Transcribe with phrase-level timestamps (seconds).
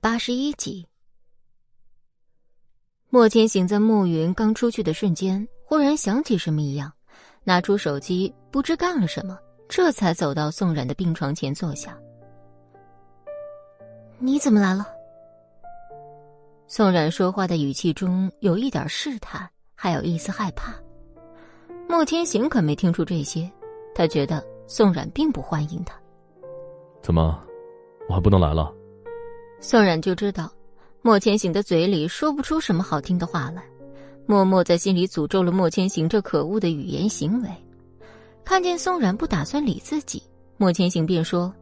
[0.00, 0.88] 八十一集，
[3.10, 6.90] 莫千行在暮云刚出去的瞬间，忽然想起什么一样，
[7.44, 11.96] 拿出手机，不知干了什么，这才走到宋冉的病床前坐下。
[14.18, 14.86] 你怎么来了？
[16.66, 20.74] 宋冉说话的语气中有一点试探，还有一丝害怕。
[21.86, 23.50] 莫千行可没听出这些，
[23.94, 25.94] 他觉得宋冉并不欢迎他。
[27.02, 27.38] 怎么，
[28.08, 28.74] 我还不能来了？
[29.64, 30.50] 宋冉就知道，
[31.02, 33.62] 莫千行的嘴里说不出什么好听的话来，
[34.26, 37.48] 默默在心里诅咒了莫千行这可恶的语言行为。
[38.44, 40.20] 看见宋冉不打算理自己，
[40.56, 41.54] 莫千行便说：“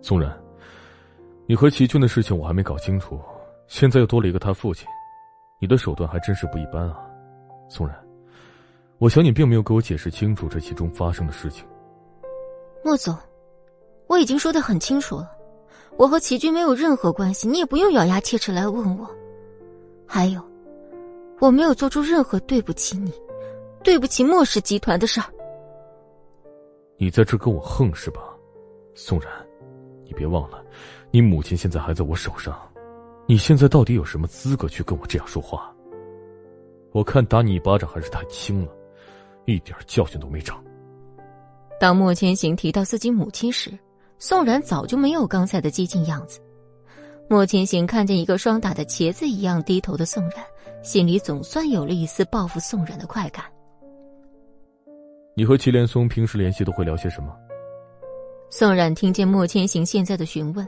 [0.00, 0.34] 宋冉，
[1.46, 3.20] 你和齐军的事情我还没搞清楚，
[3.66, 4.88] 现在又多了一个他父亲，
[5.60, 6.98] 你的手段还真是不一般啊，
[7.68, 7.94] 宋冉。
[8.96, 11.66] 我想你并没有给我解释清楚这其中发生的事情。”
[12.82, 13.14] 莫总，
[14.06, 15.30] 我已经说的很清楚了。
[15.98, 19.10] 我和齐军没有任何关系，你也不用咬牙切齿来问我。
[20.06, 20.40] 还有，
[21.40, 23.12] 我没有做出任何对不起你、
[23.82, 25.26] 对不起莫氏集团的事儿。
[26.96, 28.20] 你在这跟我横是吧，
[28.94, 29.28] 宋然？
[30.04, 30.64] 你别忘了，
[31.10, 32.56] 你母亲现在还在我手上，
[33.26, 35.74] 你现在到底有什么资格去跟我这样说话？
[36.92, 38.72] 我看打你一巴掌还是太轻了，
[39.46, 40.64] 一点教训都没长。
[41.80, 43.76] 当莫千行提到自己母亲时。
[44.18, 46.40] 宋冉早就没有刚才的激进样子。
[47.28, 50.44] 莫千行看见一个霜打的茄子一样低头的宋冉，
[50.82, 53.44] 心里总算有了一丝报复宋冉的快感。
[55.34, 57.36] 你和祁连松平时联系都会聊些什么？
[58.50, 60.66] 宋冉听见莫千行现在的询问，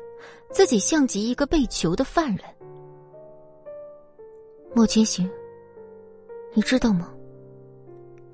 [0.53, 2.45] 自己像极一个被囚的犯人。
[4.75, 5.28] 莫千行，
[6.55, 7.12] 你知道吗？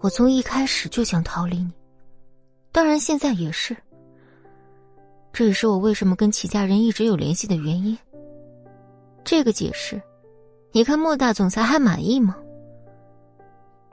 [0.00, 1.72] 我从一开始就想逃离你，
[2.70, 3.74] 当然现在也是。
[5.36, 7.98] 这也是我为什么跟齐家人一直有联系的原因。
[9.22, 10.00] 这个解释，
[10.72, 12.34] 你看莫大总裁还满意吗？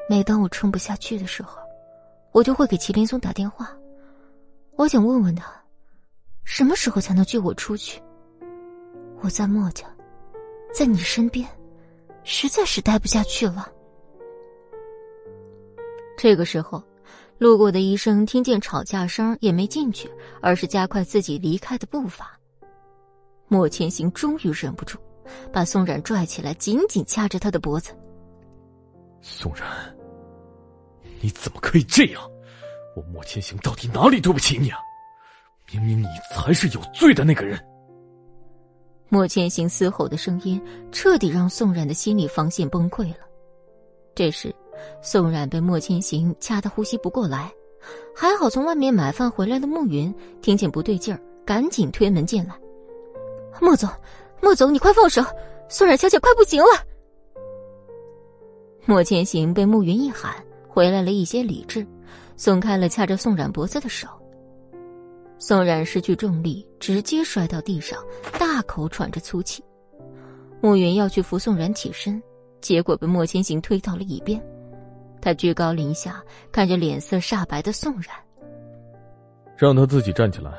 [0.09, 1.59] 每当我撑不下去的时候，
[2.31, 3.77] 我就会给麒麟松打电话，
[4.77, 5.51] 我想问问他，
[6.45, 8.01] 什么时候才能救我出去？
[9.19, 9.85] 我在莫家，
[10.73, 11.45] 在你身边，
[12.23, 13.69] 实在是待不下去了。
[16.15, 16.81] 这个时候。
[17.43, 20.09] 路过的医生听见吵架声，也没进去，
[20.41, 22.39] 而是加快自己离开的步伐。
[23.49, 24.97] 莫千行终于忍不住，
[25.51, 27.91] 把宋冉拽起来，紧紧掐着他的脖子。
[29.19, 29.67] 宋冉，
[31.19, 32.21] 你怎么可以这样？
[32.95, 34.79] 我莫千行到底哪里对不起你啊？
[35.69, 37.59] 明明你才是有罪的那个人。
[39.09, 40.61] 莫千行嘶吼的声音，
[40.93, 43.27] 彻底让宋冉的心理防线崩溃了。
[44.15, 44.55] 这时。
[45.01, 47.51] 宋冉被莫千行掐得呼吸不过来，
[48.15, 52.55] 还好从外面买饭回来的慕云听见不对劲儿，赶紧推门进来。
[53.61, 53.89] 莫总，
[54.41, 55.21] 莫总，你快放手！
[55.69, 56.69] 宋冉小姐快不行了。
[58.85, 60.35] 莫千行被慕云一喊，
[60.67, 61.85] 回来了一些理智，
[62.35, 64.07] 松开了掐着宋冉脖子的手。
[65.39, 68.01] 宋冉失去重力，直接摔到地上，
[68.39, 69.63] 大口喘着粗气。
[70.61, 72.21] 慕云要去扶宋冉起身，
[72.61, 74.41] 结果被莫千行推到了一边。
[75.23, 78.13] 他居高临下看着脸色煞白的宋冉，
[79.57, 80.51] 让他自己站起来。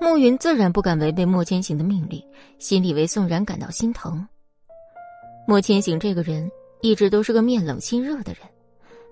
[0.00, 2.20] 慕云自然不敢违背莫千行的命令，
[2.58, 4.26] 心里为宋冉感到心疼。
[5.46, 8.42] 莫千行这个人一直都是个面冷心热的人，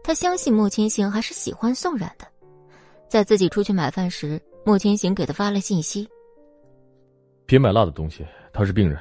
[0.03, 2.27] 他相信莫千行还是喜欢宋冉的。
[3.09, 6.09] 在自己出去买饭时，莫千行给他发了信息
[7.47, 9.01] ：“别买辣的东西，他是病人，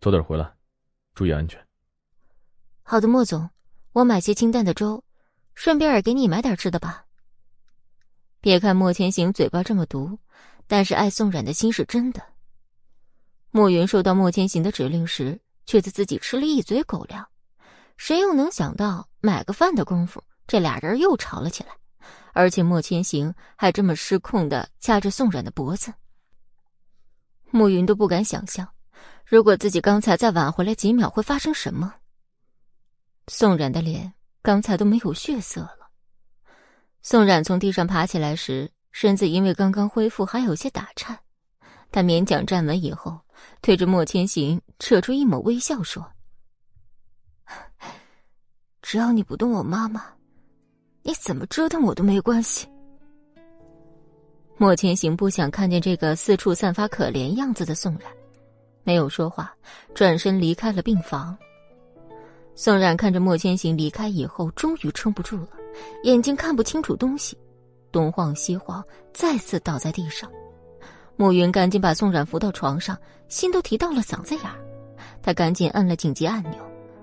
[0.00, 0.50] 早点回来，
[1.14, 1.60] 注意安全。”
[2.82, 3.46] 好的，莫总。
[3.92, 5.02] 我买些清淡的粥，
[5.54, 7.04] 顺便也给你买点吃的吧。
[8.40, 10.18] 别看莫千行嘴巴这么毒，
[10.66, 12.22] 但是爱宋冉的心是真的。
[13.50, 17.26] 莫云收到莫千行的指令时，觉得自己吃了一嘴狗粮。
[17.96, 21.70] 谁又能想到，买个饭的功夫，这俩人又吵了起来，
[22.32, 25.92] 而且莫千行还这么失控的掐着宋冉的脖子。
[27.50, 28.66] 莫云都不敢想象，
[29.26, 31.96] 如果自己刚才再晚回来几秒，会发生什么。
[33.32, 34.12] 宋冉的脸
[34.42, 35.88] 刚才都没有血色了。
[37.00, 41.16] 宋冉从地上爬起来时，身子因为刚刚恢复还有些打颤。
[41.92, 43.20] 他勉强站稳以后，
[43.60, 46.04] 对着莫千行扯出一抹微笑说
[48.82, 50.04] ：“只要你不动我妈妈，
[51.04, 52.66] 你怎么折腾我都没关系。”
[54.58, 58.10] 莫千行不想看见这个四处散发可怜样子的宋冉，
[58.82, 59.54] 没有说话，
[59.94, 61.38] 转身离开了病房。
[62.62, 65.48] 宋冉看着莫千行离开以后，终于撑不住了，
[66.02, 67.34] 眼睛看不清楚东西，
[67.90, 68.84] 东晃西晃，
[69.14, 70.30] 再次倒在地上。
[71.16, 72.94] 暮云赶紧把宋冉扶到床上，
[73.28, 74.58] 心都提到了嗓子眼儿。
[75.22, 76.58] 他赶紧按了紧急按钮，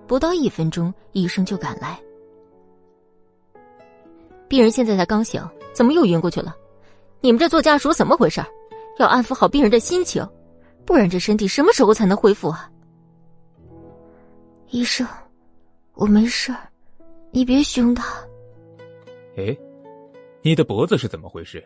[0.06, 2.00] 不到一分钟，医生就赶来。
[4.48, 5.44] 病人现在才刚醒，
[5.74, 6.56] 怎么又晕过去了？
[7.19, 8.45] 你们这做家属怎么回事？
[9.00, 10.24] 要安抚好病人的心情，
[10.86, 12.69] 不然这身体什么时候才能恢复啊？
[14.69, 15.07] 医生，
[15.98, 16.54] 我没事
[17.32, 18.24] 你别凶他。
[19.36, 19.58] 哎，
[20.44, 21.64] 你的脖子是怎么回事？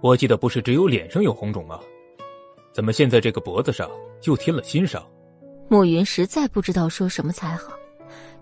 [0.00, 1.78] 我记得不是只有脸上有红肿吗？
[2.72, 3.90] 怎么现在这个脖子上
[4.24, 5.06] 又添了新伤？
[5.68, 7.74] 暮云实在不知道说什么才好。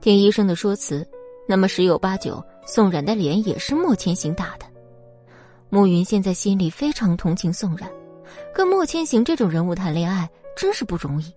[0.01, 1.07] 听医生的说辞，
[1.49, 4.65] 那么十有八九，宋冉的脸也是莫千行打的。
[5.69, 7.91] 暮云现在心里非常同情宋冉，
[8.55, 11.35] 跟莫千行这种人物谈恋爱真是不容易。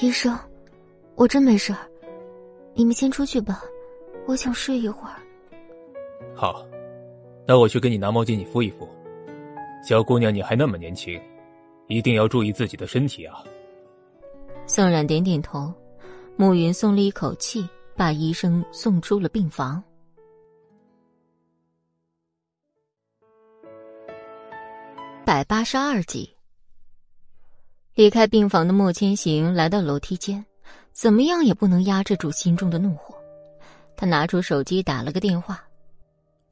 [0.00, 0.36] 医生，
[1.16, 1.78] 我真没事儿，
[2.74, 3.62] 你们先出去吧，
[4.26, 5.16] 我想睡一会儿。
[6.34, 6.66] 好。
[7.46, 8.88] 那我去给你拿毛巾，你敷一敷。
[9.86, 11.20] 小姑娘，你还那么年轻，
[11.88, 13.44] 一定要注意自己的身体啊。
[14.66, 15.70] 宋冉点点头，
[16.36, 19.84] 暮云松了一口气，把医生送出了病房。
[25.22, 26.34] 百八十二集，
[27.94, 30.42] 离开病房的莫千行来到楼梯间，
[30.94, 33.14] 怎么样也不能压制住心中的怒火。
[33.96, 35.62] 他拿出手机打了个电话，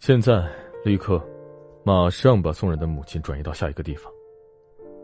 [0.00, 0.44] 现在。
[0.85, 1.25] 立刻，
[1.85, 4.12] 马上把宋冉的母亲转移到下一个地方。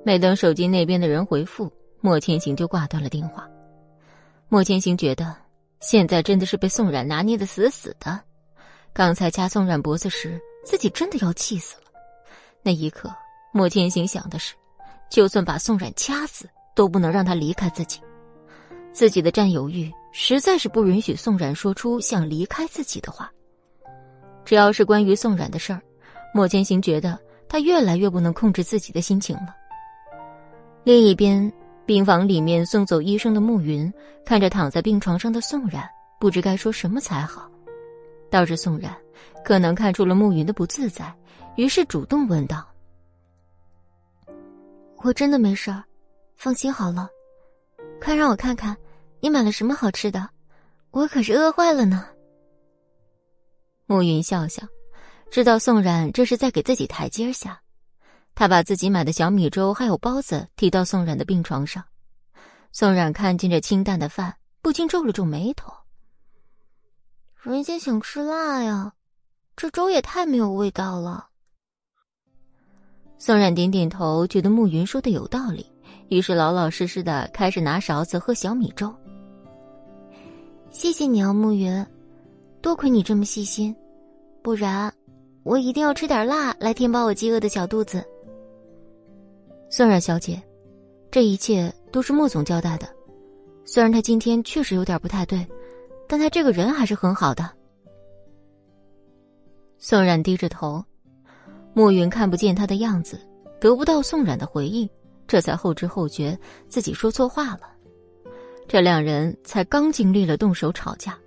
[0.05, 3.49] 没等手机那边的人回复，莫千行就挂断了电话。
[4.49, 5.33] 莫千行觉得
[5.79, 8.21] 现在真的是被宋冉拿捏的死死的。
[8.93, 11.85] 刚才掐宋冉脖子时，自己真的要气死了。
[12.61, 13.09] 那一刻，
[13.53, 14.57] 莫千行想的是，
[15.09, 18.01] 就算把宋冉掐死，都不能让他离开自己。
[18.99, 23.31] 自己的占有欲实在是不允许宋冉说出想离开自己的话。
[24.45, 25.81] 只要是关于宋冉的事儿，
[26.35, 27.17] 莫千行觉得
[27.49, 29.55] 他越来越不能控制自己的心情了。
[30.83, 31.53] 另一边，
[31.87, 33.89] 病房里面送走医生的暮云
[34.27, 37.49] 看着躺在病床上的宋冉，不知该说什么才好。
[38.29, 38.93] 倒是宋冉
[39.45, 41.15] 可能看出了暮云的不自在，
[41.55, 42.67] 于是主动问道
[45.05, 45.85] ：“我真的没事儿，
[46.37, 47.09] 放心好了。
[48.01, 48.77] 快让我看看，
[49.21, 50.29] 你买了什么好吃的？
[50.91, 52.07] 我可是饿坏了呢。”
[53.87, 54.63] 暮云笑笑，
[55.31, 57.61] 知道宋冉这是在给自己台阶下。
[58.35, 61.85] 他把自己买的小米粥还有包子提到宋冉的病床上。
[62.71, 65.73] 宋冉看见这清淡的饭，不禁皱了皱眉头。
[67.43, 68.93] 人家想吃辣呀，
[69.57, 71.29] 这粥也太没有味道了。
[73.17, 75.67] 宋冉点点头，觉得暮云说的有道理，
[76.09, 78.95] 于是老老实实的开始拿勺子喝小米粥。
[80.79, 81.85] 谢谢你啊，暮云。
[82.63, 83.75] 多亏你这么细心，
[84.43, 84.95] 不然
[85.43, 88.01] 我一定要吃点辣来填饱我饥饿的小肚子。
[89.69, 90.41] 宋冉小姐，
[91.11, 92.89] 这一切都是莫总交代的。
[93.65, 95.45] 虽然他今天确实有点不太对，
[96.07, 97.51] 但他这个人还是很好的。
[99.79, 100.85] 宋冉低着头，
[101.75, 103.21] 暮云看不见他的样子，
[103.61, 104.89] 得不到宋冉的回应，
[105.27, 106.39] 这才后知后觉
[106.69, 107.63] 自己说错话了。
[108.69, 111.19] 这两人才刚经历了动手吵架。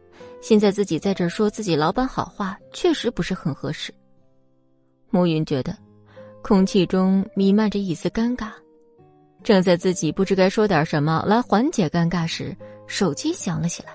[0.42, 3.94] 现在自己在这说自己老板好话，确实不是很合适。
[5.10, 5.76] 暮云觉得，
[6.44, 8.52] 空气中弥漫着一丝尴尬。
[9.44, 13.90] 正在自己不知该说点什么来缓解尴尬时，手机响了起来。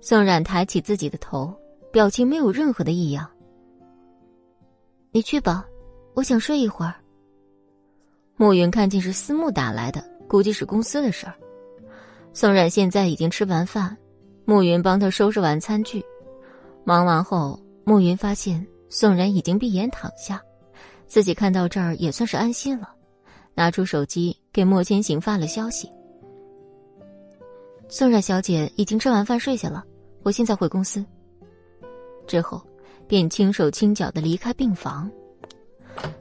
[0.00, 1.52] 宋冉抬起自己的头，
[1.92, 3.28] 表情没有任何的异样。
[5.10, 5.66] 你去吧，
[6.14, 6.94] 我想睡一会儿。
[8.36, 11.34] 暮云看见是思慕打来的，估计是公司的事儿。
[12.34, 13.96] 宋冉现在已经吃完饭。
[14.44, 16.04] 暮云帮他收拾完餐具，
[16.84, 20.42] 忙完后，暮云发现宋冉已经闭眼躺下，
[21.06, 22.92] 自己看到这儿也算是安心了，
[23.54, 25.88] 拿出手机给莫千行发了消息
[27.88, 29.84] ：“宋冉小姐已经吃完饭睡下了，
[30.24, 31.04] 我现在回公司。”
[32.26, 32.60] 之后，
[33.06, 35.08] 便轻手轻脚的离开病房。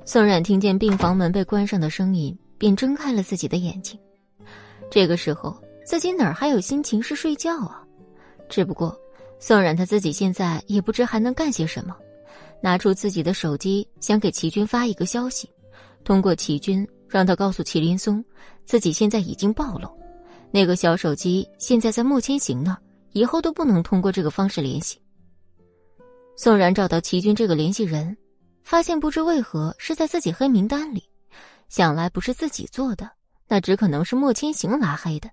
[0.05, 3.99] 宋冉听见病房门被关上的声音，便睁开了自己的眼睛。
[4.91, 7.83] 这个时候，自己哪儿还有心情是睡觉啊？
[8.47, 8.97] 只不过，
[9.39, 11.95] 宋冉他自己现在也不知还能干些什么，
[12.61, 15.49] 拿出自己的手机，想给齐军发一个消息，
[16.03, 18.23] 通过齐军让他告诉齐林松，
[18.65, 19.89] 自己现在已经暴露，
[20.51, 22.77] 那个小手机现在在莫千行那儿，
[23.13, 25.01] 以后都不能通过这个方式联系。
[26.37, 28.15] 宋冉找到齐军这个联系人，
[28.63, 31.03] 发现不知为何是在自己黑名单里，
[31.69, 33.09] 想来不是自己做的，
[33.47, 35.29] 那只可能是莫千行拉黑的。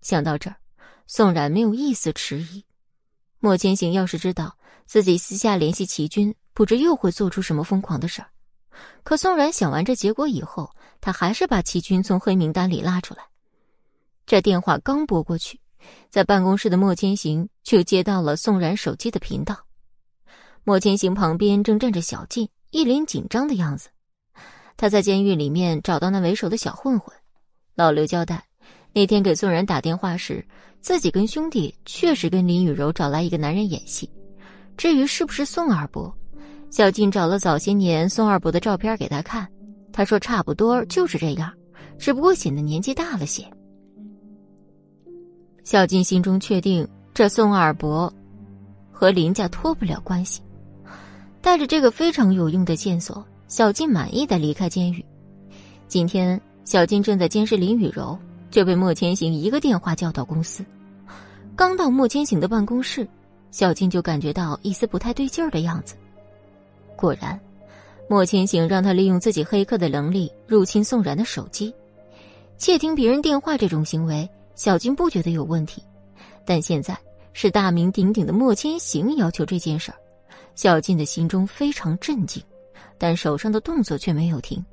[0.00, 0.56] 想到这儿。
[1.06, 2.64] 宋冉没有一丝迟疑。
[3.38, 8.28] 莫千行要是知道自己私下联系齐军，不知又会做出什么疯狂的事儿。
[9.02, 13.22] 可宋冉想完这结果以后，他还是把齐军从黑名单里拉出来。
[14.26, 15.58] 这电话刚拨过去，
[16.10, 19.64] 在办公室的莫千行就接到了宋冉手机的频道。
[20.64, 23.88] 莫千行旁边正站着小静，一脸紧张的样子。
[24.76, 27.16] 他在监狱里面找到那为首的小混混
[27.74, 28.47] 老刘，交代
[28.92, 30.44] 那天给宋冉打电话时，
[30.80, 34.08] 自己跟兄弟确实跟林雨柔找来一个男人演戏。
[34.76, 36.12] 至于是不是宋二伯，
[36.70, 39.46] 小静找了早些年宋二伯的照片给他看，
[39.92, 41.52] 他说差不多就是这样，
[41.98, 43.44] 只不过显得年纪大了些。
[45.64, 48.12] 小静心中确定，这宋二伯
[48.90, 50.40] 和林家脱不了关系。
[51.40, 55.04] 带着这个非常有用的线索，小静满意的离开监狱。
[55.86, 58.18] 今天，小静正在监视林雨柔，
[58.50, 60.64] 就被莫千行一个电话叫到公司。
[61.56, 63.06] 刚到莫千行的办公室，
[63.50, 65.94] 小静就感觉到一丝不太对劲儿的样子。
[66.96, 67.38] 果然，
[68.08, 71.74] 莫千行让他利用自己黑客的能力入侵宋然的手机，
[72.56, 75.82] 窃听别人电话这种行为，小静不觉得有问题。
[76.44, 76.96] 但现在
[77.32, 79.98] 是大名鼎鼎的莫千行要求这件事儿。
[80.54, 82.42] 小静的心中非常震惊，
[82.96, 84.64] 但手上的动作却没有停。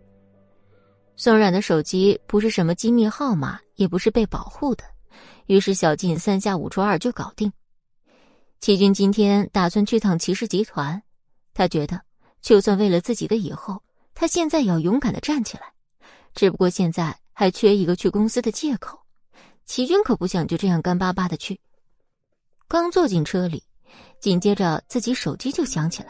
[1.18, 4.84] 宋冉的手机不是什么机密号码，也不是被保护的，
[5.46, 7.52] 于是小静三下五除二就搞定。
[8.60, 11.02] 齐军今天打算去趟骑士集团，
[11.54, 12.02] 他觉得
[12.42, 13.82] 就算为了自己的以后，
[14.14, 15.64] 他现在也要勇敢的站起来。
[16.34, 19.00] 只不过现在还缺一个去公司的借口，
[19.66, 21.60] 齐军可不想就这样干巴巴的去。
[22.68, 23.64] 刚坐进车里。
[24.20, 26.10] 紧接着，自己手机就响起来，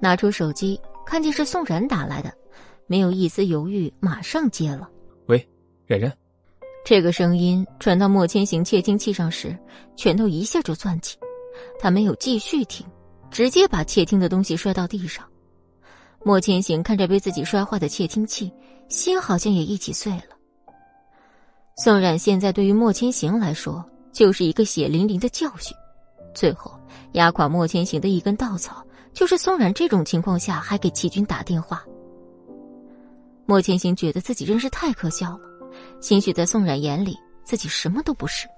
[0.00, 2.34] 拿出手机，看见是宋冉打来的，
[2.92, 4.86] 没有一丝犹豫，马上接了。
[5.24, 5.48] 喂，
[5.86, 6.12] 冉冉。
[6.84, 9.58] 这个声音传到莫千行窃听器上时，
[9.96, 11.16] 拳头一下就攥起，
[11.80, 12.86] 他没有继续听，
[13.30, 15.24] 直接把窃听的东西摔到地上。
[16.22, 18.52] 莫千行看着被自己摔坏的窃听器，
[18.90, 20.36] 心好像也一起碎了。
[21.78, 23.82] 宋冉现在对于莫千行来说，
[24.12, 25.74] 就是一个血淋淋的教训。
[26.34, 26.78] 最后
[27.12, 31.82] 压垮莫千行的一根稻草，就是宋冉这种情况下还给齐军打电话。
[33.52, 35.40] 莫千行觉得自己真是太可笑了，
[36.00, 38.48] 兴许在宋冉眼里自己什么都不是。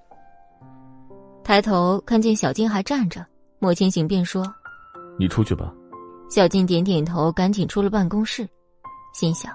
[1.43, 3.25] 抬头看见小金还站着，
[3.59, 4.41] 莫千行便说
[5.19, 5.69] ：“你出去吧。”
[6.31, 8.47] 小金点点头，赶紧出了办公室，
[9.13, 9.51] 心想：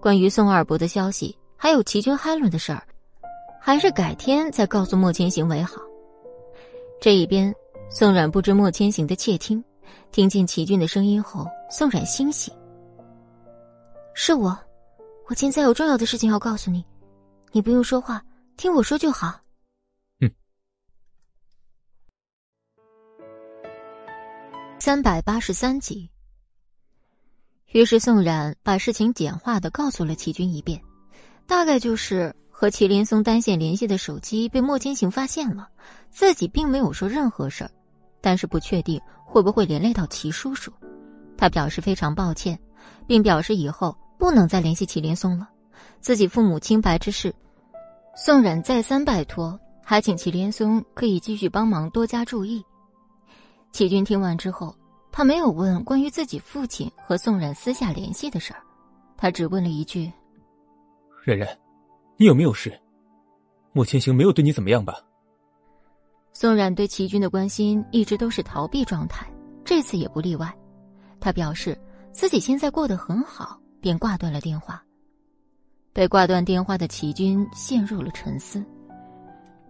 [0.00, 2.80] 关于宋二伯的消息，还有齐军海伦的事儿，
[3.60, 5.82] 还是改天再告诉莫千行为好。
[7.00, 7.52] 这一边，
[7.90, 9.60] 宋冉不知莫千行的窃听，
[10.12, 12.52] 听见齐军的声音后，宋冉欣喜。
[14.14, 14.56] 是我，
[15.28, 16.82] 我现在有重要的事情要告诉你，
[17.52, 18.24] 你不用说话，
[18.56, 19.38] 听我说就好。
[20.20, 20.30] 嗯。
[24.78, 26.10] 三百八十三集。
[27.66, 30.82] 于是宋冉把事情简化的告诉了齐军一遍，
[31.46, 32.34] 大概就是。
[32.50, 35.68] 和祁连松单线联系的手机被莫千行发现了，
[36.10, 37.70] 自己并没有说任何事儿，
[38.20, 40.72] 但是不确定会不会连累到齐叔叔。
[41.36, 42.58] 他表示非常抱歉，
[43.06, 45.48] 并表示以后不能再联系祁连松了。
[46.00, 47.34] 自己父母清白之事，
[48.14, 52.64] 宋冉再三拜托，还请祁连松可以继续帮忙多加注意。
[53.72, 54.74] 祁军听完之后，
[55.10, 58.60] 他没有问关于自己父亲和宋冉私下联系的事儿，
[59.16, 60.12] 他只问了一句
[61.24, 61.48] ：“冉冉。”
[62.16, 62.76] 你有没有事？
[63.72, 64.94] 莫千行没有对你怎么样吧？
[66.32, 69.26] 宋冉对齐军的关心一直都是逃避状态，
[69.64, 70.52] 这次也不例外。
[71.20, 71.78] 他表示
[72.12, 74.82] 自己现在过得很好，便挂断了电话。
[75.92, 78.64] 被挂断电话的齐军陷入了沉思。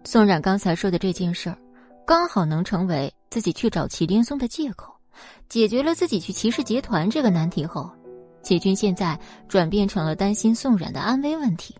[0.03, 1.57] 宋冉刚才说的这件事儿，
[2.05, 4.93] 刚好能成为自己去找齐林松的借口，
[5.47, 7.89] 解决了自己去骑士集团这个难题后，
[8.43, 11.75] 齐军现在转变成了担心宋冉的安危问题。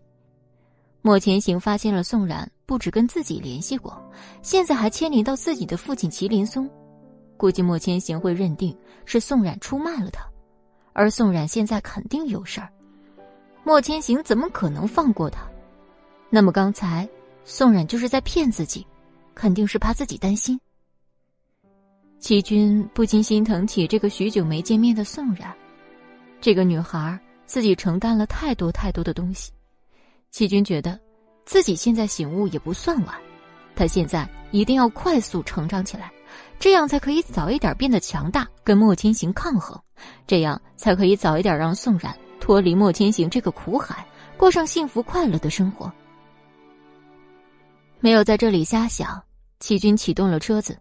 [1.02, 3.98] 莫千行发现了宋冉不止跟自己联系过，
[4.42, 6.70] 现在还牵连到自己的父亲麒麟松，
[7.38, 10.29] 估计莫千行会认定是宋冉出卖了他，
[10.94, 12.70] 而宋冉现在肯定有事儿，
[13.64, 15.42] 莫千行怎么可能放过他？
[16.30, 17.08] 那么刚才
[17.44, 18.86] 宋冉就是在骗自己，
[19.34, 20.60] 肯定是怕自己担心。
[22.20, 25.56] 齐军不禁心疼起这个许久没见面的宋冉，
[26.42, 29.52] 这个女孩自己承担了太多太多的东西。
[30.30, 31.00] 齐军觉得，
[31.46, 33.16] 自己现在醒悟也不算晚，
[33.76, 36.12] 他现在一定要快速成长起来，
[36.60, 39.82] 这样才可以早一点变得强大，跟莫千行抗衡，
[40.28, 44.06] 这样才可以早一点让宋冉脱离莫千行这个苦海，
[44.38, 45.92] 过上幸福快乐的生活。
[48.02, 49.22] 没有在这里瞎想，
[49.60, 50.78] 齐军启动了车子，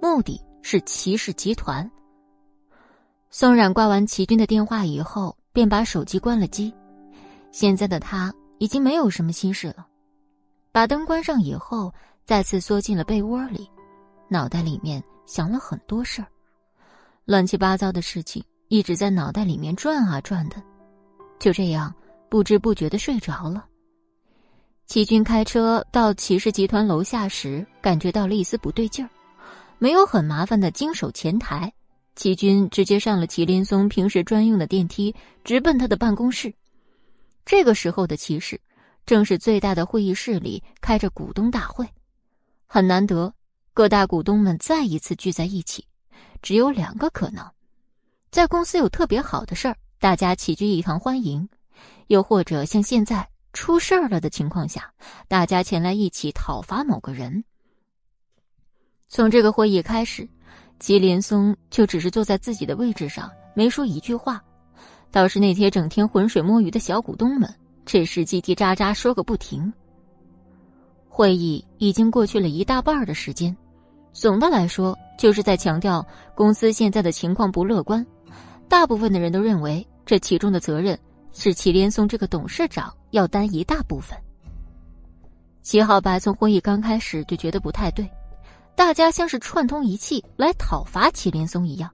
[0.00, 1.88] 目的是齐氏集团。
[3.30, 6.74] 宋冉挂完齐军的电话以后，便把手机关了机。
[7.52, 9.86] 现在的他已经没有什么心事了，
[10.72, 11.92] 把灯关上以后，
[12.24, 13.68] 再次缩进了被窝里，
[14.28, 16.26] 脑袋里面想了很多事儿，
[17.24, 20.56] 乱七八糟的事情一直在脑袋里面转啊转的，
[21.38, 21.94] 就这样
[22.28, 23.64] 不知不觉的睡着了。
[24.86, 29.10] 齐军开车到齐氏集团楼下时，感觉到了一丝不对劲儿，
[29.78, 31.72] 没有很麻烦的经手前台，
[32.16, 36.52] 齐军直接上了祁林松平时专用的电梯，直奔他的办公室。
[37.44, 38.60] 这个时候的骑士，
[39.06, 41.88] 正是最大的会议室里开着股东大会，
[42.66, 43.32] 很难得，
[43.72, 45.84] 各大股东们再一次聚在一起。
[46.42, 47.44] 只有两个可能：
[48.30, 51.46] 在公司有特别好的事儿，大家齐聚一堂欢迎；
[52.06, 54.92] 又或者像现在出事儿了的情况下，
[55.28, 57.44] 大家前来一起讨伐某个人。
[59.08, 60.28] 从这个会议开始，
[60.78, 64.42] 吉连松就只是坐在自己的位置上，没说一句话。
[65.10, 67.52] 倒是那些整天浑水摸鱼的小股东们，
[67.84, 69.72] 这时叽叽喳喳说个不停。
[71.12, 73.54] 会议已经过去了一大半的时间，
[74.12, 78.06] 总的来说就是在强调公司现在的情况不乐观。
[78.68, 80.98] 大部分的人都认为，这其中的责任
[81.32, 84.16] 是祁连松这个董事长要担一大部分。
[85.62, 88.08] 齐浩白从会议刚开始就觉得不太对，
[88.74, 91.90] 大家像是串通一气来讨伐祁连松一样。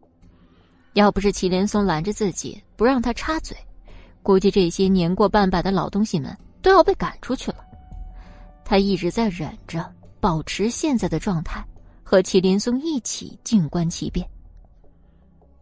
[0.92, 3.56] 要不是祁连松拦着自己不让他插嘴，
[4.22, 7.65] 估计这些年过半百的老东西们都要被赶出去了。
[8.68, 11.64] 他一直在忍着，保持现在的状态，
[12.02, 14.28] 和麒麟松一起静观其变。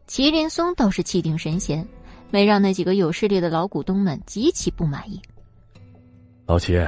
[0.09, 1.87] 麒麟松倒是气定神闲，
[2.31, 5.21] 没让那几个有势力的老股东们极其不满意。
[6.47, 6.83] 老齐，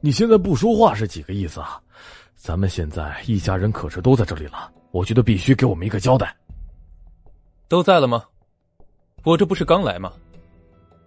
[0.00, 1.80] 你现在不说话是几个意思啊？
[2.34, 6.34] 咱们现在一家人可是都在这里了，我觉得必须给我们一个交代。
[7.68, 8.24] 都在了吗？
[9.22, 10.12] 我这不是刚来吗？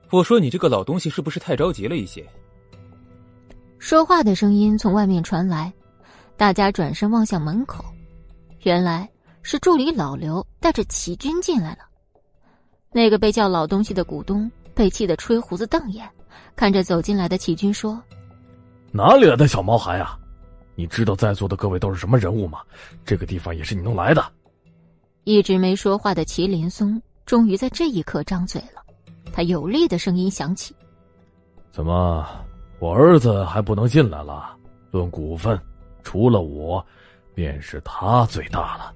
[0.09, 2.25] 我说你这个老东西是不是太着急了一些？
[3.83, 5.71] 说话的声音从外面传来，
[6.37, 7.83] 大家转身望向门口，
[8.61, 9.09] 原来
[9.41, 11.79] 是助理老刘带着齐军进来了。
[12.93, 16.09] 那个被叫老东西的股东被气得吹胡子瞪眼，
[16.55, 18.01] 看着走进来的齐军说
[18.89, 20.17] ：“哪里来的小毛孩啊？
[20.75, 22.61] 你知道在座的各位都是什么人物吗？
[23.03, 24.25] 这个地方也是你弄来的。”
[25.25, 28.81] 一直没说话的齐林松终于在这一刻张嘴了，
[29.33, 30.73] 他有力的声音响起
[31.69, 32.25] ：“怎么，
[32.83, 34.57] 我儿子还不能进来了？
[34.91, 35.57] 论股份，
[36.03, 36.85] 除了我，
[37.33, 38.93] 便是他最大了。”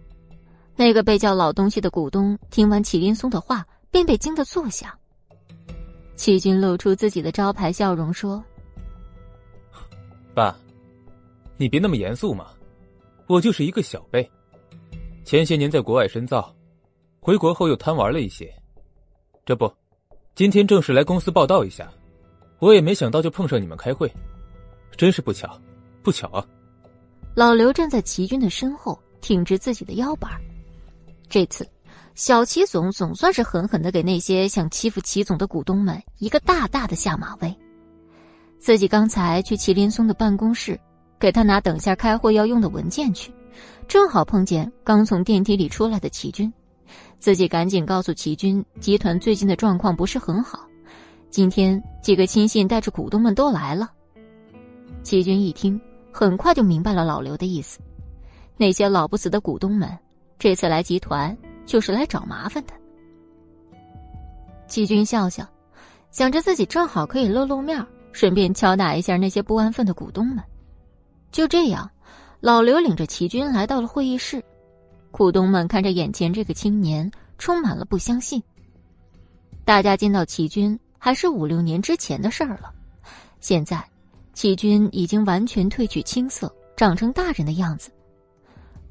[0.76, 4.93] 那个被叫老东西的股东听完祁林松的话，便被惊得坐下。
[6.17, 8.43] 齐军露出自己的招牌笑容说
[10.36, 10.54] ：“爸，
[11.56, 12.47] 你别那么严肃嘛，
[13.26, 14.30] 我就是一个小辈。”
[15.23, 16.54] 前些年在国外深造，
[17.21, 18.54] 回国后又贪玩了一些，
[19.45, 19.73] 这不，
[20.36, 21.89] 今天正式来公司报道一下。
[22.60, 24.12] 我也没想到就碰上你们开会，
[24.96, 25.60] 真是不巧，
[26.02, 26.46] 不巧啊！
[27.36, 30.32] 老刘站在齐军的身后，挺直自己的腰板。
[31.30, 31.70] 这次，
[32.15, 37.56] 小齐总总算是狠狠的给那些想欺负齐总的股东们一个大大的下马威。
[38.58, 40.80] 自己刚才去祁连松的办公室，
[41.20, 43.32] 给他拿等下开会要用的文件去。
[43.88, 46.52] 正好碰见刚从电梯里出来的齐军，
[47.20, 50.66] 自己赶紧告诉齐军，集团最近的状况不是很好。
[51.30, 53.92] 今天几个亲信带着股东们都来了。
[55.04, 55.80] 齐军一听，
[56.12, 57.80] 很快就明白了老刘的意思。
[58.58, 59.98] 那些老不死的股东们，
[60.40, 62.74] 这次来集团就是来找麻烦的。
[64.68, 65.48] 齐军笑笑，
[66.12, 70.44] 想着自己正好可以露露面，顺便敲打一下那些不安分的股东们。
[71.32, 71.90] 就这样。
[72.40, 74.44] 老刘领着齐军来到了会议室，
[75.10, 77.10] 股东们看着眼前这个青年，
[77.40, 78.42] 充满了不相信。
[79.66, 82.70] 大家见到齐军还是五六年之前的事儿了，
[83.39, 83.82] 现在
[84.34, 87.89] 齐军已经完全褪去青涩，长成大人的样子。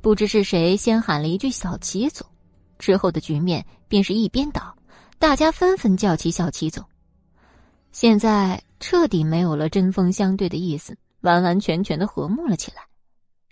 [0.01, 2.27] 不知是谁先喊了一句“小齐总”，
[2.81, 4.75] 之后的局面便是一边倒，
[5.19, 6.83] 大家纷纷叫起“小齐总”。
[7.93, 12.79] 现在彻底没有了针锋相对的意思，完完全全的和睦了起来。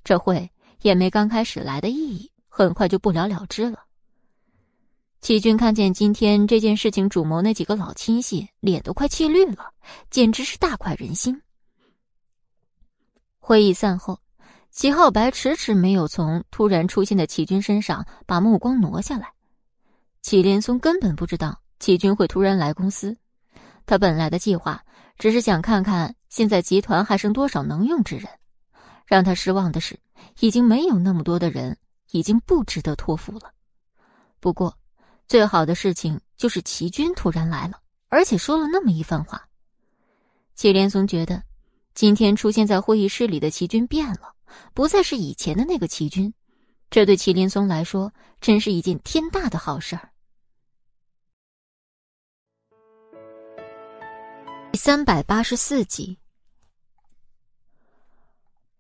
[0.05, 0.51] 这会
[0.81, 3.81] 也没刚开始来的意义，很快就不了了之了。
[5.25, 9.73] 齐军看见今天这件事情主谋那几个老亲戚，脸都快气绿了，
[10.11, 11.41] 简直是大快人心。
[13.39, 14.21] 会议散后，
[14.71, 19.33] 齐浩白迟迟没有从突然出现的齐军身上把目光挪下来。
[20.21, 23.17] 齐连松根本不知道齐军会突然来公司，
[23.87, 24.85] 他本来的计划
[25.17, 28.29] 只是想看看现在集团还剩多少能用之人。
[29.07, 29.99] 让他失望的是，
[30.41, 31.79] 已经没有那么多的人，
[32.11, 33.55] 已经不值得托付了。
[34.39, 34.77] 不过，
[35.27, 39.49] 最好的事情就是齐军突然来了，而且说了那么一番话。
[40.55, 41.43] 祁连松觉得，
[41.95, 44.35] 今天出现在会议室里的齐军变了，
[44.75, 46.33] 不再是以前的那个齐军，
[46.91, 50.11] 这对祁连松来说真是一件天大的好事儿。
[54.71, 56.19] 第三百八十四集，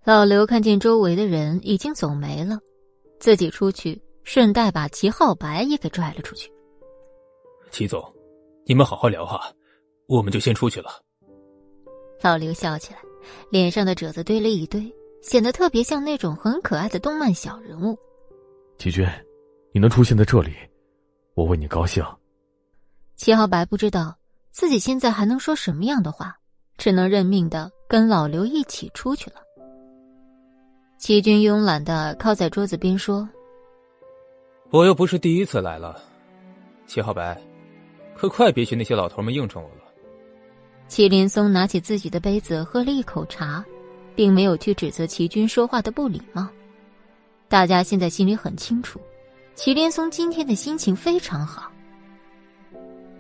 [0.04, 2.60] 老刘看见周围的人已经走没了，
[3.18, 4.03] 自己出去。
[4.24, 6.50] 顺带把齐浩白也给拽了出去。
[7.70, 8.02] 齐总，
[8.66, 9.52] 你们好好聊哈，
[10.08, 10.90] 我们就先出去了。
[12.22, 13.00] 老刘笑起来，
[13.50, 17.98] 脸上的褶子堆了一堆，显得特别像那种很可爱的动漫小人物。
[18.78, 19.06] 齐军，
[19.72, 20.52] 你能出现在这里，
[21.34, 22.02] 我为你高兴。
[23.16, 24.16] 齐浩白不知道
[24.52, 26.34] 自己现在还能说什么样的话，
[26.78, 29.36] 只能认命的跟老刘一起出去了。
[30.98, 33.28] 齐军慵懒的靠在桌子边说。
[34.74, 36.02] 我又不是第一次来了，
[36.84, 37.40] 齐浩白，
[38.12, 39.84] 可快别学那些老头们应承我了。
[40.88, 43.64] 祁林松拿起自己的杯子喝了一口茶，
[44.16, 46.48] 并没有去指责齐军说话的不礼貌。
[47.48, 49.00] 大家现在心里很清楚，
[49.54, 51.70] 祁林松今天的心情非常好。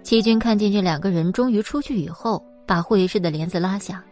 [0.02, 4.04] 齐军看见这两个人终于出去以后，把会议室的帘子拉下，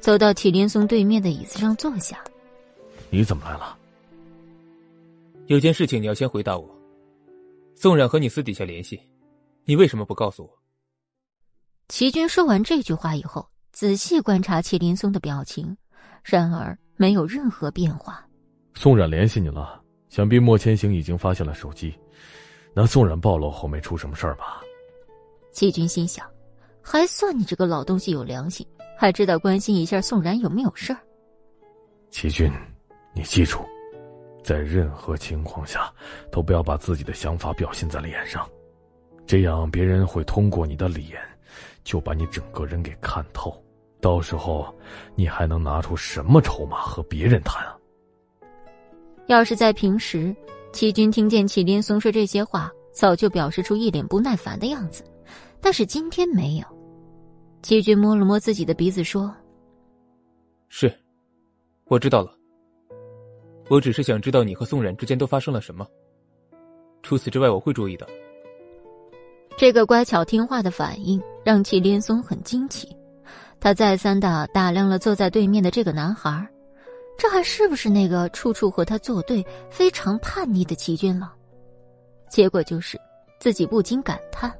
[0.00, 2.22] 走到祁林松对面的椅子上坐下。
[3.08, 3.74] 你怎么来了？
[5.46, 6.68] 有件事情你要先回答我。
[7.82, 9.00] 宋冉和你私底下联系，
[9.64, 10.50] 你为什么不告诉我？
[11.88, 15.74] 齐军说完这句话以后，仔细观察齐林松的表情，
[16.22, 18.22] 然而没有任何变化。
[18.74, 21.98] 宋冉联系你了，想必莫千行已经发现了手机，
[22.74, 24.60] 那宋冉暴露后没出什么事儿吧？
[25.50, 26.30] 齐军心想，
[26.82, 28.66] 还算你这个老东西有良心，
[28.98, 31.00] 还知道关心一下宋冉有没有事儿。
[32.10, 32.46] 齐军，
[33.14, 33.58] 你记住。
[34.42, 35.92] 在任何情况下，
[36.30, 38.48] 都不要把自己的想法表现在脸上，
[39.26, 41.20] 这样别人会通过你的脸，
[41.84, 43.54] 就把你整个人给看透。
[44.00, 44.74] 到时候，
[45.14, 47.76] 你还能拿出什么筹码和别人谈啊？
[49.26, 50.34] 要是在平时，
[50.72, 55.04] 齐军听见祁连松说这些话，早就表示出一脸不耐烦的样子。
[55.60, 56.66] 但是今天没有。
[57.60, 59.30] 齐军摸了摸自己的鼻子，说
[60.70, 60.90] ：“是，
[61.84, 62.34] 我知道了。”
[63.70, 65.86] 我只是想知道你和宋冉之间都发生了什么。
[67.04, 68.04] 除此之外，我会注意的。
[69.56, 72.88] 这个乖巧听话的反应让祁连松很惊奇，
[73.60, 76.44] 他再三的打量了坐在对面的这个男孩，
[77.16, 81.32] 这还是不是那个处处和他作对、非常叛逆的齐军了？
[82.28, 83.00] 结果就是
[83.38, 84.52] 自己不禁感叹：“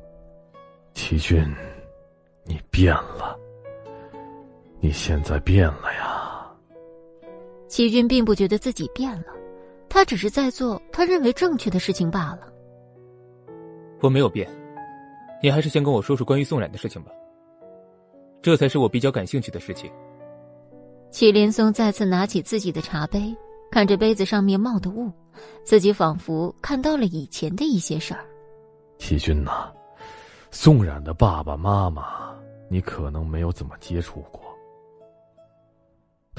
[0.94, 1.44] 齐军，
[2.44, 3.36] 你变了，
[4.78, 6.28] 你现在变了呀。”
[7.70, 9.26] 齐军并不觉得自己变了，
[9.88, 12.40] 他只是在做他认为正确的事情罢了。
[14.00, 14.50] 我没有变，
[15.40, 17.12] 你还是先跟我说说关于宋冉的事情吧。
[18.42, 19.88] 这才是我比较感兴趣的事情。
[21.12, 23.32] 祁连松再次拿起自己的茶杯，
[23.70, 25.08] 看着杯子上面冒的雾，
[25.62, 28.24] 自己仿佛看到了以前的一些事儿。
[28.98, 29.70] 齐军呐，
[30.50, 32.34] 宋冉的爸爸妈妈，
[32.68, 34.40] 你可能没有怎么接触过。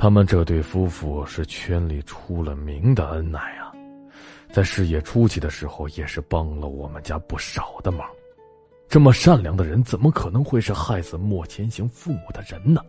[0.02, 3.72] 他们这对夫妇是圈里出了名的恩爱啊，
[4.52, 8.10] 在事业初期的时候也是帮了我们家不少的忙。
[8.90, 12.82] 这么善良的人，怎么可能会是害死莫千行父母的人呢？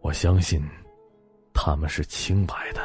[0.00, 0.60] 我相信，
[1.54, 2.80] 他们是清白的。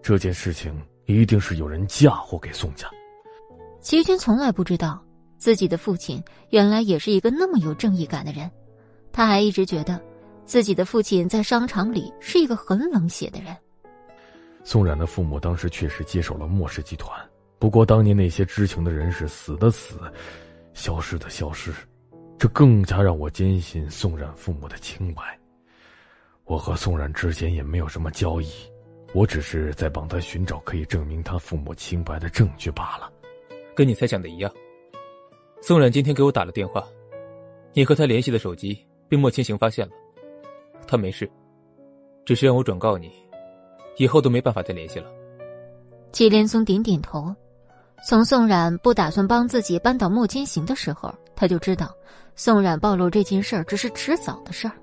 [0.00, 0.72] 这件事情
[1.06, 2.88] 一定是有人嫁祸给宋家。
[3.80, 5.04] 齐军从来不知道
[5.36, 8.48] 自己的父亲原来也是一个那么有正义感的人，
[9.10, 10.00] 他还一直觉得。
[10.44, 13.56] 自己的父亲在商场里是一个很冷血的人。
[14.62, 17.18] 宋冉的父母当时确实接手了莫氏集团，
[17.58, 19.96] 不过当年那些知情的人是死的死，
[20.72, 21.72] 消失的消失，
[22.38, 25.22] 这更加让我坚信宋冉父母的清白。
[26.44, 28.48] 我和宋冉之间也没有什么交易，
[29.14, 33.10] 我只是在帮他寻找可以证明他父母清白的证据罢了。
[33.74, 34.52] 跟你猜想的一样，
[35.62, 36.86] 宋冉今天给我打了电话，
[37.72, 38.78] 你和他联系的手机
[39.08, 39.92] 被莫千行发现了。
[40.86, 41.30] 他没事，
[42.24, 43.10] 只是让我转告你，
[43.96, 45.06] 以后都没办法再联系了。
[46.12, 47.34] 祁连松点点头。
[48.06, 51.90] 从宋冉不打算帮自己扳倒莫千行的时候，他就知道
[52.36, 54.74] 宋冉暴露这件事儿只是迟早的事儿。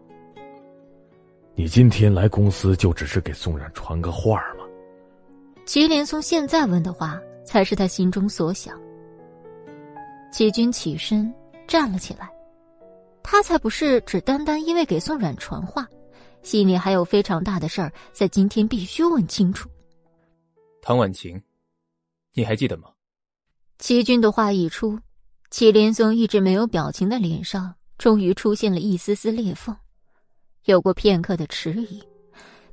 [1.54, 4.66] 你今天来公司就只是给宋冉传个话吗？
[5.66, 8.76] 祁连松现在问的话，才是他心中所想。
[10.32, 11.32] 齐军起身
[11.68, 12.28] 站了起来。
[13.24, 15.88] 他才不是只单单因为给宋冉传话，
[16.44, 19.70] 心里还有非常大的事儿，在今天必须问清楚。
[20.82, 21.42] 唐婉晴，
[22.34, 22.90] 你还记得吗？
[23.80, 25.00] 齐军的话一出，
[25.50, 29.76] 祁连松一直没有表情的脸上终于出现了一丝丝裂缝。
[30.66, 32.02] 有过片刻的迟疑，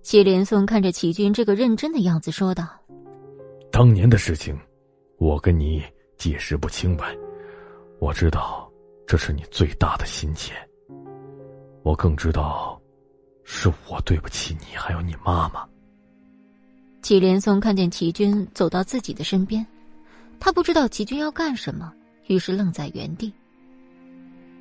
[0.02, 2.68] 祁连松看着齐军这个认真的样子，说道
[3.72, 4.58] ：“当年的事情，
[5.18, 5.82] 我跟你
[6.18, 7.16] 解释不清白。
[7.98, 8.67] 我知道
[9.08, 10.52] 这是你最大的心结。
[11.82, 12.78] 我更知道，
[13.42, 15.66] 是我对不起你，还有你妈妈。”
[17.00, 19.66] 祁连松看见齐军走到自己的身边。
[20.38, 21.90] 他不知道齐军要干什么，
[22.26, 23.32] 于是愣在原地。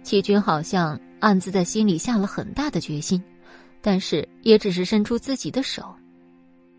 [0.02, 3.22] 齐军好像暗自在心里下了很大的决心，
[3.82, 5.94] 但是也只是伸出自己的手，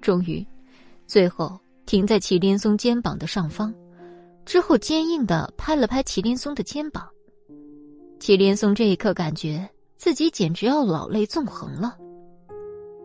[0.00, 0.44] 终于，
[1.06, 3.74] 最后停在祁连松肩膀的上方，
[4.46, 7.06] 之后坚硬的拍了拍祁连松的肩膀。
[8.18, 11.96] 祁连松这一刻感觉自己简直要老泪纵横了。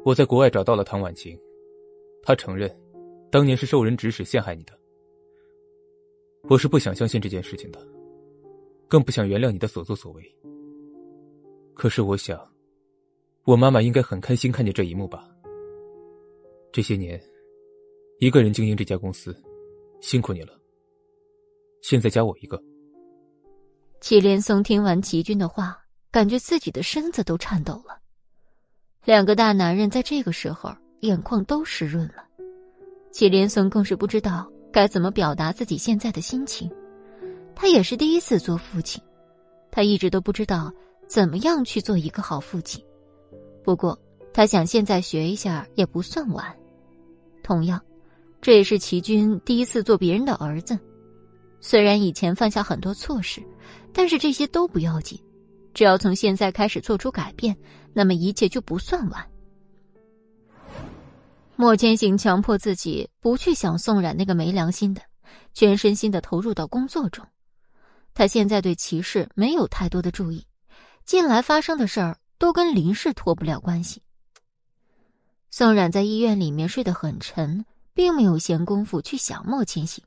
[0.04, 1.40] 我在国外找到了唐婉晴，
[2.24, 2.70] 她承认，
[3.32, 4.74] 当年是受人指使陷害你的。
[6.50, 7.80] 我是不想相信这件事情的，
[8.88, 10.36] 更不想原谅你的所作所为。
[11.74, 12.38] 可是我想，
[13.46, 15.30] 我妈妈应该很开心看见这一幕吧。
[16.72, 17.22] 这些年，
[18.20, 19.34] 一个人经营这家公司，
[20.02, 20.60] 辛苦你了。
[21.82, 22.62] 现在加我一个。
[24.04, 25.80] 祁连松听完齐军的话，
[26.12, 27.98] 感觉自己的身子都颤抖了。
[29.06, 32.16] 两个大男人在这个时候眼眶都湿润了，
[33.14, 34.46] 祁连松更是不知道。
[34.74, 36.70] 该怎么表达自己现在的心情？
[37.56, 39.02] 他也是第一次做父亲，
[39.72, 40.70] 他一直都不知道
[41.08, 42.84] 怎么样去做一个好父亲。
[43.64, 43.98] 不过，
[44.34, 46.54] 他想现在学一下也不算晚。
[47.42, 47.82] 同样，
[48.42, 50.78] 这也是齐军第一次做别人的儿子。
[51.62, 53.42] 虽然以前犯下很多错事，
[53.94, 55.22] 但是这些都不要紧，
[55.74, 57.56] 只要从现在开始做出改变，
[57.94, 59.30] 那么一切就不算晚。
[61.56, 65.02] 莫千行强迫自己不去想宋冉那个没良心的，
[65.54, 67.26] 全身心的投入到工作中。
[68.16, 70.46] 他现在对骑士没有太多的注意，
[71.06, 74.02] 近来发生的事儿都跟林氏脱不了关系。
[75.52, 80.04] 宋冉在医院里面睡得很沉，并没有闲工夫去想莫千行。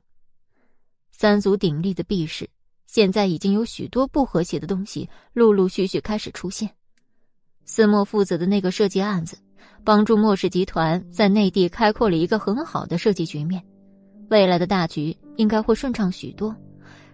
[1.11, 2.49] 三足鼎立的毕氏，
[2.87, 6.67] 现在已经有许多不和谐的东西陆陆续续开始出现。
[7.65, 9.37] 斯莫负责的那个设计案子。
[9.83, 13.63] 帮助莫氏集团在内地开阔了一个很好的设计局面，
[14.29, 16.53] 未来的大局应该会顺畅许多，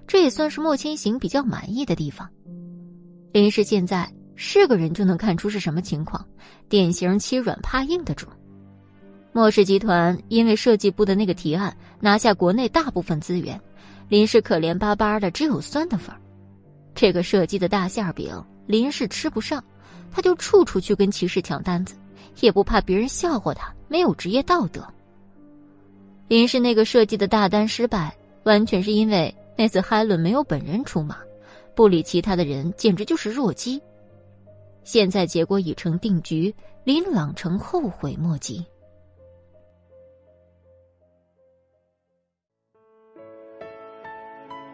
[0.08, 2.28] 这也算是莫千行比较满意的地方。
[3.32, 6.26] 林氏现在是个人就能看出是什么情况，
[6.68, 8.26] 典型欺软怕硬的主。
[9.34, 13.60] 莫氏集团因为设计部的那个提案拿下国内大部分资源，
[14.10, 16.20] 林氏可怜巴巴的只有酸的份儿。
[16.94, 18.32] 这个设计的大馅饼，
[18.68, 19.63] 林氏吃不上，
[20.12, 21.96] 他就处处去跟骑士抢单子。
[22.39, 24.84] 也不怕别人笑话他没有职业道德。
[26.28, 31.18] 林氏那个设计的大单失败，完全是因为那次海伦没有本人出马，
[31.76, 33.80] 不理其他的人简直就是弱鸡。
[34.84, 38.66] 现在结果已成定局，林朗成后悔莫及。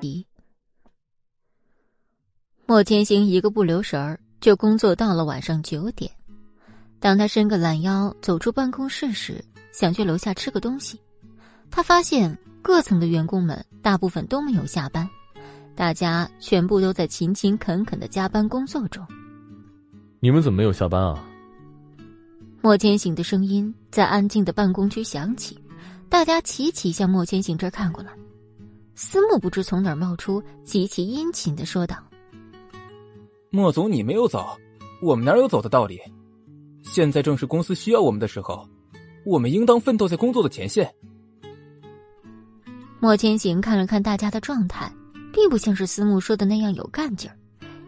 [0.02, 0.26] 一，
[2.66, 6.12] 莫千行一个不留神儿就工作到了晚上九点。
[7.00, 11.00] 当他伸个懒腰走出办公室时，想去楼下吃个东西，
[11.72, 15.10] 他发现各层的员工们大部分都没有下班，
[15.76, 19.06] 大家全部都在勤勤恳恳的加班工作中。
[20.20, 21.26] 你们怎么没有下班啊？
[22.62, 25.58] 莫千行的声音在安静的办公区响起，
[26.10, 28.12] 大家齐齐向莫千行这儿看过来。
[29.02, 31.96] 司慕不知从哪儿冒出，极其殷勤的说道
[33.50, 34.46] ：“莫总，你没有走，
[35.02, 35.98] 我们哪有走的道理？”
[36.84, 38.68] 现在正是公司需要我们的时候，
[39.26, 40.94] 我们应当奋斗在工作的前线。
[43.00, 44.92] 莫千行看了看大家的状态，
[45.32, 47.38] 并不像是司慕说的那样有干劲儿，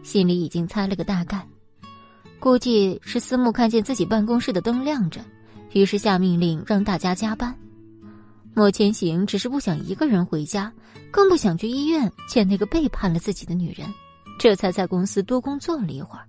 [0.02, 1.46] 心里已经猜了个大概，
[2.40, 5.20] 估计是司慕看见自己办公室的灯亮着，
[5.74, 7.54] 于是下命令让大家加班。
[8.54, 10.72] 莫千行只是不想一个人回家，
[11.10, 13.88] 更不想去医院见那个背叛了自己的女人，
[14.38, 16.24] 这才在公司多工作了一会儿。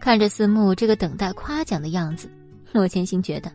[0.00, 2.30] 看着思慕这个等待夸奖的样子，
[2.72, 3.50] 莫千行觉得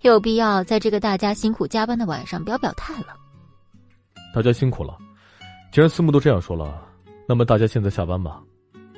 [0.00, 3.08] 有必要在这个大家辛苦加班的晚上表表态了。
[4.34, 4.96] 大家辛苦了，
[5.72, 6.86] 既然思慕都这样说了，
[7.26, 8.42] 那么大家现在下班吧，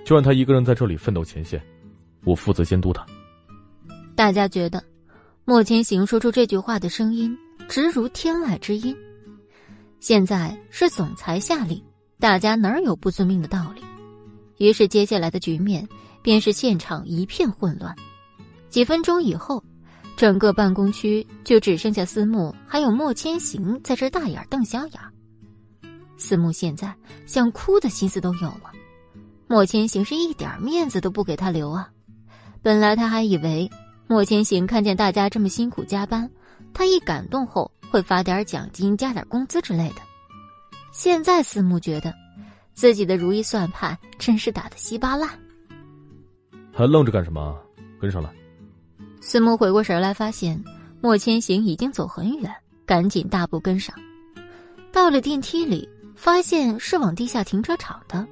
[0.04, 1.60] 就让他一个人在这里奋斗前线，
[2.24, 3.04] 我负责监督他。
[4.14, 4.82] 大家觉得
[5.44, 7.36] 莫千行说出这句话的声音
[7.70, 8.94] 直如天籁之音。
[10.00, 11.82] 现在是总裁下令，
[12.18, 13.82] 大家哪有不遵命的道理？
[14.58, 15.88] 于是接下来的局面。
[16.22, 17.96] 便是现场一片混乱。
[18.68, 19.64] 几分钟以后，
[20.18, 25.00] 整个办公区就只剩下司慕还有莫千行在这大眼瞪小眼。
[26.18, 28.70] 司慕现在想哭的心思都有了。
[29.46, 31.88] 莫千行是一点面子都不给他留啊！
[32.60, 33.70] 本来他还以为
[34.06, 36.30] 莫千行看见大家这么辛苦加班，
[36.72, 40.02] 他一感动后会发点奖金、加点工资之类的。
[40.92, 42.14] 现在思慕觉得
[42.72, 45.28] 自己的如意算盘真是打得稀巴烂。
[46.72, 47.56] 还愣着干什么？
[48.00, 48.30] 跟上来！
[49.20, 50.62] 思慕回过神来，发现
[51.00, 52.50] 莫千行已经走很远，
[52.86, 53.94] 赶紧大步跟上。
[54.90, 58.26] 到了电梯里，发现是往地下停车场的。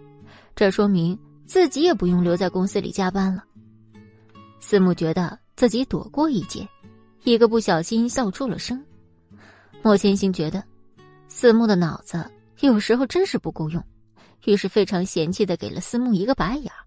[0.56, 3.44] 这说明自己也不用留在公司里加班了。
[4.60, 6.66] 思慕觉得自己躲过一劫，
[7.24, 8.82] 一个不小心笑出了声。
[9.82, 10.62] 莫千行觉得
[11.28, 12.28] 司慕的脑子
[12.60, 13.84] 有时候真是不够用，
[14.44, 16.84] 于是非常嫌弃的给了司慕一个白眼儿。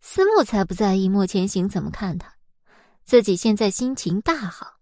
[0.00, 2.32] 司慕才不在意莫千行怎么看他，
[3.04, 4.74] 自己现在心情大好。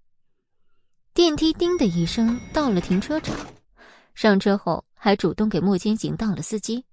[1.14, 3.37] 电梯叮的一声到了停车场，
[4.14, 6.85] 上车后还主动给莫千行当了司机。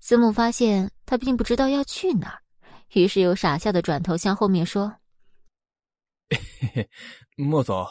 [0.00, 2.42] 司慕发现他并不知道要去哪儿，
[2.92, 4.92] 于是又傻笑的转头向后面说
[6.30, 6.88] ：“嘿嘿，
[7.36, 7.86] 莫总，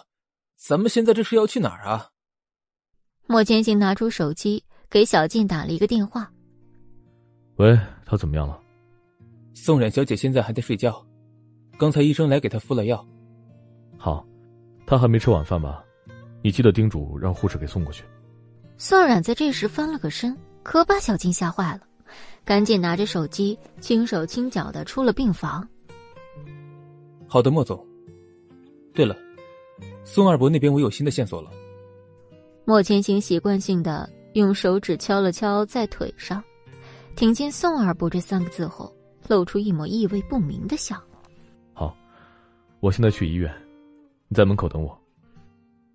[0.56, 2.10] 咱们现在这是要去哪儿啊？”
[3.28, 6.32] 莫千行拿出手机给小静打了一个电话
[7.58, 8.60] ：“喂，她怎么样了？”
[9.54, 11.06] 宋冉小姐现在还在睡觉，
[11.78, 13.06] 刚才医生来给她敷了药。
[13.98, 14.26] 好，
[14.86, 15.84] 她还没吃晚饭吧？
[16.44, 18.04] 你记得叮嘱让护士给送过去。
[18.78, 21.82] 宋冉在这时翻了个身，可把小静吓坏了。
[22.46, 25.68] 赶紧拿着手机，轻手轻脚的出了病房。
[27.28, 27.86] 好的，莫总。
[28.98, 29.16] 对了，
[30.04, 31.52] 宋二伯那边我有新的线索了。
[32.66, 36.44] 莫千行习惯性的用手指敲了敲在腿上，
[37.16, 38.92] 听见“宋二伯”这三个字后，
[39.28, 41.00] 露出一抹意味不明的笑。
[41.76, 41.96] 好，
[42.80, 43.54] 我现在去医院，
[44.30, 45.00] 你在门口等我。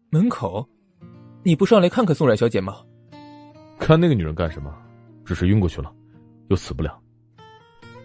[0.09, 0.65] 门口？
[1.43, 2.85] 你不上来看看宋冉小姐吗？
[3.81, 4.73] 看那个女人干什么？
[5.25, 5.93] 只是晕过去了。
[6.51, 6.97] 又死不了。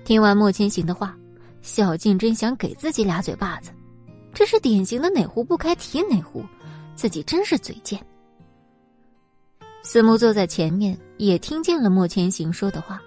[0.04, 1.16] 听完莫千行的话，
[1.62, 3.72] 小静真想给自己俩嘴巴子。
[4.34, 6.44] 这是典型的哪壶不开提哪壶，
[6.96, 8.00] 自己真是嘴贱。
[9.84, 13.02] 司慕坐在前面，也听见了莫千行说的话，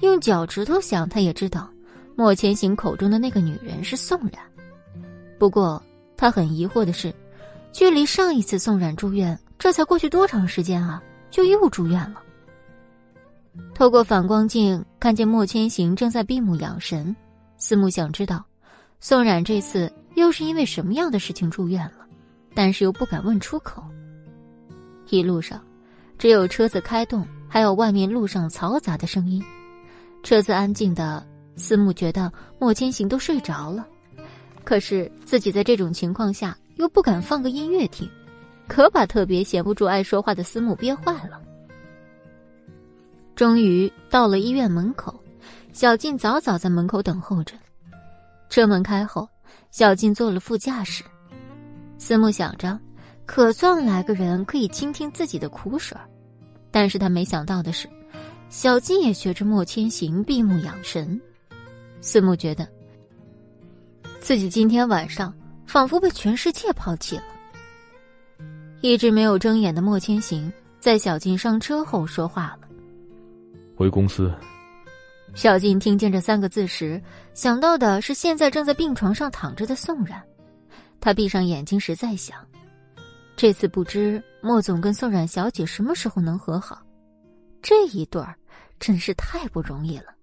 [0.00, 1.68] 用脚趾头想，他也知道
[2.14, 4.32] 莫千行口中的那个女人是宋冉。
[5.38, 5.82] 不过
[6.16, 7.14] 他很疑惑的是，
[7.72, 11.02] 距离上一次宋冉住院，这才过去多长时间啊？
[11.30, 12.22] 就又住院了。
[13.74, 17.14] 透过反光镜看见莫千行正在闭目养神，
[17.56, 18.44] 司慕想知道
[19.00, 19.90] 宋冉这次
[20.20, 22.06] 又是因为什么样的事情住院了，
[22.54, 23.82] 但是又不敢问出口。
[25.08, 25.60] 一路上，
[26.18, 29.42] 只有车子开动，还有外面路上嘈杂的声音。
[30.22, 33.88] 车子安静的，司慕觉得莫千行都睡着了，
[34.62, 38.08] 可是自己在这种情况下又不敢放个音乐听，
[38.68, 41.40] 可把特别闲不住爱说话的司慕憋坏了。
[43.34, 45.18] 终于到了医院门口，
[45.72, 47.54] 小静早早在门口等候着。
[48.50, 49.28] 车门开后，
[49.70, 51.04] 小静坐了副驾驶。
[51.98, 52.78] 思慕想着，
[53.26, 55.96] 可算来个人可以倾听自己的苦水
[56.70, 57.88] 但是他没想到的是，
[58.48, 61.20] 小静也学着莫千行闭目养神。
[62.00, 62.66] 思慕觉得，
[64.20, 65.34] 自己今天晚上
[65.66, 67.24] 仿佛被全世界抛弃了。
[68.80, 72.68] 一直没有睁眼的莫千行，在小静上车后说话了。
[73.76, 74.32] 回公司。
[75.34, 77.00] 小静听见这三个字时，
[77.34, 80.22] 想到的是现在正在病床上躺着的宋冉。
[81.00, 82.46] 他闭上眼睛时在想，
[83.36, 86.82] 这次不知莫总跟宋冉小姐什么时候能和好。
[87.62, 88.36] 这一对儿
[88.78, 90.14] 真是太不容易了。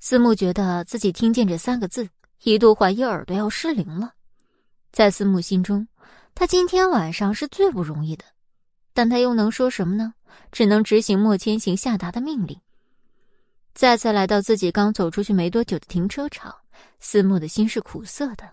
[0.00, 2.08] 思慕觉得自己听见这三个字，
[2.42, 4.12] 一度怀疑耳朵要失灵了。
[4.90, 5.86] 在思慕心中，
[6.34, 8.24] 他今天晚上是最不容易的，
[8.92, 10.14] 但他又能说什么呢？
[10.50, 12.58] 只能执行莫千行下达的命令。
[13.74, 16.54] 再次来到自己刚走出去没多久的停车场，
[17.00, 18.48] 思慕的心是苦涩的。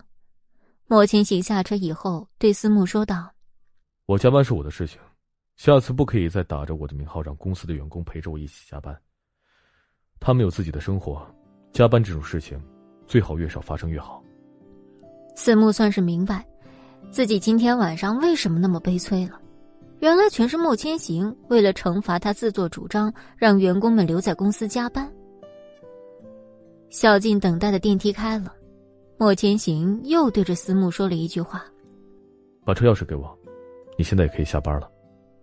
[0.88, 3.32] 莫清行下车以后，对思慕说道
[4.06, 4.98] ：“我加班是我的事情，
[5.56, 8.94] 下次不可以再打着我的名号让公司的员工陪着我一起加班。
[10.18, 11.24] 他们有自己的生活，
[11.72, 12.60] 加班这种事情
[13.06, 14.22] 最好越少发生越好。”
[15.36, 16.44] 思慕算是明白，
[17.12, 19.40] 自己今天晚上为什么那么悲催了。
[20.02, 25.08] 原来全是莫千行为了惩罚他，自作主张让员工们留在公司加班。
[26.90, 28.52] 小静等待的电梯开了，
[29.16, 31.64] 莫千行又对着思慕说了一句话
[32.66, 33.32] ：“把车钥匙给我，
[33.96, 34.90] 你现在也可以下班了。”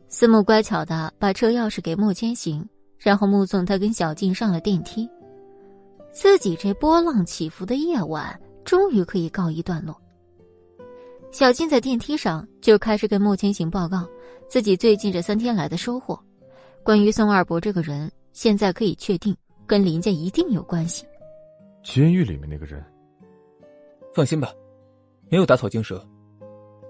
[0.10, 5.10] 思慕乖巧的把车钥匙给莫千行，然后目送他跟小静上了电梯。
[6.12, 9.96] 自己这波浪起伏的夜晚终于可以告一段落。
[11.32, 14.08] 小静在电梯上就开始跟莫千行报告。
[14.48, 16.20] 自己最近这三天来的收获。
[16.84, 19.36] 关于宋二伯这个人，现在可以确定
[19.68, 21.06] 跟林家一定有关系。
[21.84, 22.84] 监狱里面那个人，
[24.12, 24.52] 放心吧，
[25.30, 26.04] 没有打草惊蛇。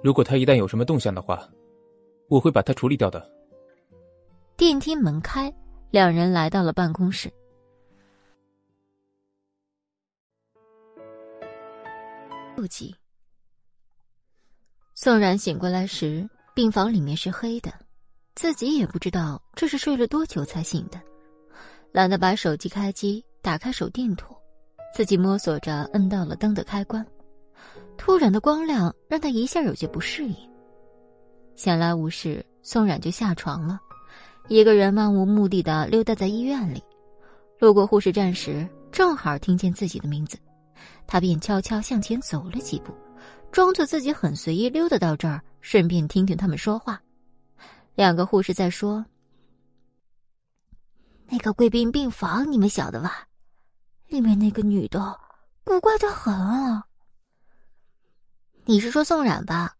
[0.01, 1.45] 如果他一旦有什么动向的话，
[2.29, 3.29] 我会把他处理掉的。
[4.55, 5.53] 电梯门开，
[5.91, 7.29] 两人来到了办公室。
[12.55, 12.95] 不急。
[15.01, 17.71] 宋然醒过来时，病房里面是黑的，
[18.35, 20.99] 自己也不知道这是睡了多久才醒的，
[21.93, 24.35] 懒得把手机开机，打开手电筒，
[24.93, 27.05] 自己摸索着摁到了灯的开关。
[27.97, 30.35] 突然的光亮让他一下有些不适应。
[31.55, 33.79] 闲来无事，宋冉就下床了，
[34.49, 36.83] 一个人漫无目的的溜达在医院里。
[37.57, 40.37] 路过护士站时，正好听见自己的名字，
[41.07, 42.93] 他便悄悄向前走了几步，
[43.51, 47.01] 装作自己很随意溜达到这儿，顺便听听他们说话。
[47.95, 49.05] 两个护士在说
[51.27, 53.27] ：“那个贵宾病房，你们晓得吧？
[54.07, 55.19] 里面那个女的，
[55.63, 56.85] 古怪的很啊。”
[58.65, 59.75] 你是说宋冉吧？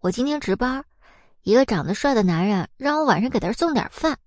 [0.00, 0.84] 我今天值班，
[1.42, 4.18] 一个长得帅的男人让我晚上给他送点饭。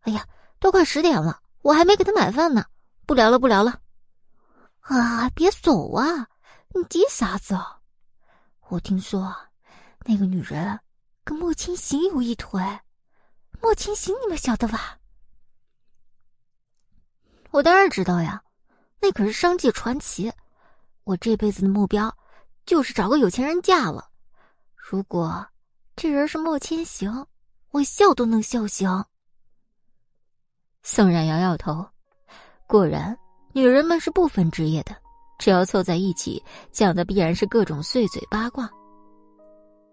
[0.00, 0.26] 哎呀，
[0.58, 2.64] 都快十点了，我还没给他买饭呢。
[3.06, 3.80] 不聊了，不聊了。
[4.80, 6.28] 啊，别走啊！
[6.74, 7.79] 你急啥子啊？
[8.70, 9.36] 我听说
[10.04, 10.78] 那个女人
[11.24, 12.62] 跟莫千行有一腿。
[13.60, 14.98] 莫千行，你们晓得吧？
[17.50, 18.42] 我当然知道呀，
[19.00, 20.32] 那可是商界传奇。
[21.04, 22.16] 我这辈子的目标。
[22.66, 24.08] 就是找个有钱人嫁了。
[24.76, 25.44] 如果
[25.96, 27.26] 这人是莫千行，
[27.70, 29.04] 我笑都能笑醒。
[30.84, 31.84] 宋冉摇摇头，
[32.68, 33.18] 果然，
[33.52, 34.94] 女人们是不分职业的，
[35.40, 38.68] 只要凑在一起，讲的必然是各种碎嘴八卦。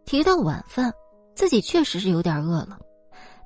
[0.05, 0.91] 提到晚饭，
[1.35, 2.77] 自己确实是有点饿了。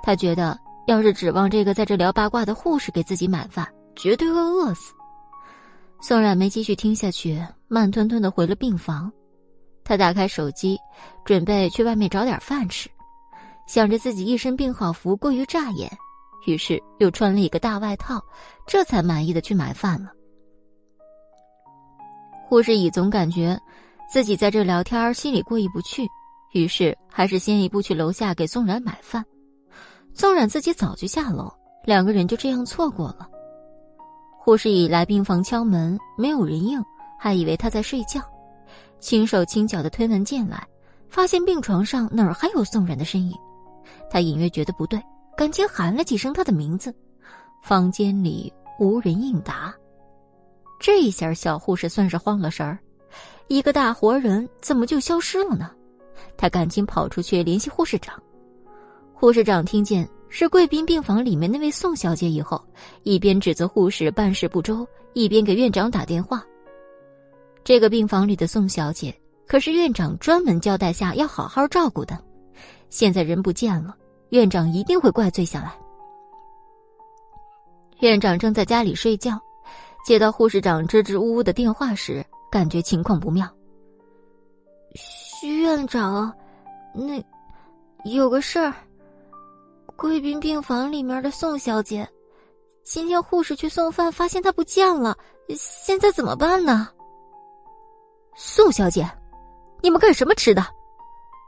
[0.01, 4.93] 他觉得，要是指望这个在这聊八卦的护士给自己买饭，绝对会饿死。
[6.01, 9.11] 宋冉没继续听下去，慢吞吞的回了病房。
[9.83, 10.79] 他打开手机，
[11.23, 12.89] 准备去外面找点饭吃，
[13.67, 15.87] 想着自己一身病号服过于扎眼，
[16.47, 18.19] 于是又穿了一个大外套，
[18.65, 20.11] 这才满意的去买饭了。
[22.51, 23.57] 护士乙总感觉
[24.11, 26.05] 自己在这聊天心里过意不去，
[26.51, 29.23] 于是还是先一步去楼下给宋冉买饭。
[30.13, 31.49] 宋冉自己早就下楼，
[31.85, 33.25] 两个人就这样错过了。
[34.37, 36.83] 护士乙来病房敲门，没有人应，
[37.17, 38.19] 还以为他在睡觉。
[38.99, 40.67] 轻手轻脚的推门进来，
[41.07, 43.33] 发现病床上哪儿还有宋冉的身影，
[44.09, 45.01] 他隐约觉得不对，
[45.37, 46.93] 赶紧喊了几声他的名字，
[47.63, 49.73] 房间里无人应答。
[50.81, 52.79] 这一下小护士算是慌了神儿，
[53.47, 55.69] 一个大活人怎么就消失了呢？
[56.35, 58.19] 他赶紧跑出去联系护士长。
[59.13, 62.59] 护士长听见是贵宾病房里面那位宋小姐以后，
[63.03, 66.43] 一边指责护士办事不周，一边给院长打电话。
[67.63, 69.15] 这个病房里的宋小姐
[69.45, 72.17] 可是院长专门交代下要好好照顾的，
[72.89, 73.95] 现在人不见了，
[74.29, 75.75] 院长一定会怪罪下来。
[77.99, 79.39] 院长正在家里睡觉，
[80.03, 83.47] 接到护士长支支吾吾的电话时，感觉情况不妙。
[84.95, 86.33] 徐院长，
[86.93, 87.23] 那
[88.03, 88.73] 有个事儿，
[89.95, 92.07] 贵宾病房里面的宋小姐，
[92.83, 95.17] 今天护士去送饭，发现她不见了，
[95.55, 96.89] 现在怎么办呢？
[98.35, 99.07] 宋小姐，
[99.81, 100.65] 你们干什么吃的？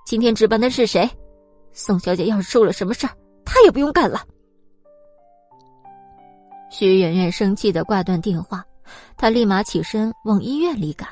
[0.05, 1.09] 今天值班的是谁？
[1.71, 4.21] 宋小姐要是出了什么事儿，她也不用干了。
[6.73, 8.65] 徐媛媛生气的挂断电话，
[9.15, 11.07] 她立马起身往医院里赶。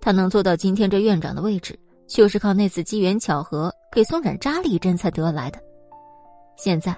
[0.00, 5.60] 她能做到今天这院长的位置，就是靠那次机缘巧合给宋冉扎了一针才得来的。
[6.56, 6.96] 现在，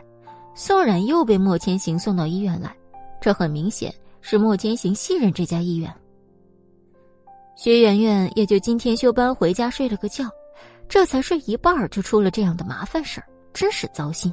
[0.55, 2.72] 宋冉又被莫千行送到医院来，
[3.20, 5.93] 这很明显是莫千行信任这家医院。
[7.57, 10.30] 徐媛媛也就今天休班回家睡了个觉，
[10.89, 14.33] 这才睡一半就出了这样的麻烦事儿，真是糟心。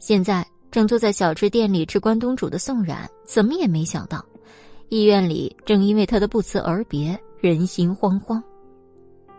[0.00, 4.24] 现在正坐在小吃店里吃关东煮的宋冉，怎么也没想到，
[4.88, 8.40] 医院里正因为他的不辞而别，人心惶惶。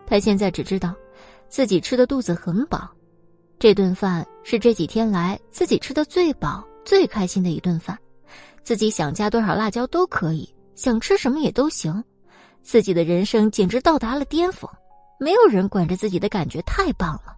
[0.06, 0.94] 他现在只知道，
[1.48, 2.86] 自己吃的肚子很饱，
[3.58, 7.98] 这顿饭是这几天来自己吃的最饱、最开心的一顿饭，
[8.62, 12.02] 自己想加多少辣椒都可以，想吃什么也都行。
[12.62, 14.70] 自己的人生简直到达了巅峰，
[15.18, 17.36] 没有人管着自己的感觉太棒了。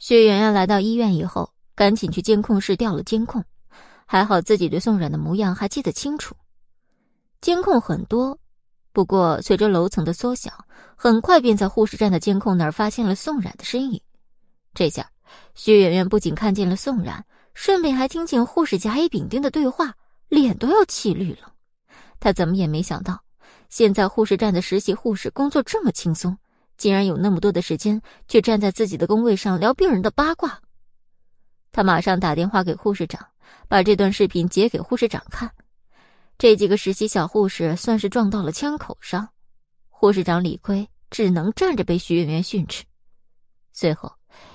[0.00, 3.44] 薛媛媛来到医院以后，赶紧去监控室调了监控，
[4.06, 6.34] 还好自己对宋冉的模样还记得清楚。
[7.42, 8.38] 监控很多，
[8.94, 10.50] 不过随着楼层的缩小，
[10.96, 14.00] 很快便在护士站的监控那儿发现了宋冉的身影。
[14.72, 15.10] 这下，
[15.54, 19.94] 薛媛媛不仅看见了宋冉，顺便还听见护士甲乙丙丁的对话，
[20.30, 21.52] 脸都要气绿了。
[22.18, 23.22] 她怎么也没想到，
[23.68, 26.38] 现在护士站的实习护士工作这么轻松，
[26.80, 30.58] 竟然有那么多的时间去站在自己的工位上聊病人的八卦。
[31.72, 33.20] 他马上打电话给护士长，
[33.68, 35.52] 把这段视频截给护士长看。
[36.38, 39.28] 这几个实习小护士算是撞到了枪口上，
[39.90, 42.82] 护士长理亏，只能站着被徐媛媛训斥。
[43.74, 44.10] 随后，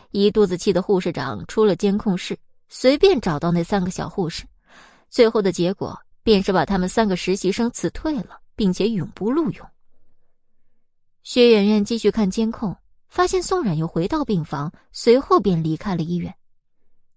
[0.09, 2.36] 一肚子气的护士长出了监控室，
[2.69, 4.45] 随便找到那三个小护士，
[5.11, 9.67] 最后的结果便是把他们三个实习生辞退了，并且永不录用。
[11.26, 16.32] 薛媛媛继续看监控，发现宋冉又回到病房，随后便离开了医院。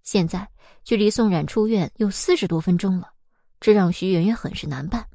[0.02, 0.48] 现在
[0.82, 3.12] 距离宋冉出院有四十多分钟了，
[3.60, 5.06] 这让徐媛媛很是难办。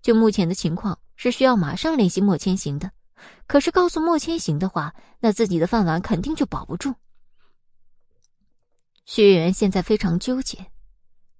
[0.00, 2.90] 就目前的情况，是需要马上联系莫千行的。
[3.46, 6.94] 可是告诉莫千行的话，那自己的饭碗肯定就保不住。
[9.04, 10.64] 徐媛媛现在非常纠结，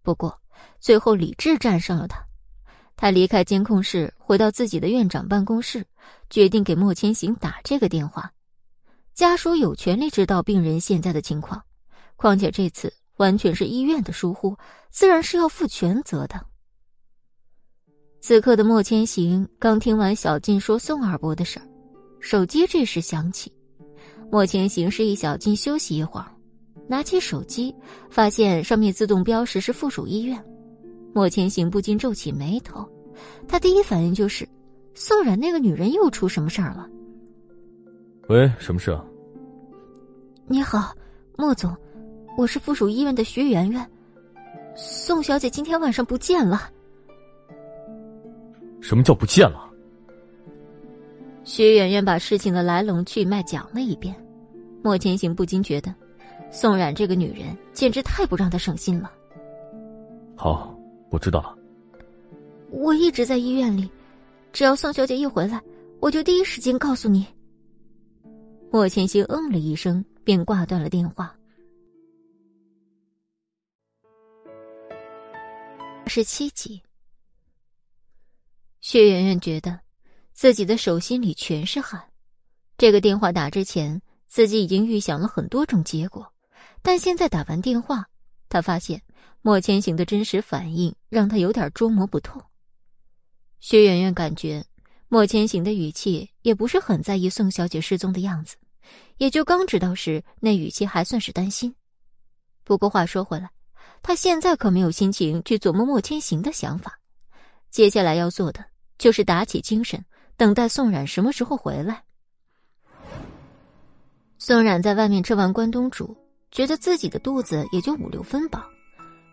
[0.02, 0.38] 不过
[0.80, 2.22] 最后理智战胜了他。
[2.94, 5.84] 他离开监控室，回到自己的院长办公室，
[6.30, 8.32] 决定给莫千行打这个电话。
[9.14, 11.62] 家属有权利知道病人现在的情况。
[12.16, 14.56] 况且这次完全是医院的疏忽，
[14.90, 16.46] 自然是要负全责的。
[18.20, 21.66] 此刻的莫千行刚听完小静说宋二伯的事儿，
[22.20, 23.52] 手机这时响起。
[24.30, 26.32] 莫千行示意小静休息一会儿，
[26.88, 27.74] 拿起手机，
[28.08, 30.42] 发现上面自动标识是附属医院。
[31.12, 32.88] 莫千行不禁皱起眉头，
[33.46, 34.48] 他第一反应就是
[34.94, 36.88] 宋冉那个女人又出什么事儿了。
[38.28, 39.04] 喂，什么事啊？
[40.46, 40.94] 你好，
[41.36, 41.76] 莫总。
[42.36, 43.90] 我是附属医院的徐媛媛，
[44.74, 46.68] 宋小姐今天晚上不见了。
[48.80, 49.70] 什么叫不见了？
[51.44, 54.14] 徐媛媛把事情的来龙去脉讲了一遍，
[54.82, 55.94] 莫千行不禁觉得，
[56.50, 59.12] 宋冉这个女人简直太不让他省心了。
[60.34, 60.76] 好，
[61.10, 61.56] 我知道了。
[62.70, 63.88] 我一直在医院里，
[64.54, 65.60] 只要宋小姐一回来，
[66.00, 67.26] 我就第一时间告诉你。
[68.70, 71.36] 莫千行嗯了一声，便挂断了电话。
[76.06, 76.80] 十七集，
[78.80, 79.80] 薛媛媛觉得
[80.32, 82.00] 自己的手心里全是汗。
[82.78, 86.32] 这个电话打之前，自己已经预想了很多种结果，
[86.80, 88.06] 但现在打完电话，
[88.48, 89.02] 她发现
[89.42, 92.40] 莫千行的真实反应让她有点捉摸不透。
[93.60, 94.64] 薛媛媛感觉
[95.08, 98.56] 莫千行的语气也不是很在意宋小姐失踪的样子，
[99.16, 101.74] 也就刚知道时那语气还算是担心。
[102.64, 103.50] 不过话说回来。
[104.06, 106.98] 他现在可没有心情去琢磨莫千行的想法，
[107.70, 108.62] 接下来要做的
[108.98, 110.04] 就是打起精神，
[110.36, 112.02] 等待宋冉什么时候回来。
[114.38, 116.14] 宋冉在外面吃完关东煮，
[116.50, 118.62] 觉得自己的肚子也就五六分饱，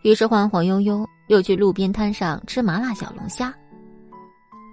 [0.03, 3.53] 于是晃晃悠悠又去路边摊上吃麻辣小龙虾。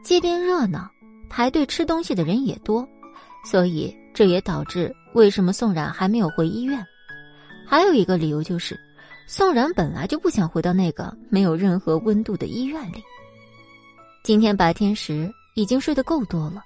[0.03, 0.91] 街边热闹，
[1.29, 2.89] 排队吃东西的人也多，
[3.45, 6.85] 所以这也导致为什么宋冉还没有回医院。
[7.67, 8.79] 还有一个理由就是。
[9.31, 13.05] 宋冉本来就不想回到那个没有任何温度的医院里。
[14.25, 16.63] 今天白天时已经睡得够多了，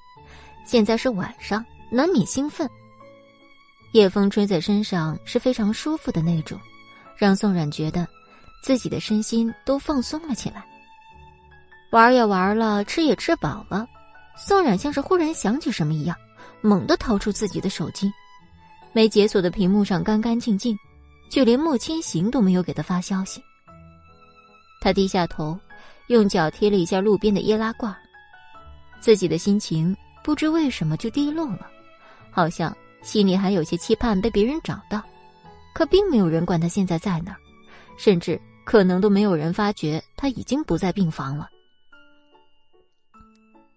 [0.64, 2.70] 现在是晚上，难免兴奋。
[3.90, 6.56] 夜风吹在身上是非常舒服的那种，
[7.16, 8.06] 让宋冉觉得
[8.62, 10.64] 自己的身心都放松了起来。
[11.92, 13.86] 玩也玩了，吃也吃饱了，
[14.34, 16.16] 宋冉像是忽然想起什么一样，
[16.62, 18.10] 猛地掏出自己的手机，
[18.94, 20.74] 没解锁的屏幕上干干净净。
[21.28, 23.42] 就连莫千行都没有给他发消息。
[24.82, 25.58] 他低下头，
[26.08, 27.94] 用脚踢了一下路边的易拉罐，
[29.00, 31.70] 自己的心情不知为什么就低落了，
[32.30, 35.02] 好像心里还有些期盼被别人找到，
[35.74, 37.38] 可并没有人管他现在在哪儿，
[37.98, 41.48] 甚至可能都没有人发觉他已经不在病房了。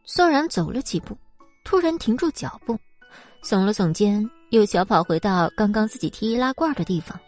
[0.06, 1.18] 宋然走了几步，
[1.64, 2.78] 突然停住脚步，
[3.44, 7.20] 耸了耸肩，又小跑回到刚刚自己踢易拉罐的地方。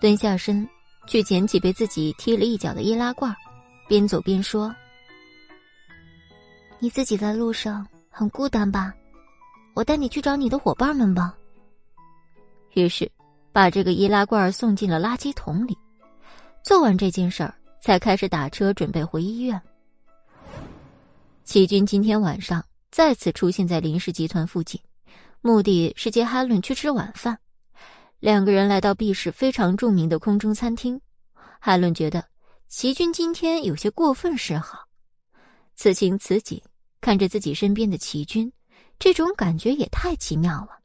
[0.00, 0.66] 蹲下身，
[1.08, 3.34] 去捡起被自己踢了一脚的易拉罐，
[3.88, 4.72] 边走边说
[6.78, 8.94] ：“你自己在路上很孤单吧？
[9.74, 11.34] 我带你去找你的伙伴们吧。”
[12.74, 13.10] 于是，
[13.52, 15.76] 把这个易拉罐送进了垃圾桶里。
[16.62, 19.60] 做完这件事儿，才开始打车准备回医院。
[21.48, 24.78] 齐军今天晚上再次出现在林氏集团附近，
[25.40, 27.38] 目的是接哈伦去吃晚饭。
[28.20, 31.00] 两个人来到 B 市非常著名的空中餐厅，
[31.58, 32.26] 哈伦觉得
[32.68, 34.80] 齐军今天有些过分示好。
[35.74, 36.60] 此情此景，
[37.00, 38.52] 看着自己身边的齐军，
[38.98, 40.80] 这种感觉也太奇妙了。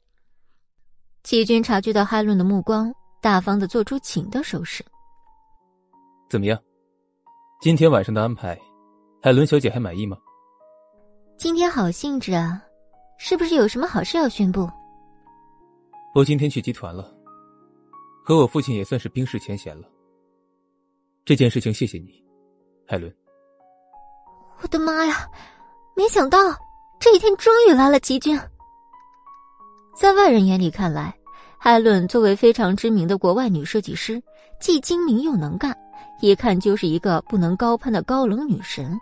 [1.24, 2.90] 齐军察觉到海伦的目光，
[3.22, 4.82] 大方的做出请的手势。
[6.30, 6.58] 怎么样？
[7.60, 8.58] 今天晚上的安排，
[9.22, 10.16] 海伦小姐还满意吗？
[11.44, 12.64] 今天好兴致啊，
[13.18, 14.66] 是不是有什么好事要宣布？
[16.16, 17.14] 我今天去集团了，
[18.24, 19.86] 和我父亲也算是冰释前嫌了。
[21.26, 22.24] 这件事情谢谢你，
[22.88, 23.14] 海伦。
[24.62, 25.28] 我的妈呀！
[25.98, 26.38] 没想到
[26.98, 28.40] 这一天终于来了，齐军。
[30.00, 31.14] 在外人眼里看来，
[31.58, 34.24] 海伦作为非常知名的国外女设计师，
[34.62, 35.78] 既精明又能干，
[36.22, 38.98] 一看就是一个不能高攀的高冷女神。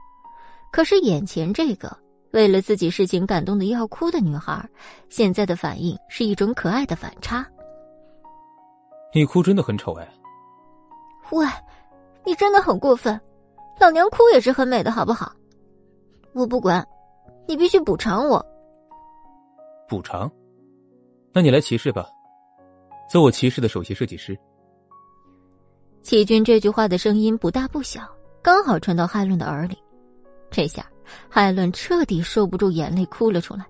[0.71, 1.95] 可是眼前这个
[2.31, 4.67] 为了自己事情感动的要哭的女孩，
[5.09, 7.45] 现在的反应是一种可爱的反差。
[9.13, 10.07] 你哭真的很丑哎！
[11.31, 11.45] 喂，
[12.25, 13.19] 你真的很过分，
[13.79, 15.33] 老娘哭也是很美的，好不好？
[16.33, 16.87] 我不管，
[17.47, 18.45] 你必须补偿我。
[19.87, 20.31] 补偿？
[21.33, 22.07] 那你来骑士吧，
[23.09, 24.37] 做我骑士的首席设计师。
[26.01, 28.01] 齐军这句话的声音不大不小，
[28.41, 29.77] 刚好传到海伦的耳里。
[30.49, 30.85] 这下
[31.29, 33.65] 海伦彻底受不住眼泪，哭了出来。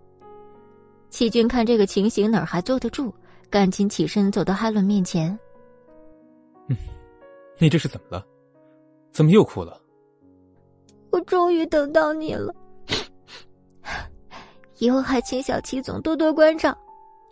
[1.09, 3.13] 齐军看这个情形，哪还坐得住？
[3.49, 5.37] 赶紧起身走到海伦面前。
[6.69, 6.77] 嗯，
[7.57, 8.25] 你这是怎么了？
[9.11, 9.81] 怎么又哭了？
[11.11, 12.55] 我终于等到你了，
[14.77, 16.73] 以后还请小齐总多多关照。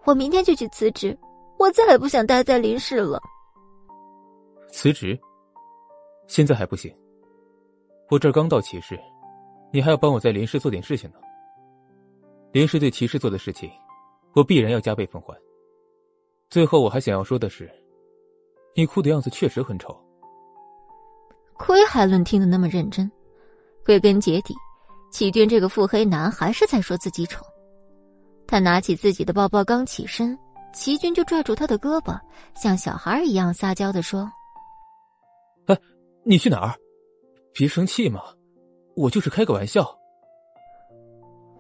[0.04, 1.18] 我明天就去辞职，
[1.58, 3.22] 我再也不想待在林氏了。
[4.74, 5.18] 辞职？
[6.28, 6.94] 现在还不行。
[8.10, 9.00] 我这刚到骑士，
[9.72, 11.18] 你还要帮我在林氏做点事情呢。
[12.52, 13.70] 林氏对齐氏做的事情，
[14.34, 15.38] 我必然要加倍奉还。
[16.50, 17.70] 最后，我还想要说的是，
[18.76, 19.96] 你哭的样子确实很丑。
[21.58, 23.12] 亏海伦听得那么认真，
[23.86, 24.56] 归根结底，
[25.12, 27.46] 齐军这个腹黑男还是在说自己丑。
[28.48, 30.36] 他拿起自己的包包，刚起身，
[30.74, 32.20] 齐军就拽住他的胳膊，
[32.56, 34.28] 像小孩一样撒娇的说
[35.68, 35.78] ：“哎，
[36.24, 36.76] 你去哪儿？
[37.54, 38.24] 别生气嘛，
[39.00, 39.98] 我就是开个玩笑。”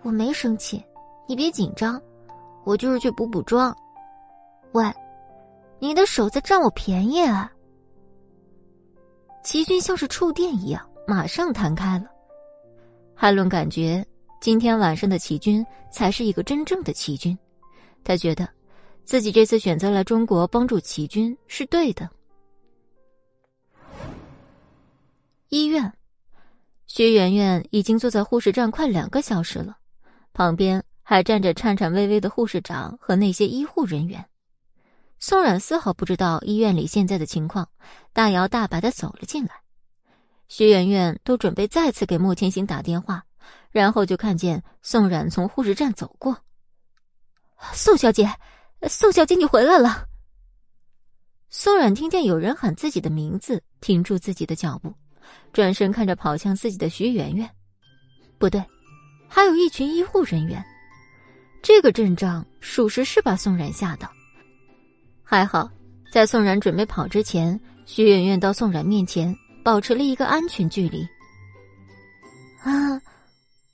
[0.03, 0.83] 我没生气，
[1.27, 2.01] 你别紧张，
[2.65, 3.75] 我就是去补补妆。
[4.73, 4.83] 喂，
[5.79, 7.51] 你的手在占我便宜啊！
[9.43, 12.05] 齐军像是触电一样，马上弹开了。
[13.15, 14.05] 海伦感觉。
[14.41, 17.37] 今天晚上的齐军才是一个真正的齐军，
[18.05, 18.47] 他觉得
[19.03, 22.09] 自己这次选择来中国帮助齐军是对的。
[25.49, 25.91] 医院，
[26.89, 29.77] 薛媛媛已经坐在护士站快两个小时了，
[30.33, 34.25] 旁边还站着颤颤巍巍的护士长和那些医护人员。
[35.19, 37.69] 宋冉丝毫不知道医院里现在的情况，
[38.11, 39.51] 大摇大摆的走了进来。
[40.49, 43.23] 薛媛媛都准备再次给莫千行打电话。
[43.71, 46.37] 然后就看见宋冉从护士站走过。
[47.71, 48.27] 宋小姐，
[48.87, 50.07] 宋小姐，你回来了。
[51.51, 54.95] 宋冉听见有人喊自己的名字，停住自己的脚步，
[55.51, 57.49] 转身看着跑向自己的徐媛媛。
[58.37, 58.63] 不对，
[59.27, 60.63] 还有一群医护人员。
[61.61, 64.09] 这个阵仗，属实是把宋冉吓到。
[65.23, 65.69] 还好，
[66.11, 71.07] 在宋冉准备跑之前，徐媛媛到宋冉面前，保持了一个安全距离。
[72.63, 73.01] 啊。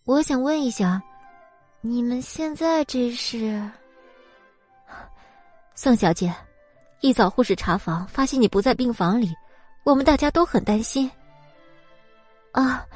[0.06, 1.02] 我想问一下，
[1.82, 3.60] 你们现在这是？
[5.74, 6.32] 宋小姐，
[7.02, 9.34] 一早护士查房发现你不在病房里，
[9.84, 11.10] 我们大家都很担心。
[12.56, 12.88] 啊，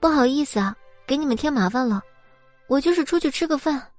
[0.00, 0.74] 不好意思啊，
[1.06, 2.02] 给你们添麻烦了，
[2.66, 3.90] 我就是出去吃个饭。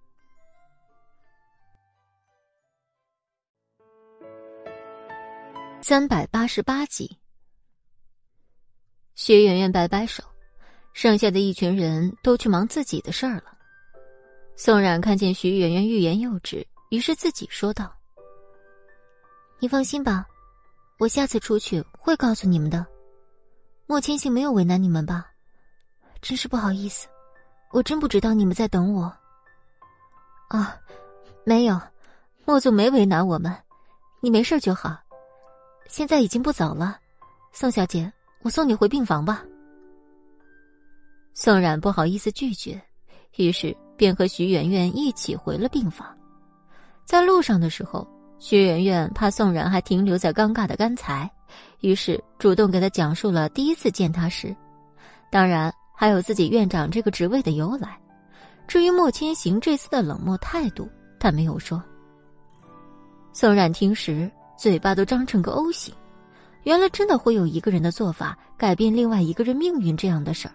[5.80, 7.20] 三百八十八集，
[9.14, 10.24] 薛媛媛摆摆手。
[10.94, 13.56] 剩下的一群人都去忙自己的事儿了。
[14.56, 17.94] 宋冉看见徐媛媛欲言又止，于是自己说道
[19.60, 20.26] ：“你放心吧，
[20.98, 22.88] 我下次出去会告诉你们的。
[23.88, 25.28] 莫千行没有为难你们吧？
[26.22, 27.08] 真是不好意思，
[27.72, 29.04] 我真不知道你们在等我。
[30.48, 30.76] 啊，
[31.44, 31.80] 没有，
[32.46, 33.56] 莫总没为难我们，
[34.22, 34.98] 你没事就好。
[35.88, 36.98] 现在已经不早了，
[37.52, 38.12] 宋小姐，
[38.42, 39.44] 我送你回病房吧。”
[41.36, 42.82] 宋冉不好意思拒绝，
[43.36, 46.08] 于是便和徐媛媛一起回了病房。
[47.06, 48.08] 在路上的时候，
[48.40, 51.30] 徐媛媛怕宋冉还停留在尴尬的刚才，
[51.82, 54.56] 于是主动给他讲述了第一次见他时，
[55.32, 57.98] 当然还有自己院长这个职位的由来。
[58.68, 61.82] 至于莫千行这次的冷漠态度，他没有说。
[63.32, 65.94] 宋冉听时，嘴巴都张成个 O 型。
[66.64, 70.54] 原来真的会有一个人的做法改变另外一个人命运这样的事儿。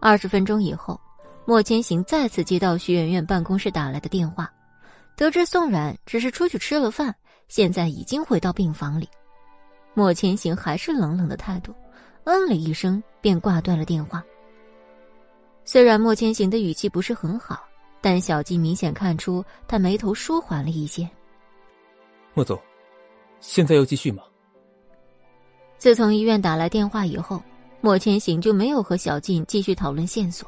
[0.00, 1.00] 二十分钟以后，
[1.44, 4.50] 莫千行再次接到徐媛媛办公室打来的电话，
[5.16, 7.14] 得知宋冉只是出去吃了饭，
[7.46, 9.08] 现在已经回到病房里。
[9.96, 11.74] 莫千行还是冷冷的态度，
[12.24, 14.22] 嗯了一声便挂断了电话。
[15.64, 17.64] 虽然莫千行的语气不是很好，
[18.02, 21.08] 但小静明显看出他眉头舒缓了一些。
[22.34, 22.60] 莫总，
[23.40, 24.22] 现在要继续吗？
[25.78, 27.42] 自从医院打来电话以后，
[27.80, 30.46] 莫千行就没有和小静继续讨论线索。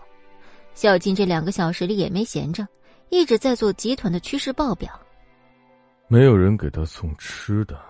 [0.75, 2.69] 小静这两个小时里也没闲着，
[3.09, 4.93] 一直在做集团的趋势报表。
[6.07, 7.81] 没有人给他送吃的。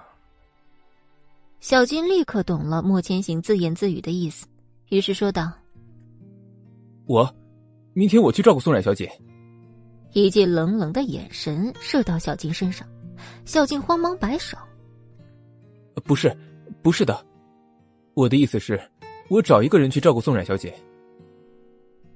[1.61, 4.47] 小金立刻懂了莫千行自言自语的意思，
[4.91, 5.53] 于是说道。
[7.07, 7.29] 我，
[7.95, 9.11] 明天我去照顾宋冉小姐。
[10.13, 12.87] 一记冷冷的眼神射到小金身上，
[13.45, 14.57] 小金慌忙摆手
[16.05, 16.35] ：“不是，
[16.81, 17.27] 不是的，
[18.15, 18.81] 我的意思是，
[19.29, 20.73] 我找一个人去照顾宋冉小姐。”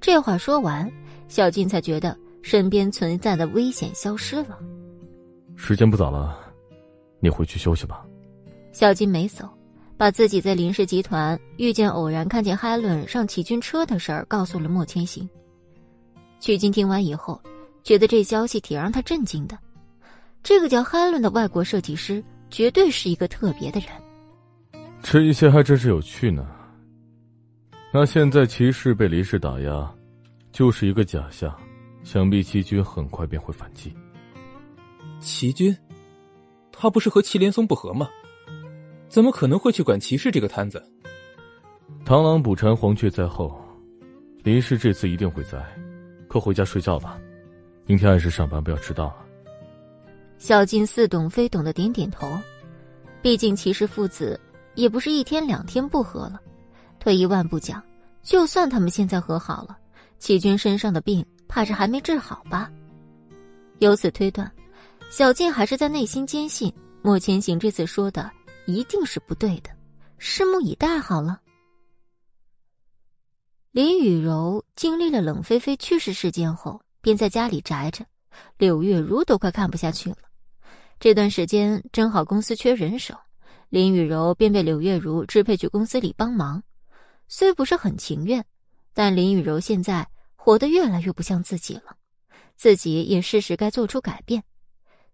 [0.01, 0.91] 这话说完，
[1.29, 4.59] 小静才觉得身边存在的危险消失了。
[5.57, 6.39] 时间不早了，
[7.21, 8.07] 你回去休息吧。
[8.73, 9.49] 小金没走。
[9.95, 15.29] 把自己在林氏集团遇见、偶然看见海伦上齐军车的事儿告诉了莫千行。
[16.41, 17.41] 曲金听完以后，
[17.85, 19.57] 觉得这消息挺让他震惊的。
[20.43, 23.91] 这个叫海伦的外国设计师，绝对是一个特别的人。
[25.01, 26.49] 这一切还真是有趣呢。
[27.93, 29.89] 那现在骑士被林氏打压，
[30.51, 31.57] 就是一个假象，
[32.03, 33.95] 想必齐军很快便会反击。
[35.21, 35.77] 齐军，
[36.73, 38.09] 他不是和祁连松不和吗？
[39.13, 40.83] 怎么可能会去管骑士这个摊子？
[42.03, 43.55] 螳螂捕蝉，黄雀在后。
[44.43, 45.63] 林氏这次一定会在，
[46.31, 47.19] 快回家睡觉吧，
[47.85, 49.17] 明天按时上班，不要迟到了。
[50.39, 52.27] 小静似懂非懂的点点头，
[53.21, 54.41] 毕竟骑士父子
[54.77, 56.41] 也不是一天两天不和了。
[56.99, 57.83] 退一万步讲，
[58.23, 59.77] 就算他们现在和好了，
[60.19, 62.71] 齐军身上的病怕是还没治好吧？
[63.81, 64.51] 由此推断，
[65.11, 68.31] 小静还是在内心坚信莫千行这次说的。
[68.67, 69.71] 一定是不对的，
[70.19, 71.41] 拭目以待好了。
[73.71, 78.05] 林雨柔经历了冷菲菲去世事件后，便在家里宅着，
[78.59, 80.19] 柳月如都快看不下去了。
[81.01, 83.17] 这段时间正好公司缺人手，
[83.69, 86.63] 林雨柔便被柳月如支配去公司里帮忙。
[87.29, 88.45] 虽不是很情愿，
[88.93, 90.07] 但林雨柔现在
[90.37, 91.97] 活得越来越不像自己了，
[92.57, 94.45] 自己也适时该做出改变，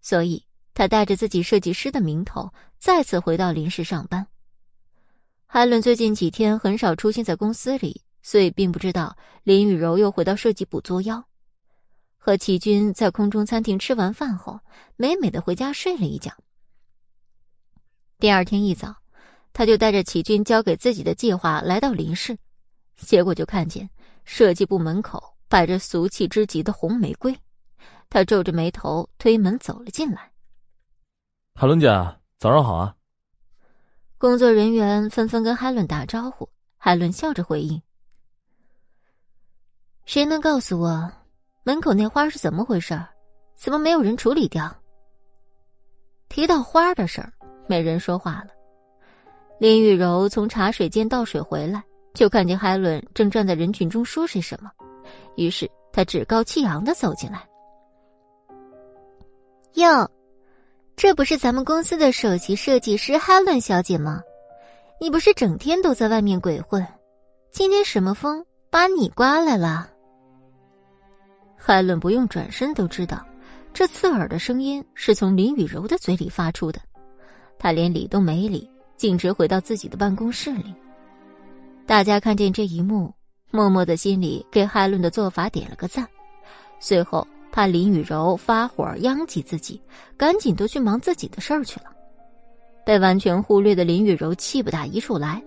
[0.01, 0.48] 所以。
[0.79, 4.25] 他带着自己设计师的名头，再次回到林氏上班。
[5.45, 11.21] 海伦最近几天很少出现在公司里，所以并不知道林雨柔又回到设计部作妖。
[12.17, 14.57] 和齐军在空中餐厅吃完饭后，
[14.95, 16.31] 美美的回家睡了一觉。
[18.17, 18.95] 第二天一早，
[19.51, 22.37] 他就带着齐军交给自己的计划来到林氏，
[22.95, 23.89] 结果就看见
[24.23, 27.37] 设计部门口摆着俗气之极的红玫瑰。
[28.09, 30.31] 他皱着眉头推门走了进来。
[31.61, 31.87] 海伦姐，
[32.37, 32.95] 早上好啊！
[34.17, 36.47] 工作人员纷纷跟海伦打招呼，
[36.77, 37.81] 海伦笑着回应
[40.07, 41.11] ：“谁能告诉我，
[41.63, 42.97] 门口那花是怎么回事？
[43.55, 44.73] 怎么没有人处理掉？”
[46.29, 47.33] 提到花的事儿，
[47.67, 48.51] 没人说话了。
[49.59, 51.83] 林雨柔从茶水间倒水回来，
[52.13, 54.71] 就看见海伦正站在人群中说些什么，
[55.35, 57.45] 于是她趾高气扬的走进来
[59.75, 60.09] ：“哟。”
[61.01, 64.21] 这不是咱们公司的首席设计师哈伦小姐吗？
[64.99, 66.85] 你不是整天都在外面鬼混，
[67.51, 69.89] 今天什么风把你刮来了？
[71.55, 73.25] 海伦不用转身都知道，
[73.73, 76.81] 这刺耳的声音是从林雨柔的嘴里发出的。
[77.57, 80.75] 他连理都没理，径直回到自己的办公室里。
[81.87, 83.13] 大家看见这一幕，
[83.51, 86.05] 默默的心里给海伦的做法点了个赞，
[86.77, 87.25] 随后。
[87.51, 89.81] 怕林雨柔发火殃及自己，
[90.17, 91.87] 赶紧都去忙自己的事儿去了。
[92.85, 95.43] 被完全忽略的林雨柔气不打一处来，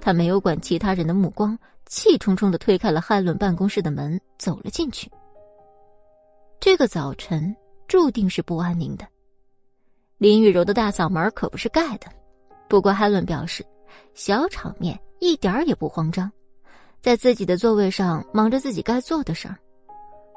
[0.00, 5.10] 她没有管其他人的目光，气冲冲的推开了汉伦办公室的门，走了进去。
[6.58, 7.54] 这个早晨
[7.86, 9.06] 注定是不安宁的。
[10.18, 12.06] 林雨柔的大嗓门可不是盖的，
[12.68, 13.64] 不过汉伦表示，
[14.14, 16.32] 小场面一点也不慌张，
[17.02, 19.58] 在自己的座位上忙着自己该做的事儿。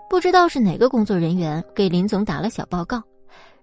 [0.10, 3.01] 不知道是哪个工作人员给林总打了小报告，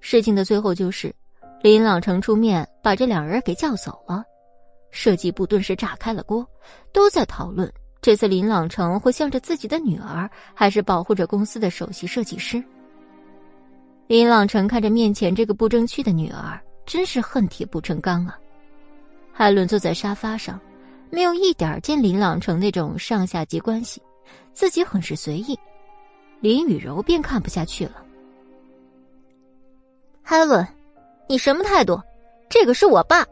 [0.01, 1.13] 事情的最后就是
[1.61, 4.23] 林朗成出面把这两人给叫走了，
[4.93, 6.49] 设计部顿时炸开了锅，
[6.93, 7.71] 都在讨论
[8.01, 12.63] 这次林朗成会向着自己的女儿，还是保护着公司的首席设计师。
[14.07, 18.39] 林朗成看着面前这个不争气的女儿，真是恨铁不成钢啊！
[19.33, 20.61] 海伦坐在沙发上，
[21.11, 24.01] 没有一点见林朗成那种上下级关系，
[24.55, 25.59] 自己很是随意。
[26.47, 28.01] 林雨柔便看不下去了。
[30.23, 30.65] 海伦，
[31.29, 32.01] 你什么态度？
[32.49, 33.27] 这个是我爸。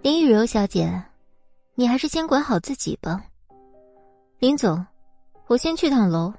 [0.00, 1.02] 林雨柔小姐，
[1.74, 3.22] 你还是先管好自己吧。
[4.38, 4.82] 林总，
[5.46, 6.32] 我先去趟楼，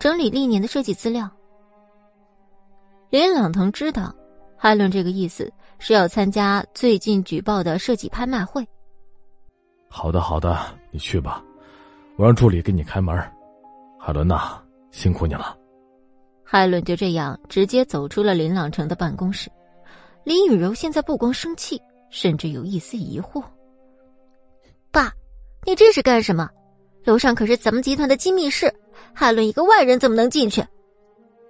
[0.00, 1.30] 整理历年的设计资料。
[3.10, 4.12] 林朗腾知道，
[4.56, 8.66] 海伦这个意思是要参加最近举报的设计拍卖会。
[9.88, 10.58] 好的，好的，
[10.90, 11.40] 你去吧，
[12.16, 13.16] 我让助理给你开门。
[14.06, 15.56] 海伦呐，辛苦你了。
[16.44, 19.50] 海伦就这样直接走出了林朗成的办公室。
[20.24, 21.80] 林雨柔现在不光生气，
[22.10, 23.42] 甚至有一丝疑惑
[24.92, 25.10] ：“爸，
[25.64, 26.50] 你这是干什么？
[27.04, 28.70] 楼上可是咱们集团的机密室，
[29.14, 30.62] 海伦一个外人怎么能进去？”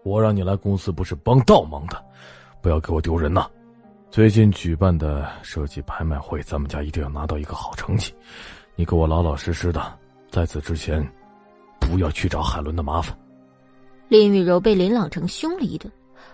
[0.04, 2.00] 我让你来公司不是帮倒忙的，
[2.62, 3.48] 不要给我丢人呐！
[4.12, 8.14] 最近举办的设计拍卖会，咱们家一定要拿到一个好成绩。
[8.76, 9.98] 你给我老老实实的，
[10.30, 11.04] 在此之前，
[11.86, 13.16] 不要去找海伦的麻烦。
[14.08, 15.90] 林雨柔被林朗成凶了一顿，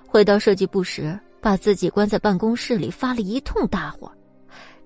[0.07, 4.11] 回到设计部时，把自己关在办公室里发了一通大火。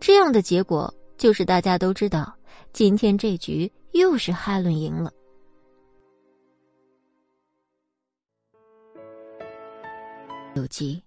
[0.01, 2.35] 这样的结果就是大家都知道，
[2.73, 5.11] 今天这局又是海伦赢了。
[10.55, 11.03] 有急。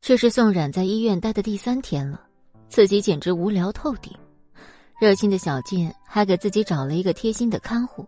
[0.00, 2.20] 这是宋冉在医院待的第三天了，
[2.68, 4.12] 自己简直无聊透顶。
[4.98, 8.06] 热心的小静还给自己找了一个贴心的看护，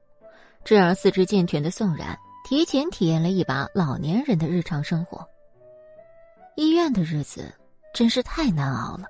[0.64, 2.18] 这让四肢健全的宋冉
[2.48, 5.24] 提前体验了一把老年人的日常生活。
[6.56, 7.54] 医院的日子
[7.94, 9.04] 真是太难熬了。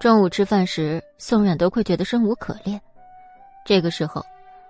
[0.00, 2.80] 中午吃饭时，宋冉都快觉得生无可恋。
[3.64, 4.24] 这个时候，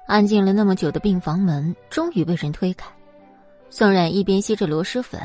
[0.07, 2.91] 安静了那么久的病房门终于被人推开。
[3.70, 5.18] 宋冉一边吸着螺蛳粉，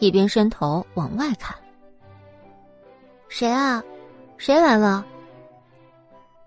[0.00, 1.56] 一边伸头往外看。
[3.28, 3.80] 谁啊？
[4.38, 5.06] 谁来了？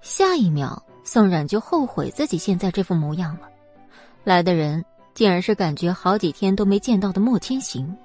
[0.03, 3.49] 下一秒，宋冉就后悔自己现在这副模样了。
[4.25, 4.83] 来的人
[5.13, 7.97] 竟然是感觉好几天都没见到的莫千行。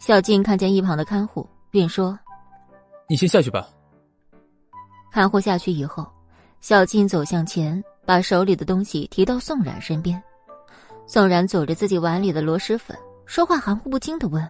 [0.00, 2.18] 小静看见一旁的看护，便说
[3.08, 3.68] ：“你先下去吧。”
[5.12, 6.04] 看护下去以后，
[6.60, 10.20] 小静走向前，把手里的东西提到宋冉身边。
[11.06, 14.42] 宋冉走着自己碗里的螺蛳粉，说话含糊不清的问：“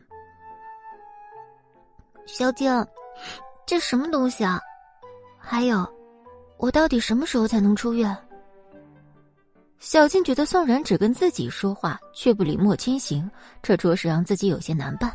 [2.25, 2.87] 小静，
[3.67, 4.59] 这什么东西啊？
[5.39, 5.87] 还有，
[6.57, 8.17] 我到底什么时候才能出院？”
[9.81, 13.31] 小静觉得宋冉只跟自己说话，却不理莫千行，
[13.63, 15.13] 这着实让自己有些难办。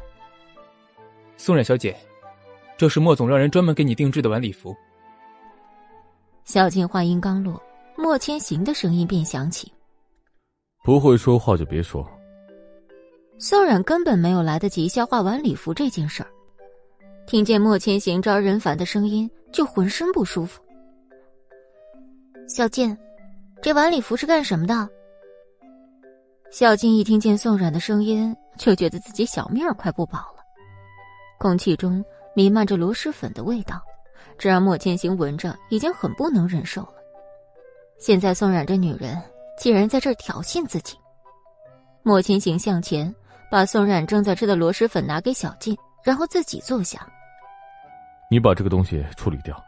[1.37, 1.97] 宋冉小姐，
[2.77, 4.75] 这是莫总让人专门给你定制的晚礼服。
[6.43, 7.59] 小静话音刚落，
[7.97, 9.71] 莫千行的声音便响起。
[10.83, 12.07] 不会说话就别说。
[13.39, 16.29] 宋冉根本没有来得及消化晚礼服这件事儿，
[17.25, 20.61] 听见莫千行招人烦的声音，就浑身不舒服。
[22.49, 22.97] 小静，
[23.61, 24.89] 这晚礼服是干什么的？
[26.51, 30.43] 小静一听见宋冉的声音，就觉得自己小命快不保了。
[31.37, 32.03] 空气中
[32.35, 33.79] 弥漫着螺蛳粉的味道，
[34.35, 36.95] 这让莫千行闻着已经很不能忍受了。
[37.99, 39.15] 现在宋冉这女人。
[39.59, 40.97] 竟然在这儿挑衅自己！
[42.01, 43.13] 莫千行向前，
[43.51, 47.05] 把宋冉正在吃的螺蛳粉拿给小静，然后自己坐下。
[48.31, 49.61] 你把这个东西处理掉。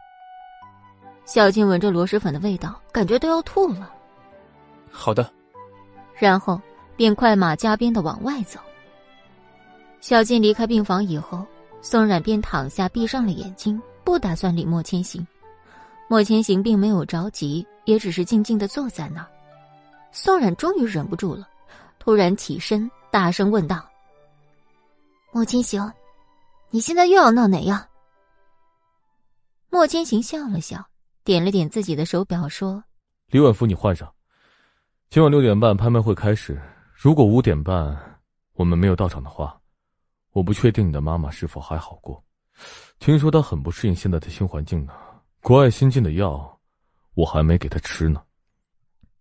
[1.24, 3.90] 小静闻着螺蛳粉的味道，感觉都要吐了。
[4.90, 5.30] 好的。
[6.18, 6.60] 然后
[6.96, 8.60] 便快马加鞭的往外走。
[10.00, 11.46] 小静离开病房以后，
[11.80, 15.26] 宋冉便躺下，闭上了眼睛，不打算理莫千行。
[16.08, 19.26] 莫千行并没有着急，也只是静静的坐在那儿。
[20.10, 21.48] 宋冉终于忍不住了，
[21.98, 23.88] 突然起身，大声问道
[25.32, 25.90] ：“莫千行，
[26.70, 27.82] 你现在又要闹哪样？”
[29.70, 30.84] 莫千行笑了笑，
[31.24, 32.82] 点了点自己的手表，说
[33.30, 34.12] ：“李婉夫，你换上。
[35.08, 36.60] 今晚六点半拍卖会开始，
[36.94, 37.96] 如果五点半
[38.54, 39.56] 我们没有到场的话，
[40.32, 42.20] 我不确定你的妈妈是否还好过。
[42.98, 44.92] 听说她很不适应现在的新环境呢，
[45.40, 46.60] 国外新进的药，
[47.14, 48.20] 我还没给她吃呢。”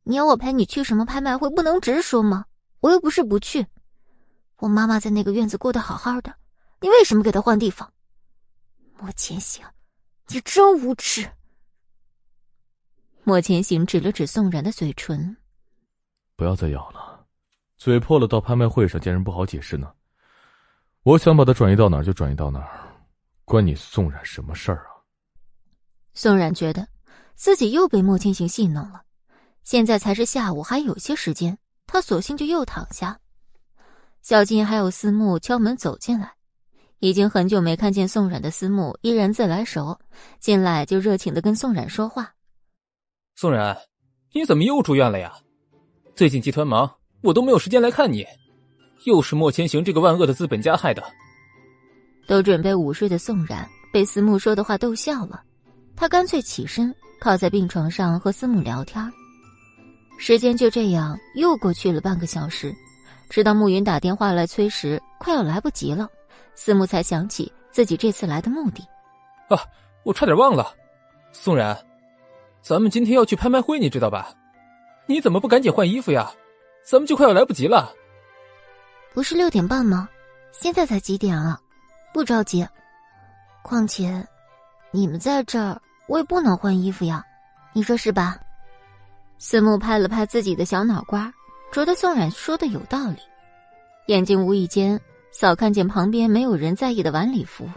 [0.04, 1.48] 你要我陪你去什么拍卖会？
[1.52, 2.46] 不能直说吗？
[2.80, 3.68] 我又不是不去。
[4.58, 6.34] 我妈妈在那个院子过得好好的，
[6.80, 7.94] 你为什么给她换地方？
[8.98, 9.64] 莫千行，
[10.30, 11.30] 你真无耻！
[13.24, 15.38] 莫千行指了指宋然的嘴唇，
[16.36, 17.24] 不要再咬了，
[17.78, 19.92] 嘴破了到拍卖会上见人不好解释呢。
[21.04, 22.96] 我想把它转移到哪儿就转移到哪儿，
[23.46, 25.06] 关你宋冉什么事儿啊？
[26.14, 26.88] 宋冉觉得
[27.36, 29.04] 自己又被莫千行戏弄了。
[29.64, 33.20] 现在才是下午，还有些时间，他索性就又躺下。
[34.24, 36.34] 小静还有思慕敲门走进来，
[36.98, 40.00] 已经很久没看见宋冉的思慕依然自来熟，
[40.40, 42.34] 进来就热情的跟宋冉说话。
[43.42, 43.76] 宋然，
[44.34, 45.34] 你怎么又住院了呀？
[46.14, 46.88] 最近集团忙，
[47.24, 48.24] 我都没有时间来看你。
[49.06, 51.04] 又是莫千行这个万恶的资本家害的。
[52.28, 55.42] 都准备午睡的宋然被思慕说的话逗笑了，
[55.96, 59.12] 他干脆起身靠在病床上和思慕聊天。
[60.20, 62.72] 时间就这样又过去了半个小时，
[63.28, 66.08] 直到暮云打电话来催时，快要来不及了，
[66.54, 68.84] 思慕才想起自己这次来的目的。
[69.50, 69.58] 啊，
[70.04, 70.72] 我差点忘了，
[71.32, 71.76] 宋冉，
[72.62, 74.34] 咱们今天要去拍卖会，你知道吧？
[75.08, 76.32] 你怎么不赶紧换衣服呀？
[76.84, 77.94] 咱们就快要来不及了。
[79.14, 80.08] 不是六点半吗？
[80.52, 81.60] 现在才几点啊？
[82.14, 82.66] 不着急。
[83.64, 84.26] 况且，
[84.92, 87.26] 你们在这儿，我也不能换衣服呀。
[87.74, 88.38] 你说是吧？
[89.38, 91.34] 思慕拍了拍自己的小脑瓜，
[91.72, 93.18] 觉得宋冉说的有道理，
[94.06, 95.00] 眼睛无意间
[95.32, 97.68] 扫看见旁边没有人在意的晚礼服。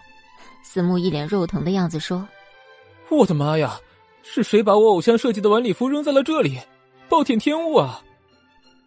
[0.63, 2.27] 思慕一脸肉疼的样子说
[3.11, 3.79] ：“我的妈呀，
[4.25, 6.59] 是谁把我偶像设计的晚礼服扔在了这里？
[7.09, 8.03] 暴殄天物啊！”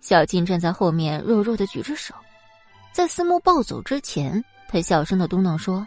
[0.01, 2.13] 小金站在后面，弱弱的举着手。
[2.91, 5.85] 在思慕暴走之前，他小声的嘟囔说：“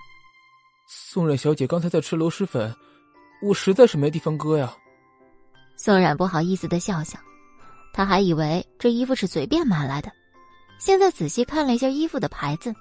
[0.87, 2.75] 宋冉小姐刚才在吃螺蛳粉，
[3.43, 4.73] 我实在是没地方搁呀。”
[5.77, 7.19] 宋冉不好意思的笑笑，
[7.93, 10.13] 他还以为这衣服是随便买来的，
[10.79, 12.73] 现在仔细看了一下衣服的牌子，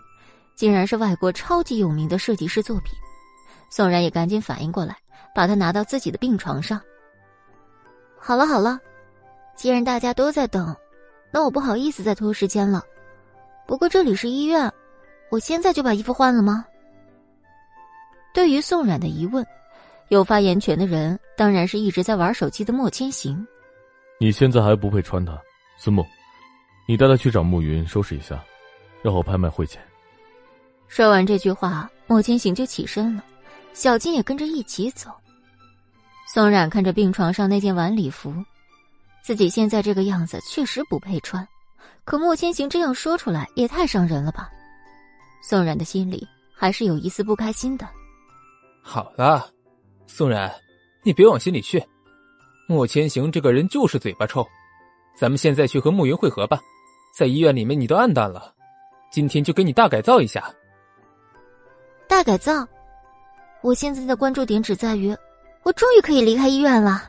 [0.55, 2.93] 竟然是外国超级有名的设计师作品。
[3.71, 4.95] 宋冉也赶紧反应过来，
[5.33, 6.79] 把他拿到自己的病床上。
[8.17, 8.79] 好了好了，
[9.55, 10.75] 既然大家都在等，
[11.31, 12.83] 那我不好意思再拖时间了。
[13.65, 14.71] 不过这里是医院，
[15.29, 16.65] 我现在就把衣服换了吗？
[18.33, 19.45] 对于宋冉的疑问，
[20.09, 23.47] 有发言权的人当然是一直在玩手机的莫千行。
[24.19, 25.39] 你现在还不配穿它，
[25.77, 26.05] 思慕，
[26.87, 28.43] 你带他去找暮云收拾一下，
[29.01, 29.81] 然后拍卖会见。
[30.87, 33.23] 说完这句话，莫千行就起身了，
[33.73, 35.09] 小金也跟着一起走。
[36.33, 38.33] 宋冉看着病床上那件晚礼服，
[39.23, 41.47] 自己现在这个样子确实不配穿。
[42.05, 44.49] 可莫千行这样说出来也太伤人了吧？
[45.41, 47.87] 宋冉的心里还是有一丝不开心的。
[48.81, 49.49] 好了，
[50.07, 50.51] 宋冉，
[51.03, 51.83] 你别往心里去。
[52.67, 54.47] 莫千行这个人就是嘴巴臭。
[55.15, 56.59] 咱们现在去和慕云会合吧。
[57.15, 58.53] 在医院里面你都暗淡了，
[59.11, 60.53] 今天就给你大改造一下。
[62.07, 62.67] 大改造？
[63.61, 65.15] 我现在的关注点只在于，
[65.63, 67.03] 我终于可以离开医院了。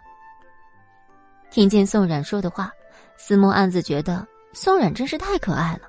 [1.50, 2.70] 听见宋冉说的话，
[3.16, 4.26] 思慕暗自觉得。
[4.52, 5.82] 宋冉真是太可爱了，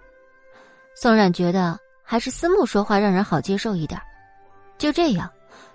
[0.96, 4.00] 宋冉觉得还是思慕说话让人好接受一点。
[4.78, 5.28] 就这样，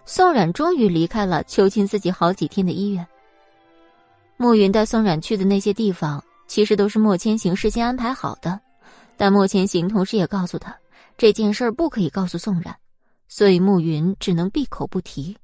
[0.05, 3.05] 宋冉终于离开了囚禁自己好几天的医院。
[4.37, 8.61] 暮云带宋冉去的那些地方，其实都是莫千行事先安排好的，
[9.17, 10.73] 但莫千行同时也告诉他
[11.19, 12.73] 这件事儿不可以告诉宋冉，
[13.29, 15.37] 所以暮云只能闭口不提。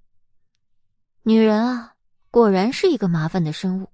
[1.23, 1.95] 女人啊，
[2.31, 3.89] 果然是一个麻烦的生物。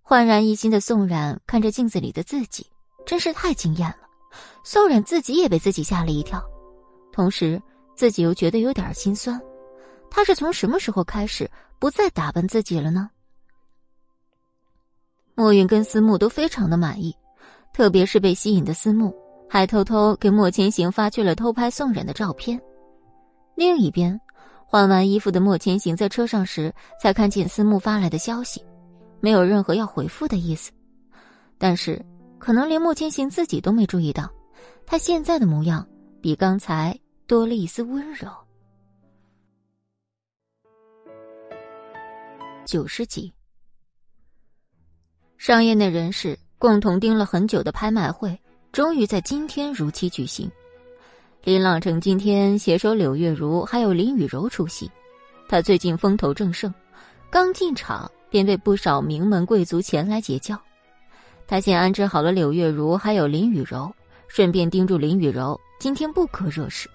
[0.00, 2.66] 焕然一新的宋冉看着镜子里的自己，
[3.06, 3.96] 真是太惊艳了。
[4.64, 6.42] 宋冉自己也被自己吓了一跳，
[7.12, 7.60] 同时
[7.94, 9.40] 自己又觉得有点心酸。
[10.10, 13.10] 他是从什么时候开始不再打扮自己了呢？
[15.34, 17.16] 莫云跟思慕都非常的满意，
[17.72, 19.14] 特别是被吸引的思慕，
[19.52, 22.58] 还偷偷给莫千行发去了偷拍宋冉的照片。
[23.54, 24.18] 另一边，
[24.64, 28.64] 换完衣服的莫千行在车上时，才看见思慕发来的消息。
[29.20, 30.72] 没有任何要回复的意思，
[31.58, 32.02] 但是
[32.38, 34.26] 可能连莫千行自己都没注意到，
[34.86, 35.86] 他现在的模样
[36.22, 38.30] 比刚才多了一丝温柔。
[42.64, 43.30] 九十集，
[45.36, 48.40] 商业内人士共同盯了很久的拍卖会，
[48.72, 50.50] 终于在今天如期举行。
[51.44, 54.90] 林朗成今天携手柳月如还有林雨柔出席，
[55.46, 56.72] 他最近风头正盛，
[57.30, 58.10] 刚进场。
[58.30, 60.58] 便被不少名门贵族前来结交，
[61.46, 63.94] 他先安置好了柳月如还有林雨柔，
[64.26, 66.88] 顺便叮嘱林雨柔今天不可惹事。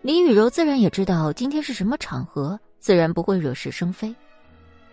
[0.00, 4.14] 林雨柔自然也知道今天是什么场合，自然不会惹是生非。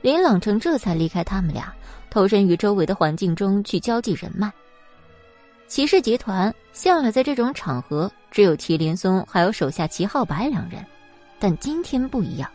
[0.01, 1.73] 林朗成这才离开他们俩，
[2.09, 4.51] 投身于周围的环境中去交际人脉。
[5.67, 10.85] 骑士集团向来在这种场合只有祁连松还有手下齐浩白两人，
[11.39, 12.49] 但今天不一样，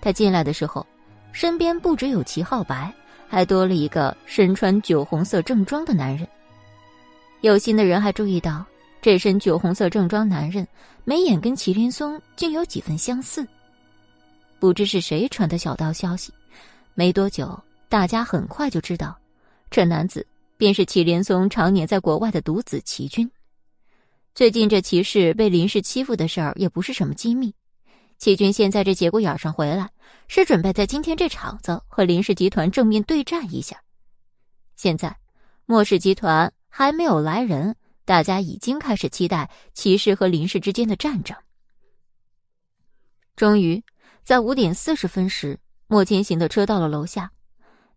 [0.00, 0.86] 他进来的时候。
[1.30, 2.92] 身边不只有齐浩白，
[3.28, 6.26] 还多了一个身穿酒红色正装的男人。
[7.42, 8.64] 有心的人还注意到，
[9.00, 10.66] 这身酒红色正装男人
[11.04, 13.46] 眉眼跟祁连松竟有几分相似。
[14.58, 16.32] 不知是谁传的小道消息，
[16.94, 17.56] 没多久，
[17.88, 19.16] 大家很快就知道，
[19.70, 20.26] 这男子
[20.58, 23.30] 便是祁连松常年在国外的独子祁军。
[24.34, 27.54] 最近这祁氏被林氏欺负的事儿也不是什么机密。
[28.18, 29.90] 祁军现在这节骨眼上回来，
[30.26, 33.80] 是准备在今天这场子和林氏集团正面对战一下。
[34.74, 35.16] 现在，
[35.64, 41.36] 莫氏集团还没有来人，大家已经开始期待祁氏和林氏之间的战争。
[43.36, 43.80] 终于，
[44.24, 47.30] 在五点四十分时，莫千行的车到了楼下，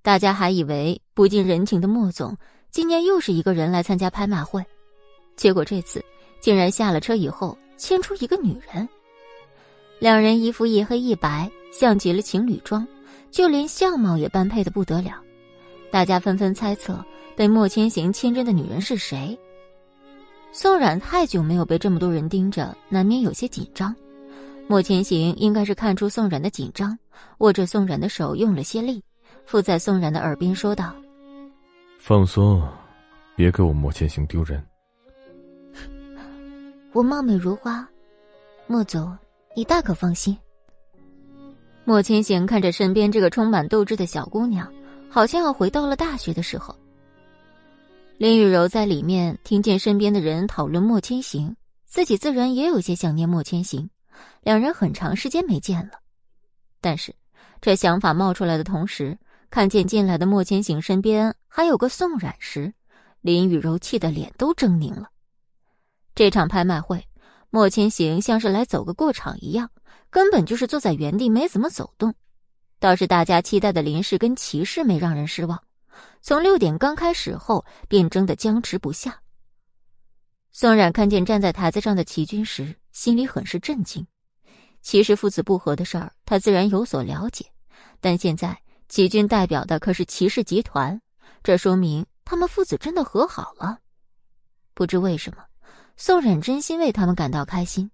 [0.04, 2.36] 大家还以为不近人情的莫总
[2.72, 4.64] 今年又是一个人来参加拍卖会，
[5.36, 6.04] 结果这次
[6.40, 8.88] 竟然下了车以后牵出一个女人。
[10.00, 12.88] 两人一副一黑一白，像极了情侣装，
[13.30, 15.22] 就连相貌也般配的不得了。
[15.92, 17.04] 大家纷纷猜测
[17.36, 19.38] 被莫千行牵着的女人是谁。
[20.52, 23.96] 宋冉太久没有被这么多人盯着，难免有些紧张。
[24.68, 26.98] 莫千行应该是看出宋冉的紧张，
[27.38, 29.04] 握着宋冉的手用了些力，
[29.52, 30.96] 附在宋冉的耳边说道
[32.00, 32.66] ：“放松，
[33.36, 34.66] 别给我莫千行丢人。
[36.94, 37.86] 我貌美如花，
[38.66, 39.14] 莫总。”
[39.54, 40.38] 你大可放心。
[41.84, 44.72] 莫千行看着身边这个充满斗志的小姑娘，
[45.10, 46.74] 好像要回到了大学的时候。
[48.18, 51.54] 林雨柔在里面听见身边的人讨论莫千行，
[51.86, 53.90] 自己自然也有些想念莫千行。
[54.44, 56.00] 两人很长时间没见了，
[56.80, 57.14] 但是
[57.60, 59.18] 这想法冒出来的同时，
[59.52, 62.74] 看见进来的莫千行身边还有个宋冉时，
[63.20, 65.10] 林雨柔气得脸都狰狞了。
[66.16, 67.06] 这场拍卖会。
[67.54, 69.70] 莫千行像是来走个过场一样，
[70.10, 72.16] 根本就是坐在原地没怎么走动。
[72.80, 75.62] 倒是大家期待的林氏跟齐氏没让人失望，
[76.22, 79.22] 从六点刚开始后便争得僵持不下。
[80.54, 84.08] 宋冉看见站在台子上的齐军时，心里很是震惊。
[84.82, 87.48] 其实父子不和的事儿，他自然有所了解，
[88.00, 88.61] 但现在
[88.92, 91.02] 齐军代表的可是骑士集团，
[91.44, 93.80] 这说明他们父子真的和好了。
[94.74, 95.42] 不知为什么。
[95.96, 97.90] 宋冉真心为他们感到开心，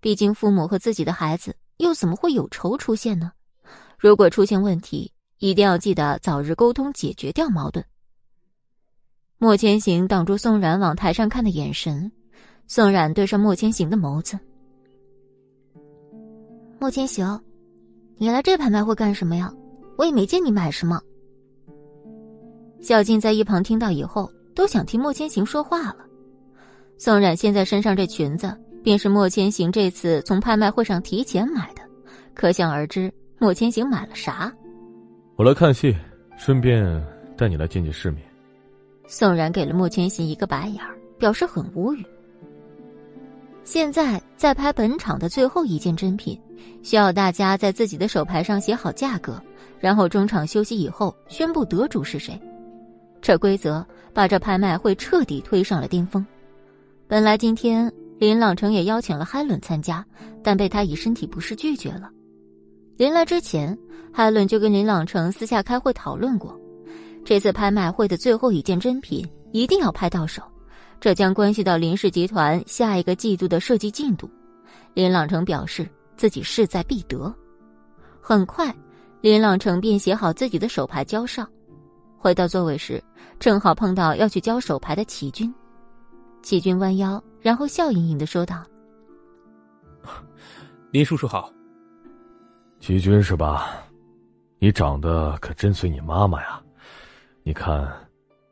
[0.00, 3.30] 毕竟父母和自己的孩子又怎么会有仇出现呢？
[3.96, 7.84] 如果出现问题，一定要记得早日沟通解决掉矛盾。
[9.38, 12.10] 莫千行挡住宋冉往台上看的眼神，
[12.66, 14.36] 宋冉对上莫千行的眸子。
[16.80, 17.40] 莫千行，
[18.16, 19.54] 你来这拍卖会干什么呀？
[19.96, 21.00] 我也没见你买什么。
[22.80, 25.98] 小静在一旁听到以后，都想替莫千行说话了。
[26.98, 31.82] 宋冉现在身上这裙子，便是莫千行这次从拍卖会上提前买的，
[32.34, 34.52] 可想而知莫千行买了啥。
[35.36, 35.96] 我来看戏，
[36.36, 36.84] 顺便
[37.36, 38.22] 带你来见见世面。
[39.06, 42.04] 宋冉给了莫千行一个白眼儿，表示很无语。
[43.64, 46.40] 现在在拍本场的最后一件珍品，
[46.82, 49.40] 需要大家在自己的手牌上写好价格，
[49.82, 52.40] 然后中场休息以后宣布得主是谁。
[53.20, 56.24] 这规则把这拍卖会彻底推上了巅峰。
[57.08, 60.06] 本来今天林朗成也邀请了海伦参加，
[60.40, 62.08] 但被他以身体不适拒绝了。
[62.96, 63.76] 临来之前，
[64.12, 66.56] 海伦就跟林朗成私下开会讨论过，
[67.24, 70.42] 这次拍卖会的最后一件珍品一定要拍到手，
[71.00, 74.30] 这将关系到林氏集团下一个季度的设计进度。
[74.94, 77.34] 林朗成表示自己势在必得。
[78.20, 78.72] 很快，
[79.22, 81.48] 林朗成便写好自己的手牌交上，
[82.18, 83.02] 回到座位时，
[83.38, 85.54] 正好碰到要去交手牌的齐军。
[86.42, 88.64] 齐军弯腰，然后笑盈盈的说道
[90.90, 91.52] ：“林叔叔好。”
[92.80, 93.84] 齐军是吧？
[94.58, 96.60] 你长得可真随你妈妈呀！
[97.44, 97.88] 你看，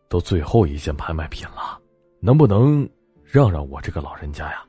[0.09, 1.80] 都最后一件拍卖品了，
[2.20, 2.88] 能不能
[3.24, 4.64] 让让我这个老人家呀？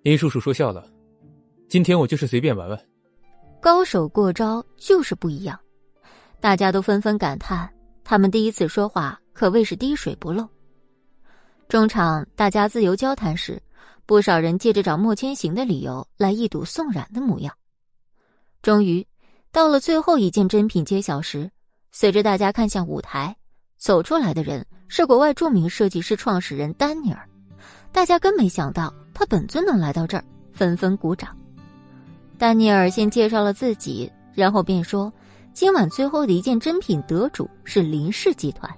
[0.00, 0.82] 林叔叔说笑了，
[1.68, 2.80] 今天我就是随便玩玩。
[3.64, 5.58] 高手过招就是不一样，
[6.38, 7.66] 大家都纷纷感叹，
[8.04, 10.46] 他们第一次说话可谓是滴水不漏。
[11.66, 13.62] 中场，大家自由交谈时，
[14.04, 17.54] 不少人借着找莫千行的理由来一睹宋冉的模样。
[18.60, 19.06] 终于，
[19.50, 21.50] 到了最后一件珍品揭晓时，
[21.90, 23.34] 随着大家看向舞台，
[23.78, 27.26] 走出来的人是国外著名设计师创始人丹尼尔。
[27.90, 31.34] 大家根没想到他本尊能来到这儿，纷纷鼓掌。
[32.44, 35.10] 丹尼尔先介绍了自己，然后便说
[35.54, 38.70] ：“今晚最后的一件珍品得主是林氏集团。”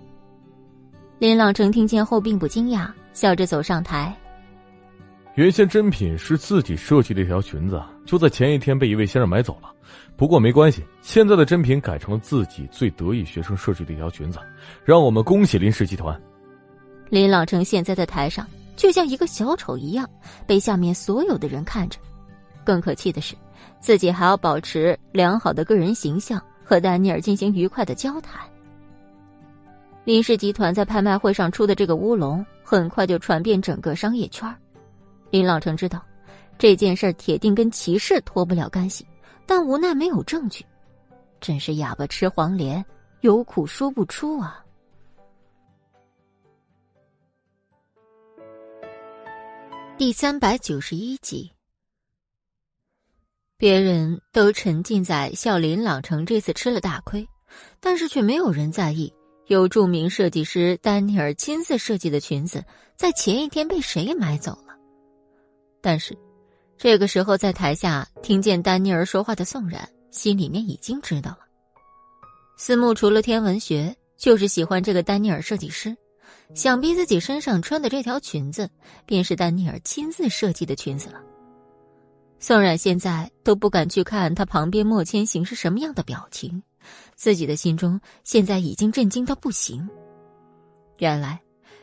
[1.18, 4.16] 林朗成听见后并不惊讶，笑着走上台。
[5.34, 9.74] 原先珍品是自己设计的一条裙子，就在前一天被一位先生买走了。
[10.16, 14.38] 不过没关系，现在的珍品改成了自己最得意学生设计的一条裙子，
[14.84, 16.16] 让我们恭喜林氏集团。
[17.10, 20.08] 林朗成现在在台上就像一个小丑一样，
[20.46, 21.98] 被下面所有的人看着。
[22.64, 23.34] 更可气的是，
[23.86, 28.40] 自己还要保持良好的个人形象，和丹尼尔进行愉快的交谈。
[30.02, 34.52] 林氏集团在拍卖会上出的这个乌龙，很快就传遍整个商业圈。
[35.30, 36.04] 林朗成知道，
[36.58, 39.06] 这件事铁定跟骑士脱不了干系，
[39.46, 40.66] 但无奈没有证据，
[41.40, 42.84] 真是哑巴吃黄连，
[43.20, 44.64] 有苦说不出啊。
[49.96, 51.48] 第三百九十一集，
[53.58, 57.26] 别人都沉浸在笑林朗城这次吃了大亏，
[57.80, 59.12] 但是却没有人在意
[59.46, 62.64] 有著名设计师丹尼尔亲自设计的裙子
[62.96, 64.76] 在前一天被谁买走了。
[65.80, 66.16] 但是。
[66.78, 71.38] 这个时候，在台下听见丹尼尔说话的宋冉，心里面已经知道了。
[72.58, 75.96] 思慕除了天文学，就是喜欢这个丹尼尔设计师。
[76.54, 78.68] 想必自己身上穿的这条裙子，
[79.06, 81.22] 便是丹尼尔亲自设计的裙子了。
[82.38, 86.62] 宋冉现在都不敢去看他旁边莫千行是什么样的表情，
[87.14, 89.88] 自己的心中现在已经震惊到不行。
[90.98, 91.40] 原来，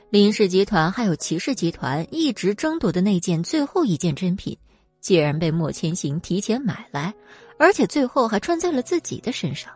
[0.10, 4.58] 林氏集团还有齐氏集团一直争夺的那件最后一件珍品。
[5.02, 7.14] 竟然被莫千行提前买来，
[7.60, 9.70] 而且最后还穿在了自己的身上，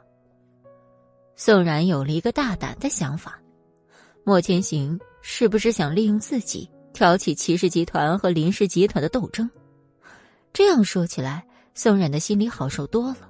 [1.36, 3.38] 宋冉有了一个大胆的想法：
[4.24, 9.50] 莫千行是不是想利用自己挑起齐氏集团和林氏集团的斗争？
[10.58, 13.30] 这样说起来，宋冉的心里好受多了。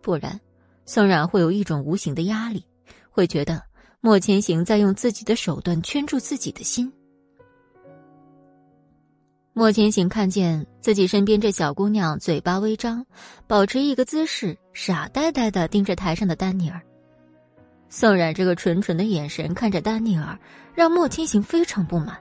[0.00, 0.40] 不然，
[0.86, 2.64] 宋冉会有一种无形的压力，
[3.10, 3.60] 会觉得
[4.00, 6.92] 莫千行在用自己的手段圈住自己的心。
[9.52, 13.04] 莫千行看见自己身边这小姑娘嘴巴微张，
[13.48, 16.80] 保持一个姿势，傻呆呆的盯着台上的丹尼尔。
[17.88, 20.38] 宋冉这个纯纯的眼神看着丹尼尔，
[20.76, 22.16] 让莫千行非常不满。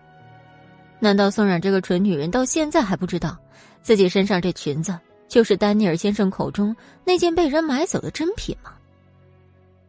[0.99, 3.37] 难道宋冉这个蠢女人到现在还不知道，
[3.81, 4.97] 自己身上这裙子
[5.27, 8.73] 就是丹尼尔先生口中那件被人买走的珍品吗？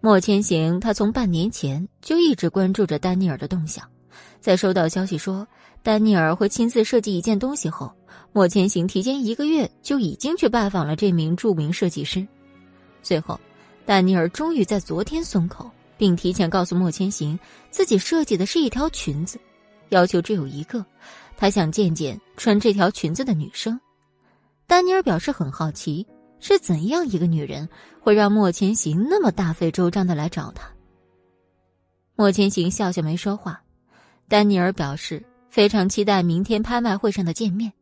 [0.00, 3.88] 莫千行他从半年前就一直关注着丹尼尔的动向，
[4.40, 5.46] 在收到消息说。
[5.84, 7.92] 丹尼尔会亲自设计一件东西后，
[8.32, 12.24] 莫千行提前一个月就已经去拜访了这名著名设计师。
[13.02, 13.38] 最后，
[13.84, 17.36] 丹尼尔终于在昨天松口，并提前告诉莫千行，
[17.68, 19.40] 自己设计的是一条裙子，
[19.88, 20.86] 要求只有一个，
[21.42, 23.80] 他想见见穿这条裙子的女生。
[24.68, 26.06] 丹尼尔表示很好奇，
[26.38, 27.68] 是怎样一个女人
[28.00, 30.70] 会让莫千行那么大费周章的来找他？
[32.14, 33.60] 莫千行笑笑没说话。
[34.28, 35.20] 丹尼尔表示。
[35.50, 37.72] 非常期待明天拍卖会上的见面，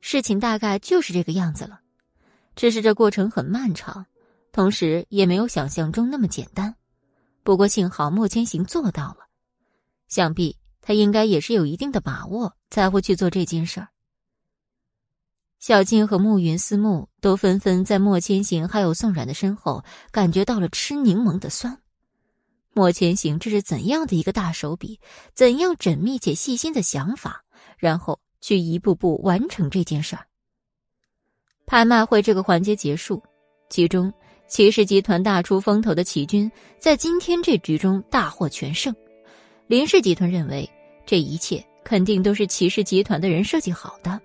[0.00, 1.80] 事情大概就是这个样子了。
[2.54, 4.06] 只是这过程很漫长，
[4.52, 6.76] 同时也没有想象中那么简单。
[7.42, 9.26] 不过幸好莫千行做到了，
[10.06, 13.88] 想必他应该也是有一定的把握才会去做这件事儿。
[15.58, 21.78] 小金和暮云、思慕都纷纷在莫千行还有宋冉的身后感觉到了吃柠檬的酸。
[22.72, 24.98] 莫千行这是怎样的一个大手笔？
[25.34, 27.44] 怎样缜密且细心的想法？
[27.76, 30.26] 然后去一步步完成这件事儿。
[31.66, 33.22] 拍卖会这个环节结束，
[33.68, 34.10] 其中
[34.48, 38.94] 骑士集团大出风头的齐军在今天这局中大获全胜。
[39.66, 40.68] 林氏集团认为
[41.04, 44.20] 这一切肯定都是骑士集团的人设计好的，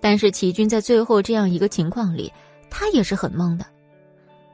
[0.00, 2.32] 但是齐军在最后这样一个情况里，
[2.70, 3.64] 他也是很懵的。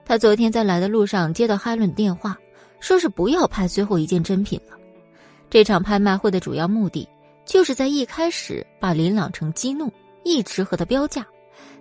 [0.04, 2.36] 他昨天在来的路上接到哈伦电话，
[2.80, 4.76] 说是不要拍最后一件珍品了。
[5.48, 7.08] 这场拍卖会的主要目的，
[7.44, 9.90] 就是在一开始把林朗成激怒，
[10.24, 11.24] 一直和他标价，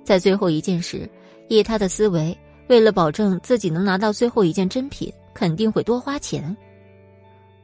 [0.03, 1.09] 在最后一件时，
[1.47, 2.37] 以他的思维，
[2.67, 6.55] 为了保证自己能拿到最后一件珍品，肯定会多花钱。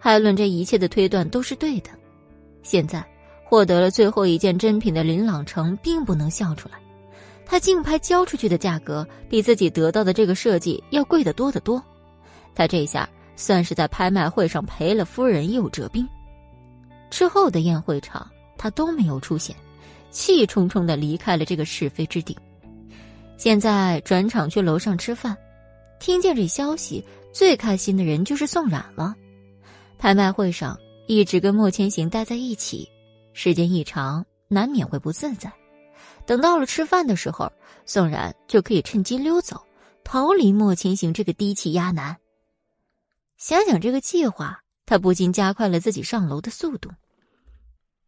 [0.07, 1.89] 海伦这一切的推断都是对的。
[2.63, 3.05] 现在
[3.43, 6.79] 获得了最后一件珍品的林朗成，并不能笑出来。
[7.45, 11.84] 他竞拍交出去的价格比自己得到的这个设计要贵得多得多，
[12.55, 16.07] 他这下算是在拍卖会上赔了夫人又折兵。
[17.09, 18.25] 之后的宴会场
[18.57, 19.53] 他都没有出现，
[20.09, 22.34] 气冲冲的离开了这个是非之地。
[23.35, 25.35] 现在转场去楼上吃饭，
[25.99, 27.03] 听见这消息，
[27.34, 29.13] 最开心的人就是宋冉了。
[29.98, 32.88] 拍卖会上一直跟莫千行待在一起，
[33.34, 35.52] 时间一长难免会不自在。
[36.26, 37.52] 等到了吃饭的时候，
[37.86, 39.61] 宋冉就可以趁机溜走，
[40.03, 42.15] 逃离莫千行这个低气压男。
[43.38, 46.90] 想想这个计划，他不禁加快了自己上楼的速度。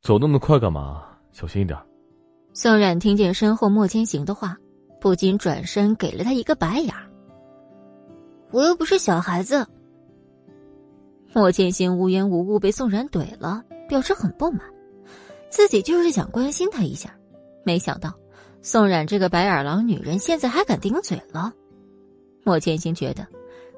[0.01, 1.05] 走那么快干嘛？
[1.31, 1.79] 小心一点。
[2.53, 4.57] 宋冉听见身后莫千行的话，
[4.99, 7.09] 不禁转身给了他一个白眼儿。
[8.51, 9.65] 我又不是小孩子。
[11.33, 14.61] 莫千行无缘无故被宋冉怼了，表示很不满，
[15.49, 17.15] 自己就是想关心他一下。
[17.63, 18.13] 没想到，
[18.61, 21.53] 宋冉这个白眼狼女人现在还敢顶嘴了。
[22.43, 23.27] 莫千行觉得，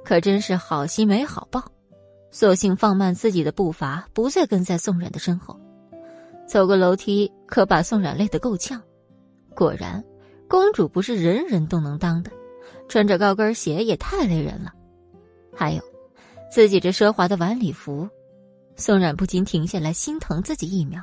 [0.03, 1.63] 可真是好心没好报，
[2.31, 5.59] 索性放慢自己的步伐，不再跟在宋冉的身后，
[6.47, 8.81] 走过楼梯，可把宋冉累得够呛。
[9.53, 10.01] 果然，
[10.47, 12.31] 公主不是人人都能当的，
[12.87, 14.71] 穿着高跟鞋也太累人了。
[15.53, 15.81] 还有，
[16.51, 18.09] 自己这奢华的晚礼服，
[18.75, 21.01] 宋冉不禁停下来心疼自己一秒。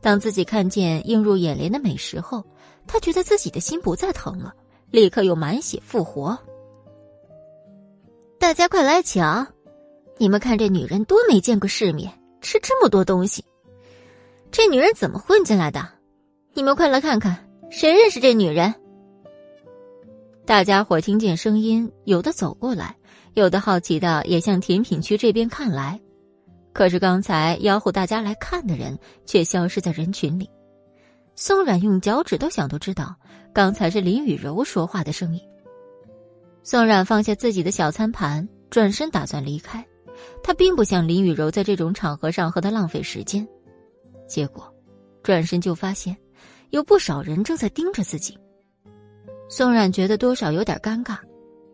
[0.00, 2.42] 当自己看见映入眼帘的美食后，
[2.86, 4.54] 他觉得自己的心不再疼了，
[4.90, 6.38] 立刻又满血复活。
[8.38, 9.46] 大家快来抢！
[10.16, 12.10] 你们看这女人多没见过世面，
[12.40, 13.44] 吃这么多东西，
[14.50, 15.86] 这女人怎么混进来的？
[16.54, 18.74] 你们快来看看，谁认识这女人？
[20.46, 22.96] 大家伙听见声音，有的走过来，
[23.34, 26.00] 有的好奇的也向甜品区这边看来。
[26.72, 30.50] 可是刚才吆喝大家来看的人却消失在人群里。
[31.36, 33.14] 宋冉用脚趾头想都知道，
[33.52, 35.40] 刚才是林雨柔说话的声音。
[36.62, 39.84] 宋冉放下自己的小餐盘，转身打算离开。
[40.42, 43.46] 他并不想林雨柔在这种场合上和他浪费时间。
[44.28, 44.72] 结果，
[45.22, 46.16] 转身就发现，
[46.70, 48.38] 有不少人正在盯着自己。
[49.48, 51.18] 宋冉觉得多少有点尴尬，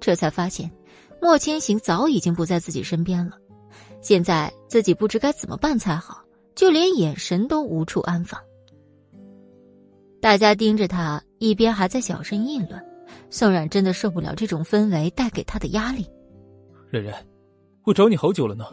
[0.01, 0.71] 这才发现，
[1.21, 3.37] 莫千行早已经不在自己身边了。
[4.01, 6.25] 现在自己不知该怎么办才好，
[6.55, 8.41] 就连眼神都无处安放。
[10.21, 12.83] 大家盯着他，一边还在小声议论。
[13.29, 16.07] 宋冉真的受不了这种氛围带给他的压力。
[16.91, 17.15] 冉冉，
[17.85, 18.65] 我找你好久了呢，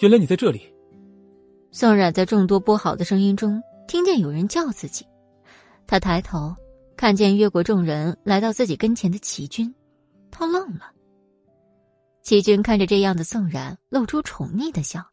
[0.00, 0.62] 原来你在这里。
[1.72, 5.06] 宋冉在众多不好的声音中听见有人叫自己，
[5.86, 6.54] 他抬头
[6.96, 9.72] 看见越过众人来到自己跟前的齐军，
[10.30, 10.92] 他愣了。
[12.22, 15.10] 齐军看着这样的宋冉，露出宠溺的笑，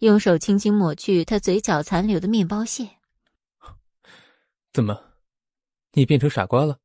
[0.00, 2.88] 用手轻轻抹去他嘴角残留的面包屑。
[4.72, 5.00] 怎么，
[5.92, 6.78] 你变成傻瓜了？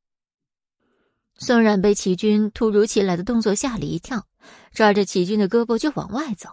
[1.38, 4.26] 宋冉被齐军突如其来的动作吓了一跳，
[4.72, 6.50] 抓着齐军的胳膊就往外走。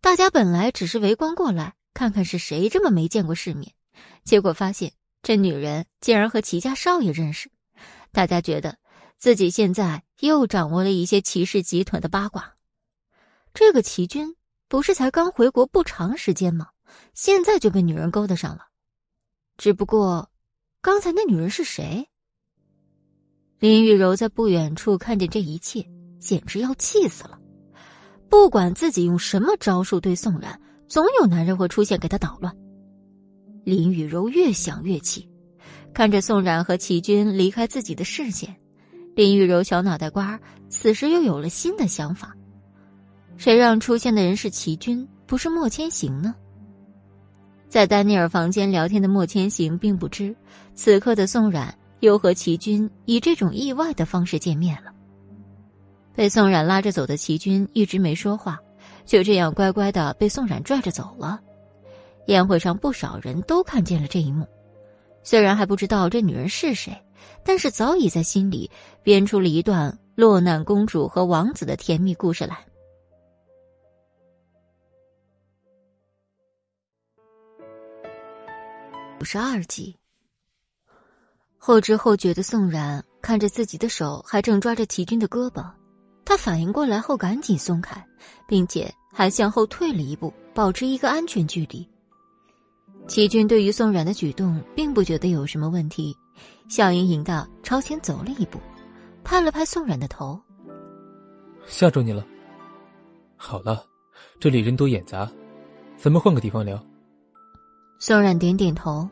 [0.00, 3.72] 大家本来只是围观过来，看看是谁这么没见过世面，
[4.22, 4.92] 结果发现
[5.22, 7.50] 这女人竟然和齐家少爷认识。
[8.12, 8.78] 大家觉得
[9.18, 12.54] 自己现在又掌握了一些齐氏集团的八卦。
[13.52, 14.36] 这个齐军
[14.68, 16.68] 不是才刚回国不长时间吗？
[17.14, 18.68] 现在就被女人勾搭上了。
[19.56, 20.30] 只不过，
[20.80, 22.08] 刚才那女人是谁？
[23.58, 25.84] 林雨柔在不远处看见这一切，
[26.20, 27.38] 简直要气死了。
[28.28, 32.56] 不管自己用什么招数对宋冉，总有男人会出现给她捣乱。
[33.64, 35.28] 林雨柔越想越气，
[35.92, 38.54] 看着宋冉和齐军离开自己的视线，
[39.18, 40.38] 林玉柔小脑袋瓜
[40.68, 42.32] 此时又有了新的想法：
[43.36, 46.32] 谁让出现的人是齐军，不是莫千行呢？
[47.68, 50.32] 在丹尼尔房间聊天的莫千行并不知，
[50.76, 51.76] 此刻的宋冉。
[51.98, 54.92] 又和齐军以这种意外的方式见面了。
[56.14, 58.56] 被宋冉拉着走的齐军一直没说话，
[59.04, 61.40] 就这样乖乖的被宋冉拽着走了。
[62.26, 64.46] 宴会上不少人都看见了这一幕，
[65.24, 66.96] 虽然还不知道这女人是谁，
[67.42, 68.70] 但是早已在心里
[69.08, 72.58] 编出了一段落难公主和王子的甜蜜故事来。
[79.18, 79.96] 五十二集。
[81.56, 85.66] 后知后觉的宋冉看着自己的手还正抓着齐军的胳膊，
[86.22, 88.06] 他反应过来后赶紧松开，
[88.46, 91.88] 并且还向后退了一步，保持一个安全距离。
[93.06, 96.14] 齐军对于宋冉的举动并不觉得有什么问题，
[96.68, 98.60] 笑盈盈的朝前走了一步，
[99.28, 100.40] 拍了拍宋冉的头
[101.68, 102.24] ：“吓着你了。
[103.36, 103.84] 好了，
[104.40, 105.30] 这里人多眼杂，
[105.98, 106.82] 咱们换个地方聊。”
[108.00, 109.06] 宋冉点点头，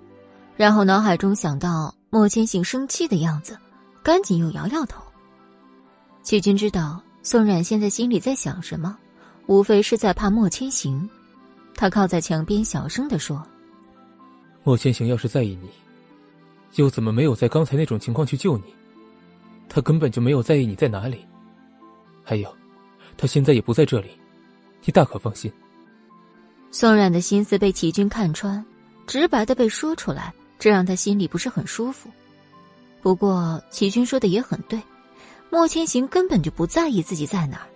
[0.56, 1.94] 然后脑海中想到。
[2.08, 3.58] 莫千行生气的样子，
[4.02, 5.02] 赶紧又摇摇头。
[6.22, 8.96] 齐军知道宋冉现在心里在想什么，
[9.46, 11.06] 无非是在怕莫千行。
[11.74, 13.46] 他靠在墙边，小声的说
[14.64, 15.68] ：“莫千行要是在意你，
[16.76, 18.74] 又怎么没有在刚才那种情况去救你？
[19.68, 21.26] 他根本就没有在意你在哪里。
[22.22, 22.54] 还有，
[23.16, 24.10] 他现在也不在这里，
[24.84, 25.52] 你大可放心。”
[26.70, 28.64] 宋冉的心思被齐军看穿，
[29.06, 30.32] 直白的被说出来。
[30.58, 32.10] 这让他心里不是很舒服。
[33.02, 34.82] 不过齐军说的也很对，
[35.50, 37.66] 莫千行根本就不在意自己在哪。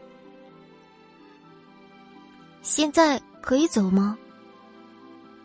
[2.62, 4.16] 现在可以走吗？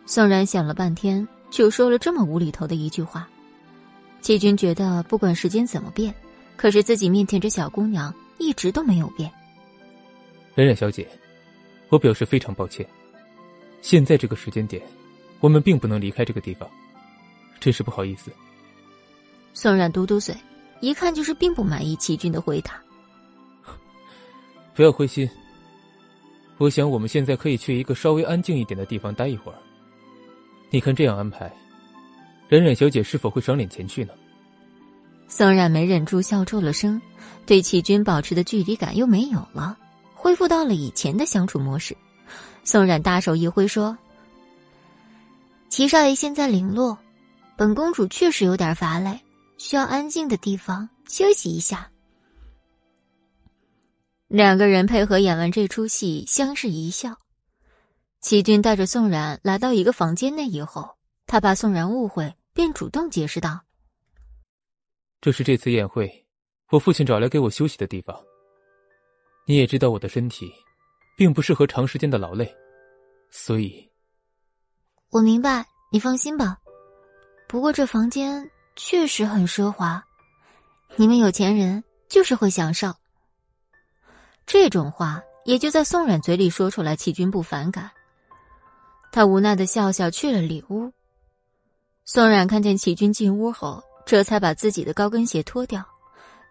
[0.06, 3.28] 宋然想了半天，就说了这么无厘头的一句话。
[4.22, 6.14] 齐军觉得不管时间怎么变，
[6.56, 9.30] 可是自己面前这小姑娘一直都没有变。
[10.54, 11.06] 冉冉小姐，
[11.90, 12.86] 我表示非常抱歉，
[13.82, 14.82] 现在这个时间点，
[15.40, 16.68] 我们并不能离开这个地方。
[17.60, 18.30] 真是不好意思。
[19.54, 20.34] 宋冉嘟嘟嘴，
[20.80, 22.80] 一看就是并不满意齐军的回答。
[24.74, 25.28] 不要灰心，
[26.58, 29.58] 我想我们现在可以去一个稍微安静一点的地方待一会儿。
[30.70, 31.50] 你看这样安排，
[32.48, 34.12] 冉冉小姐是否会赏脸前去呢？
[35.28, 37.00] 宋冉没忍住笑出了声，
[37.44, 39.76] 对齐军保持的距离感又没有了，
[40.14, 41.96] 恢复到了以前的相处模式。
[42.64, 43.96] 宋冉大手一挥说
[45.68, 46.96] ：“齐少爷现在零落，
[47.56, 49.20] 本公主确实有点乏累，
[49.58, 51.90] 需要安静的地方休息一下。”
[54.28, 57.16] 两个人配合演完这出戏，相视一笑。
[58.20, 60.96] 齐军带着宋冉来到一个房间内以后，
[61.26, 63.65] 他怕宋冉误会，便主动解释道。
[65.20, 66.26] 这是这次宴会，
[66.70, 68.16] 我父亲找来给我休息的地方。
[69.46, 70.52] 你也知道我的身体，
[71.16, 72.54] 并不适合长时间的劳累，
[73.30, 73.90] 所以，
[75.10, 76.58] 我明白，你放心吧。
[77.48, 80.04] 不过这房间确实很奢华，
[80.96, 82.92] 你们有钱人就是会享受。
[84.46, 87.90] 这种话也就在宋冉嘴里说出来，齐军不反感。
[89.12, 90.92] 他无奈的笑笑，去了里屋。
[92.04, 93.82] 宋冉看见齐军进屋后。
[94.06, 95.84] 这才把自己的高跟鞋脱掉，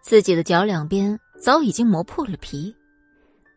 [0.02, 2.76] 自己的脚两边早已经磨破了皮。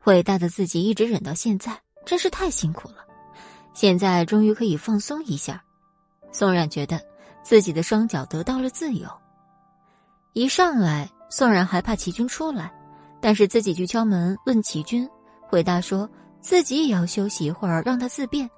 [0.05, 3.05] 伟大的自己一直忍到现在，真是太辛苦了。
[3.73, 5.61] 现在终于可以放松一下，
[6.31, 6.99] 宋冉觉得
[7.43, 9.07] 自己的双脚得到了自由。
[10.31, 12.73] 一上来，宋冉还怕齐军出来，
[13.21, 15.07] 但是自己去敲门问齐军，
[15.41, 16.09] 回答说
[16.39, 18.49] 自己也要休息一会儿，让他自便。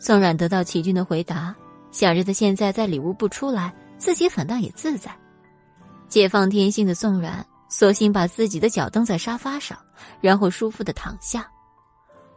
[0.00, 1.54] 宋冉得到齐军的回答，
[1.92, 3.74] 想着他现在在里屋不出来。
[3.98, 5.14] 自己反倒也自在，
[6.08, 9.78] 解放天性的宋冉索性把自己的脚蹬在沙发上，
[10.20, 11.50] 然后舒服的躺下，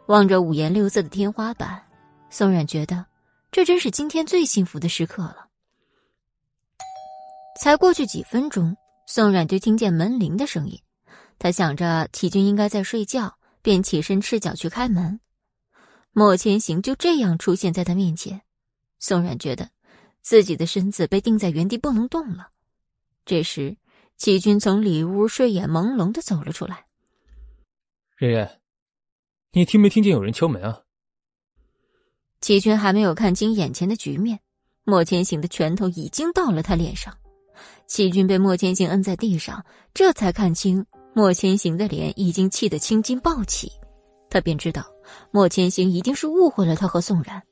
[0.08, 1.80] 望着五颜六色的天花板，
[2.28, 3.06] 宋冉觉得
[3.50, 5.46] 这真是今天最幸福的时刻了。
[7.60, 8.76] 才过去几分钟，
[9.06, 10.78] 宋冉就听见门铃的声音，
[11.38, 13.32] 他想着齐军应该在睡觉，
[13.62, 15.20] 便起身赤脚去开门，
[16.10, 18.42] 莫千行就这样出现在他面前，
[18.98, 19.70] 宋冉觉得。
[20.22, 22.48] 自己的身子被定在原地不能动了。
[23.24, 23.76] 这时，
[24.16, 26.86] 齐军从里屋睡眼朦胧的走了出来。
[28.16, 28.60] 冉冉，
[29.52, 30.82] 你听没听见有人敲门啊？
[32.40, 34.40] 齐军还没有看清眼前的局面，
[34.84, 37.16] 莫千行的拳头已经到了他脸上。
[37.86, 40.84] 齐军被莫千行摁在地上，这才看清
[41.14, 43.70] 莫千行的脸已经气得青筋暴起，
[44.30, 44.84] 他便知道
[45.30, 47.42] 莫千行一定是误会了他和宋然。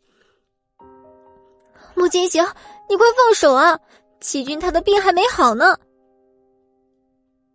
[2.01, 2.43] 莫千行，
[2.89, 3.79] 你快放手啊！
[4.23, 5.77] 齐军他的病还没好呢。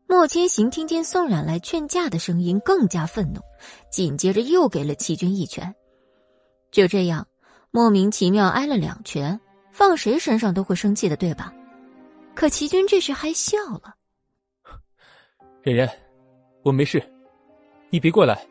[0.07, 3.41] 莫千行听见宋冉来劝架的声音，更加愤怒，
[3.89, 5.73] 紧接着又给了齐军一拳。
[6.69, 7.27] 就这样，
[7.71, 9.41] 莫名其妙挨了两拳，
[9.71, 11.51] 放谁身上都会生气的，对吧？
[12.35, 13.95] 可齐军这时还笑了
[15.65, 15.89] ：“冉冉，
[16.63, 17.01] 我没事，
[17.89, 18.47] 你别过来，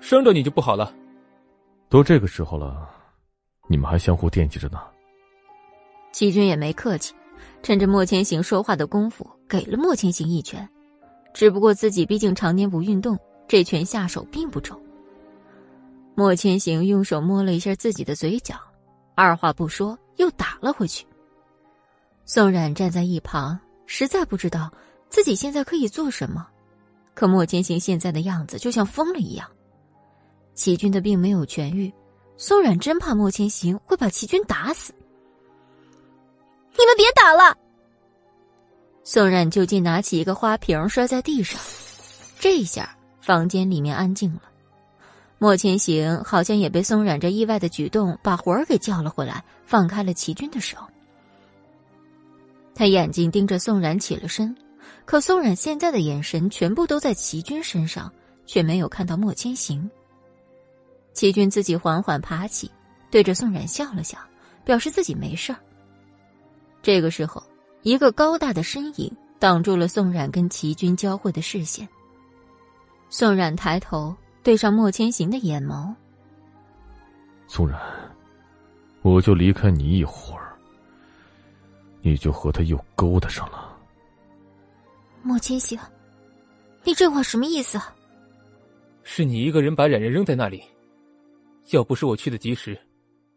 [0.00, 0.92] 伤着你就不好了。”
[1.88, 2.90] 都这个时候了，
[3.68, 4.80] 你们还相互惦记着呢。
[6.12, 7.14] 齐军也没客气，
[7.62, 10.68] 趁着莫千行说话的功夫，给了莫千行一拳。
[11.32, 14.80] 只不过自己毕竟常年不运动，这拳下手并不重。
[16.16, 18.56] 莫千行用手摸了一下自己的嘴角，
[19.14, 21.06] 二话不说又打了回去。
[22.24, 24.70] 宋冉站在一旁，实在不知道
[25.08, 26.46] 自己现在可以做什么。
[27.14, 29.48] 可莫千行现在的样子就像疯了一样。
[30.54, 31.92] 齐军的病没有痊愈，
[32.36, 34.92] 宋冉真怕莫千行会把齐军打死。
[36.78, 37.56] 你们别打了！
[39.04, 41.60] 宋冉就近拿起一个花瓶摔在地上，
[42.38, 44.42] 这一下房间里面安静了。
[45.38, 50.76] 莫千行好像也被宋冉这意外的举动把魂儿给叫了回来，放开了齐军的手。
[52.74, 54.54] 他眼睛盯着宋冉起了身，
[55.04, 58.12] 可宋冉现在的眼神全部都在齐军身上，
[58.46, 59.90] 却没有看到莫千行。
[61.14, 62.70] 齐军自己缓缓爬起，
[63.10, 64.18] 对着宋冉笑了笑，
[64.64, 65.58] 表示自己没事儿。
[66.82, 67.42] 这个时候，
[67.82, 71.88] 一个高大的身影挡住了宋冉跟齐军交汇的视线。
[73.08, 75.92] 宋冉抬头对上莫千行的眼眸
[77.46, 77.78] ：“宋冉，
[79.02, 80.56] 我就离开你一会儿，
[82.00, 83.78] 你就和他又勾搭上了。”
[85.22, 85.78] 莫千行，
[86.82, 87.78] 你这话什么意思？
[89.02, 90.62] 是你一个人把冉冉扔在那里，
[91.72, 92.78] 要不是我去的及时，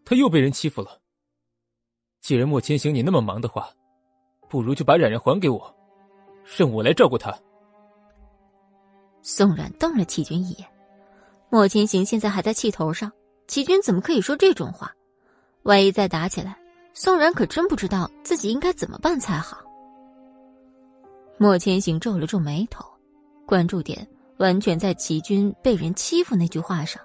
[0.06, 1.00] 他又被人欺负了。
[2.24, 3.70] 既然莫千行你那么忙的话，
[4.48, 5.76] 不如就把冉冉还给我，
[6.58, 7.38] 让我来照顾她。
[9.22, 10.66] 宋冉瞪了齐军一眼，
[11.50, 13.12] 莫千行现在还在气头上，
[13.46, 14.90] 齐军怎么可以说这种话？
[15.64, 16.58] 万一再打起来，
[16.94, 19.58] 宋冉可真不知道自己应该怎么办才好。
[21.38, 22.86] 莫千行皱了皱眉头，
[23.46, 27.02] 关注点完全在齐军被人欺负那句话上，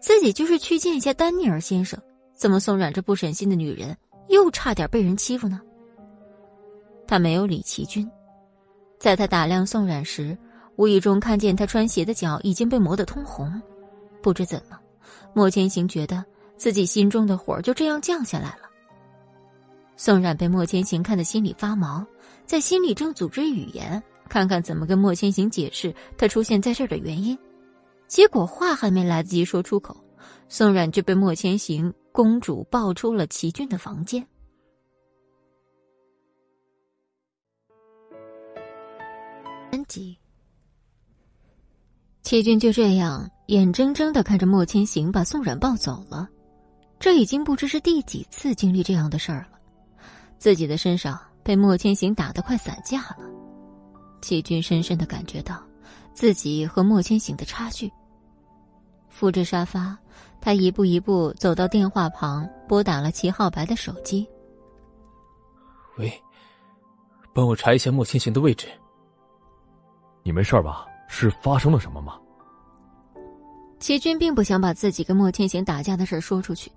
[0.00, 2.00] 自己就是去见一下丹尼尔先生，
[2.34, 3.94] 怎么宋冉这不省心的女人？
[4.28, 5.60] 又差点被人欺负呢。
[7.06, 8.10] 他没有理齐军，
[8.98, 10.36] 在他打量宋冉时，
[10.76, 13.60] 无意中看见他穿鞋的脚已经被磨得通红。
[14.22, 14.78] 不知怎么，
[15.34, 16.24] 莫千行觉得
[16.56, 18.70] 自己心中的火就这样降下来了。
[19.96, 22.04] 宋冉被莫千行看得心里发毛，
[22.46, 27.38] 在心里正组织语言，看看怎么跟莫千行解释他出现在这儿的原因。
[28.08, 29.94] 结果话还没来得及说出口，
[30.48, 34.24] 宋冉就被莫千行公主抱出了齐军的房间。
[39.72, 40.16] 安吉，
[42.22, 46.28] 齐军就这样眼睁睁的看着莫千行把宋冉抱走了，
[47.00, 49.58] 这已经不知是第几次经历这样的事儿了。
[50.38, 53.28] 自己的身上被莫千行打得快散架了，
[54.22, 55.60] 齐军深深的感觉到
[56.14, 57.90] 自己和莫千行的差距。
[59.08, 59.96] 扶着沙发，
[60.44, 64.28] 他一步一步走到电话旁，拨打了齐浩白的手机。
[65.96, 66.12] 喂，
[67.32, 68.68] 帮我查一下莫千行的位置。
[70.22, 70.84] 你没事吧？
[71.08, 72.20] 是发生了什么吗？
[73.78, 76.70] 齐军并不想把自己跟莫千行打架的事说出去，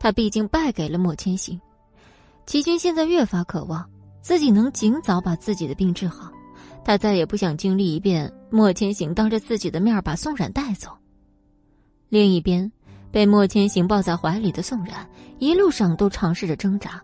[0.00, 1.60] 他毕竟败给了莫千行。
[2.44, 3.88] 齐军现在越发渴望
[4.20, 6.28] 自己能尽早把自己的病治好，
[6.84, 10.90] 他再也不想经历一遍莫千行当着自己的面把宋冉带走。
[12.08, 12.70] 另一边，
[13.12, 15.08] 被莫千行抱在怀里的宋冉，
[15.38, 17.00] 一路上都尝试着挣扎，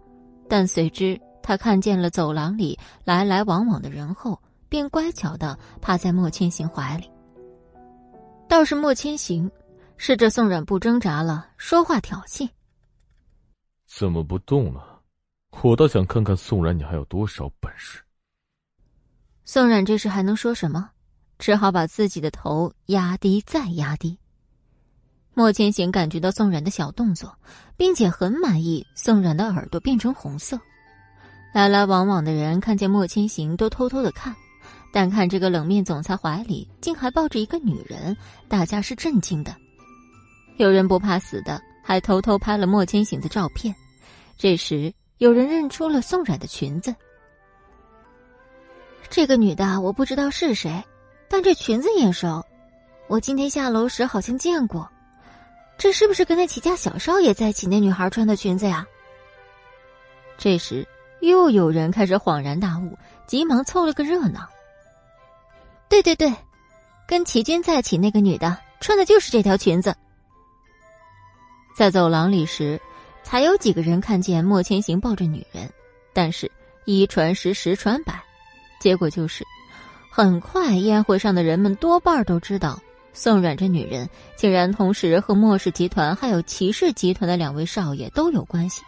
[0.49, 7.11] 但随之他看见了走廊里来来往往的人后，便乖巧的趴在莫千行怀里。
[8.49, 9.51] 倒是莫千行，
[9.99, 12.49] 试着宋冉不挣扎了，说话挑衅
[13.87, 15.01] ：“怎么不动了？
[15.63, 18.03] 我倒想看看宋冉，你还有多少本事。”
[19.45, 20.91] 宋冉这时还能说什么？
[21.39, 24.19] 只好把自己的头压低，再压低。
[25.39, 27.33] 莫千行感觉到宋冉的小动作，
[27.77, 30.59] 并且很满意宋冉的耳朵变成红色。
[31.55, 34.35] 来来往往的人看见莫千行都偷偷的看，
[34.93, 38.17] 但看这个冷面总裁怀里竟还抱着一个女人，
[38.49, 39.55] 大家是震惊的。
[40.57, 43.73] 有人不怕死的，还偷偷拍了莫千行的照片。
[44.37, 46.93] 这时有人认出了宋冉的裙子。
[49.09, 50.83] 这个女的我不知道是谁，
[51.31, 52.45] 但这裙子眼熟，
[53.07, 54.91] 我今天下楼时好像见过。
[55.79, 58.85] 这是不是跟那齐家小少爷在一起那女孩穿的裙子呀？
[60.37, 60.87] 这时，
[61.21, 64.49] 又有人开始恍然大悟，急忙凑了个热闹。
[65.89, 66.35] 对对对，
[67.07, 69.95] 跟齐军在一起那个女的穿的就是这条裙子。
[71.77, 72.81] 在走廊里时，
[73.23, 75.71] 才有几个人看见莫千行抱着女人，
[76.13, 76.51] 但是
[76.87, 78.21] 一传十，十传百，
[78.81, 79.45] 结果就是，
[80.11, 82.81] 很快宴会上的人们多半都知道。
[83.21, 88.81] 宋冉这女人竟然同时和莫氏集团还有齐氏集团的两位少爷都有关系，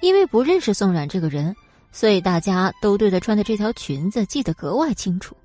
[0.00, 1.52] 因为不认识宋冉这个人，
[1.90, 5.36] 所以大家都对她穿的这条裙子记得格外清楚。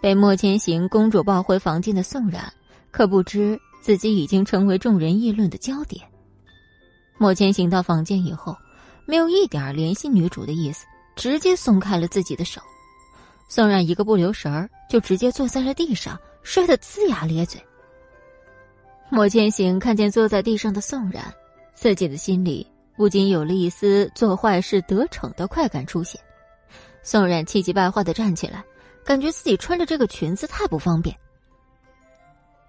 [0.00, 2.44] 被莫千行公主抱回房间的宋冉，
[2.92, 6.00] 可不知自己已经成为众人议论的焦点。
[7.18, 8.56] 莫千行到房间以后，
[9.04, 10.86] 没有一点联系女主的意思，
[11.16, 12.60] 直接松开了自己的手。
[13.48, 16.16] 宋冉一个不留神儿，就直接坐在了地上。
[16.42, 17.62] 摔得龇牙咧嘴。
[19.10, 21.24] 莫千行看见坐在地上的宋冉，
[21.74, 22.66] 自己的心里
[22.96, 26.20] 不禁有了一丝做坏事得逞的快感出现。
[27.02, 28.62] 宋冉气急败坏的站起来，
[29.04, 31.16] 感觉自己穿着这个裙子太不方便。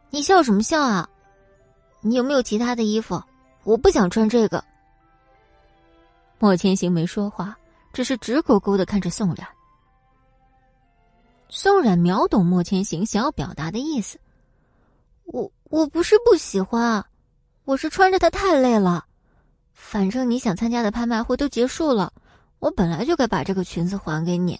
[0.09, 1.09] 你笑什么笑啊？
[2.01, 3.21] 你有没有其他的衣服？
[3.65, 4.63] 我不想穿这个。
[6.39, 7.57] 莫千行没说话，
[7.91, 9.45] 只是直勾勾的看着宋冉。
[11.51, 14.19] 宋冉秒懂莫千行想要表达的意思。
[15.25, 17.03] 我我不是不喜欢，
[17.65, 19.05] 我是穿着它太累了。
[19.73, 22.13] 反正你想参加的拍卖会都结束了，
[22.59, 24.59] 我本来就该把这个裙子还给你。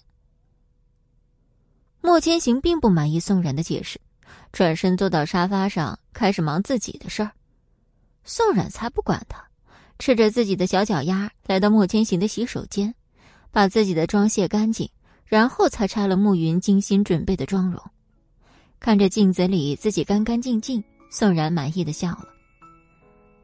[2.01, 4.01] 莫千行并不满意宋冉的解释，
[4.51, 7.31] 转身坐到沙发上，开始忙自己的事儿。
[8.23, 9.45] 宋冉才不管他，
[9.99, 12.95] 赤着自己的小脚丫来到莫千行的洗手间，
[13.51, 14.89] 把自己的妆卸干净。
[15.29, 17.79] 然后才拆了暮云精心准备的妆容，
[18.79, 22.25] 看着镜子里自己干干净净，宋然满意的笑了。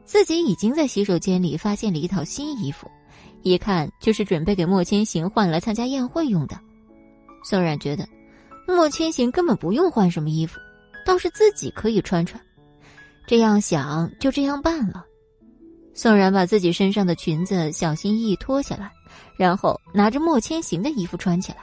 [0.04, 2.90] 自己已经在洗手间里发现了一套新衣服，
[3.42, 6.58] 一看就是准备给莫千行换来参加宴会用的。
[7.44, 8.08] 宋然觉得，
[8.66, 10.58] 莫千行根本不用换什么衣服，
[11.04, 12.40] 倒是自己可以穿穿。
[13.28, 15.04] 这样想，就这样办了。
[15.94, 18.90] 宋然把自己身上的裙子小心翼翼脱下来，
[19.36, 21.58] 然后拿着莫千行的衣服穿起来。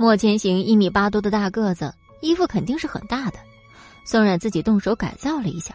[0.00, 3.38] 莫千行一米八多的大个子，衣服肯定是很大的。
[4.06, 5.74] 宋冉自己动手改造了一下，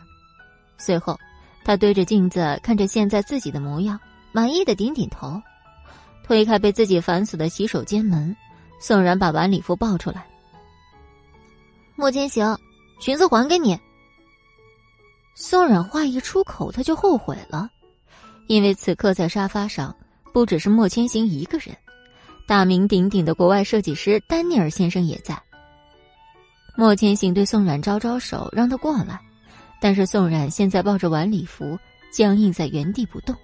[0.79, 1.15] 随后
[1.63, 3.99] 他对着镜子看着现在自己的模样，
[4.31, 5.39] 满意的点点头，
[6.23, 8.35] 推开被自己反锁的洗手间门，
[8.79, 10.25] 宋冉把晚礼服抱出来。
[11.95, 12.57] 莫千行，
[12.99, 13.79] 裙子还给你。
[15.35, 17.69] 宋冉话一出口，他就后悔了，
[18.47, 19.95] 因为此刻在沙发上
[20.33, 21.77] 不只是莫千行一个人，
[22.47, 25.35] 大名鼎鼎的国外设计师丹尼尔先生也在。
[26.75, 29.19] 莫千行对宋冉招招手，让他过来。
[29.81, 31.77] 但是宋冉现在抱着晚礼服，
[32.11, 33.35] 僵硬在原地不动。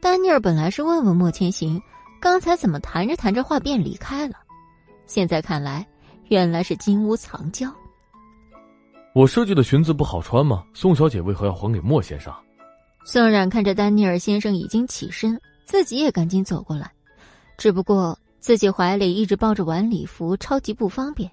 [0.00, 1.80] 丹尼尔本来是问问莫千行，
[2.20, 4.34] 刚才怎么谈着谈着话便离开了，
[5.06, 5.86] 现在看来，
[6.28, 7.72] 原来是金屋藏娇。
[9.14, 10.64] 我设计的裙子不好穿吗？
[10.74, 12.34] 宋小姐为何要还给莫先生？
[13.04, 16.90] 宋冉看着丹尼尔先生已经起身，自己也赶紧走过来，
[17.56, 21.30] 只不过自己怀里一直抱着晚礼服，超级不方便。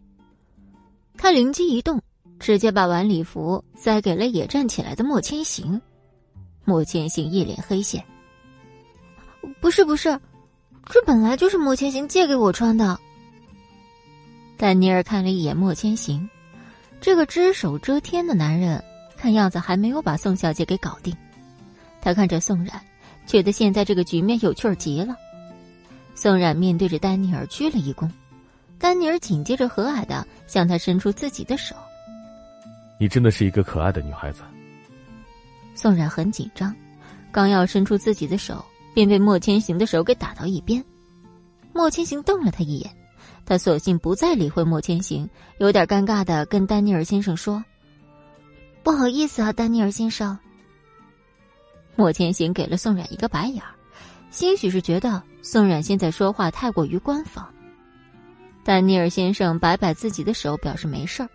[1.18, 2.02] 他灵机一动。
[2.40, 5.80] 直接把晚礼服塞给了也站起来的莫千行，
[6.66, 8.04] 莫千行一脸黑线。
[9.60, 10.20] 不是不是，
[10.88, 13.00] 这本来就是莫千行借给我穿的。
[14.58, 16.28] 丹尼尔看了一眼莫千行，
[17.00, 18.84] 这个只手遮天的男人，
[19.16, 21.16] 看样子还没有把宋小姐给搞定。
[22.02, 22.82] 他看着宋冉，
[23.28, 25.16] 觉得现在这个局面有趣儿极了。
[26.22, 28.08] 宋冉面对着丹尼尔鞠了一躬，
[28.78, 31.76] 丹尼尔紧接着和蔼的向他伸出自己的手。
[33.00, 34.44] 你真的是一个可爱的女孩子。
[35.74, 36.76] 宋冉很紧张，
[37.32, 40.86] 刚要伸出自己的手，便被莫千行的手给打到一边。
[41.74, 42.96] 莫千行瞪了他一眼，
[43.44, 45.28] 他索性不再理会莫千行，
[45.58, 47.66] 有点尴尬的跟丹尼尔先生说
[48.84, 50.38] ：“不好意思啊，丹尼尔先生。”
[51.98, 53.74] 莫千行给了宋冉一个白眼儿，
[54.30, 57.48] 兴许是觉得宋冉现在说话太过于官方。
[58.64, 61.30] 丹尼尔先生摆摆自己的手，表示没事儿。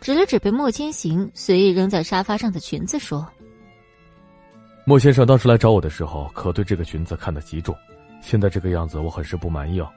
[0.00, 3.26] 指了指被莫千行随意扔在沙发上的裙子，说
[4.84, 7.74] ：“莫先生当时来找我的时候，可对这个裙子看得极重，
[8.20, 9.90] 现在这个样子，我很是不满意哦。”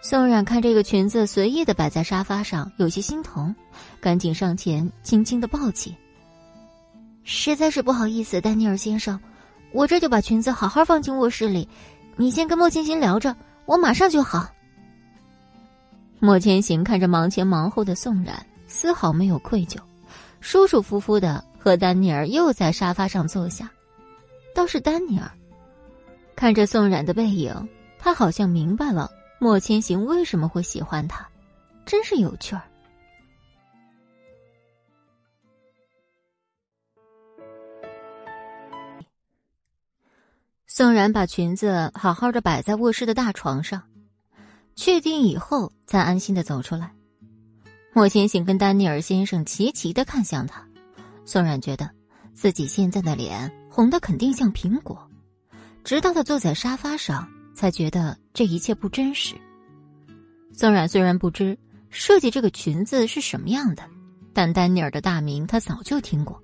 [0.00, 3.54] 宋冉看这个裙子随意的摆在沙发上，有些心疼，
[4.00, 5.94] 赶紧上前轻轻的抱起。
[7.24, 9.18] 实在是不好意思，丹尼尔先生，
[9.74, 11.68] 我这就把裙子好好放进卧室里，
[12.16, 13.34] 你先跟莫千行聊着，
[13.66, 14.48] 我马上就好。
[16.20, 18.34] 莫千行看着忙前忙后的宋冉，
[18.68, 19.76] 丝毫没有愧疚，
[20.40, 23.68] 舒舒服服的和丹尼尔又在沙发上坐下。
[24.54, 25.28] 倒是丹尼尔，
[26.36, 27.52] 看着宋冉的背影，
[27.98, 29.10] 他好像明白了
[29.40, 31.26] 莫千行为什么会喜欢他，
[31.84, 32.62] 真是有趣儿。
[40.66, 43.82] 宋冉把裙子好好的摆在卧室的大床上。
[44.74, 46.92] 确定以后，才安心的走出来。
[47.92, 50.66] 莫千行跟丹尼尔先生齐齐的看向他，
[51.24, 51.88] 宋冉觉得
[52.32, 55.08] 自己现在的脸红的肯定像苹果。
[55.84, 59.36] 直到他坐在沙发上，才觉得这一切不真实。
[60.52, 61.56] 宋冉虽然不知
[61.90, 63.84] 设计这个裙子是什么样的，
[64.32, 66.42] 但丹尼尔的大名他早就听过。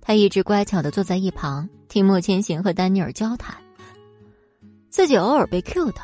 [0.00, 3.56] 他一直乖巧的坐在一旁，听莫千行和丹尼尔交谈，
[4.88, 6.02] 自己偶尔被 Q 到。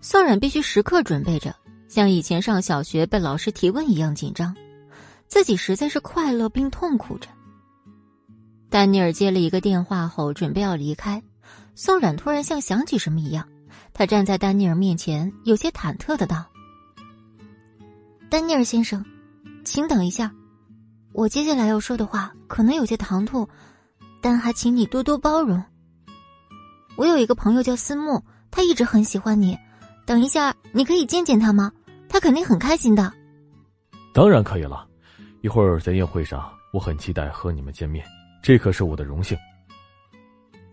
[0.00, 1.54] 宋冉必须时刻准备着，
[1.88, 4.54] 像以前上小学被老师提问一样紧张。
[5.28, 7.28] 自己实在是快乐并痛苦着。
[8.68, 11.22] 丹尼尔接了一个电话后，准备要离开，
[11.74, 13.48] 宋冉突然像想起什么一样，
[13.94, 16.44] 他站在丹尼尔面前，有些忐忑的道
[18.28, 19.04] ：“丹尼尔先生，
[19.64, 20.34] 请等一下，
[21.12, 23.48] 我接下来要说的话可能有些唐突，
[24.20, 25.62] 但还请你多多包容。
[26.96, 29.58] 我有一个朋友叫思慕，他一直很喜欢你。”
[30.04, 31.70] 等一下，你可以见见他吗？
[32.08, 33.12] 他肯定很开心的。
[34.12, 34.84] 当然可以了，
[35.42, 38.04] 一会儿在宴会上，我很期待和你们见面，
[38.42, 39.38] 这可是我的荣幸。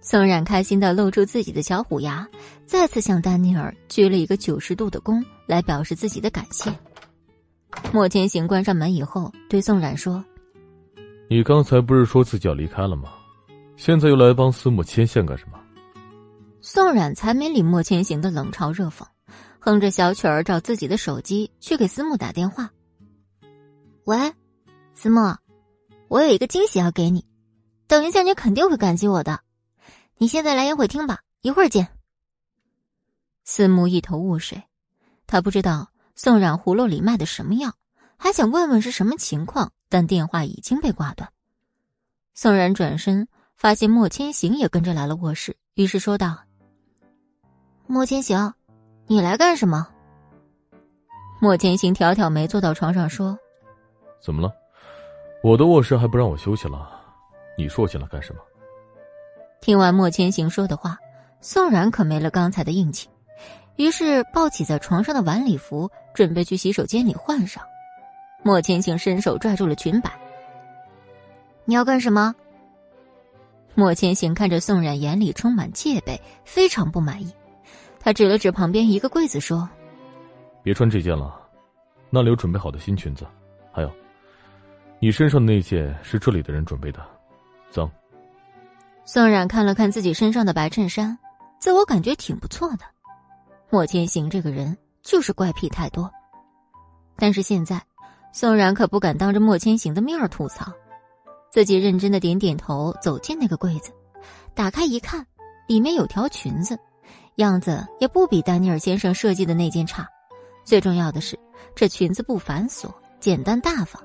[0.01, 2.27] 宋冉开心的露出自己的小虎牙，
[2.65, 6.73] 再次向丹尼尔鞠了一个九十度的躬，来表示自己的感谢。
[7.93, 10.25] 莫千行关上门以后，对宋冉说
[11.31, 13.13] ：“你刚才不是说自己要离开了吗？
[13.77, 15.59] 现在又来帮司慕牵线干什么？”
[16.59, 19.05] 宋冉才没理莫千行的冷嘲热讽。
[19.59, 22.71] 哼着小曲儿，找自己的手机去给思慕打电话。
[24.05, 24.33] 喂，
[24.95, 25.35] 思慕，
[26.07, 27.23] 我有一个惊喜要给你，
[27.87, 29.41] 等一下你肯定会感激我的。
[30.17, 31.89] 你现在来宴会厅吧，一会儿见。
[33.43, 34.63] 思慕一头雾水，
[35.27, 37.73] 他不知道宋冉葫芦里卖的什么药，
[38.17, 41.29] 还想问问是什么情况，但电话已经被挂断。
[42.33, 46.37] 宋然转身发现莫千行也跟着来了卧室，于是说道
[47.87, 48.53] ：“莫千行。”
[49.07, 49.87] 你来干什么？
[51.41, 53.35] 莫千行挑挑眉，坐到床上说
[54.21, 54.53] ：“怎么了？
[55.43, 56.87] 我的卧室还不让我休息了？
[57.57, 58.41] 你说我进来干什么？
[59.61, 60.99] 听完莫千行说的话，
[61.41, 63.09] 宋然可没了刚才的硬气，
[63.77, 67.63] 于是抱起在床上的晚礼服，准备去洗手间里换上。
[68.43, 70.11] 莫千行伸手拽住了裙摆。
[71.65, 72.33] 你要干什么？
[73.75, 77.33] 莫千行看着宋冉，眼里充满戒备，非常不满意。
[77.99, 79.69] 他指了指旁边一个柜子，说
[80.63, 81.39] ：“别穿这件了，
[82.09, 83.25] 那里有准备好的新裙子。
[83.71, 83.91] 还有，
[84.99, 87.05] 你身上的那件是这里的人准备的，
[87.69, 87.89] 脏。”
[89.05, 91.17] 宋冉看了看自己身上的白衬衫，
[91.59, 92.85] 自我感觉挺不错的。
[93.69, 96.11] 莫千行这个人就是怪癖太多，
[97.15, 97.81] 但是现在，
[98.31, 100.71] 宋冉可不敢当着莫千行的面吐槽。
[101.51, 103.91] 自己认真的点点头，走进那个柜子，
[104.53, 105.25] 打开一看，
[105.67, 106.77] 里面有条裙子，
[107.35, 110.07] 样子也不比丹尼尔先生设计的那件差。
[110.63, 111.37] 最重要的是，
[111.73, 114.01] 这裙子不繁琐，简单大方。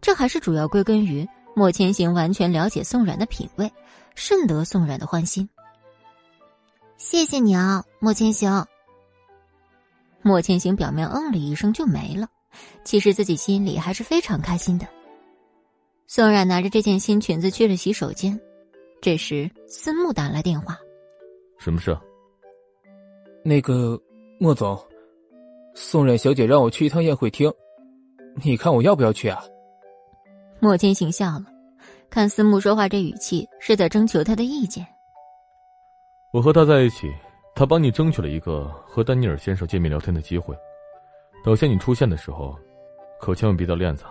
[0.00, 3.72] 这还是主要归根于莫千行完全了解宋冉的品味。
[4.16, 5.48] 甚得宋冉的欢心。
[6.98, 8.66] 谢谢你啊，莫千行。
[10.20, 12.28] 莫千行表面嗯了一声就没了，
[12.84, 14.86] 其实自己心里还是非常开心的。
[16.06, 18.38] 宋冉拿着这件新裙子去了洗手间，
[19.00, 20.76] 这时司慕打来电话
[21.58, 21.96] ：“什么事？
[23.44, 24.00] 那个
[24.38, 24.78] 莫总，
[25.74, 27.52] 宋冉小姐让我去一趟宴会厅，
[28.42, 29.42] 你看我要不要去啊？”
[30.60, 31.44] 莫千行笑了。
[32.10, 34.84] 看思慕说话这语气是在征求他的意见。
[36.32, 37.08] 我和他在一起，
[37.54, 40.52] 他帮你争取了一个和丹尼尔先生见面聊天的机会。
[41.42, 42.58] 等下你出现的时候，
[43.20, 44.04] 可千万别掉链子。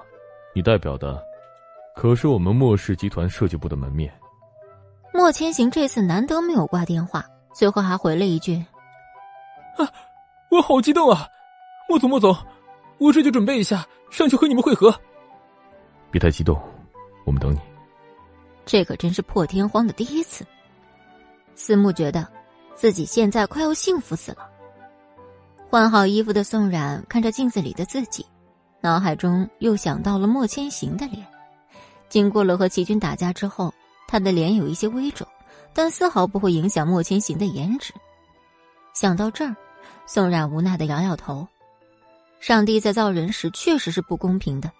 [0.55, 1.23] 你代表的，
[1.95, 4.11] 可是我们莫氏集团设计部的门面。
[5.13, 7.23] 莫千行这次难得没有挂电话，
[7.53, 8.55] 最后还回了一句
[9.77, 9.87] ：“啊，
[10.49, 11.27] 我好激动啊！
[11.87, 12.35] 莫总，莫总，
[12.97, 14.93] 我这就准备一下上去和你们会合。
[16.09, 16.59] 别太激动，
[17.25, 17.59] 我们等你。”
[18.65, 20.45] 这可真是破天荒的第一次。
[21.55, 22.27] 思慕觉得，
[22.75, 24.49] 自己现在快要幸福死了。
[25.69, 28.25] 换好衣服的宋冉看着镜子里的自己，
[28.81, 31.23] 脑海中又想到了莫千行的脸。
[32.09, 33.71] 经过了和齐军打架之后，
[34.07, 35.27] 他的脸有一些微肿，
[35.71, 37.93] 但丝毫不会影响莫千行的颜值。
[38.95, 39.55] 想到这儿，
[40.07, 41.47] 宋冉无奈的摇摇头。
[42.39, 44.71] 上帝在造人时确实是不公平的。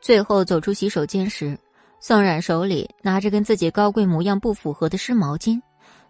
[0.00, 1.58] 最后走出洗手间时。
[1.98, 5.60] 宋冉手里拿着跟自己高贵模样不符合的湿毛巾，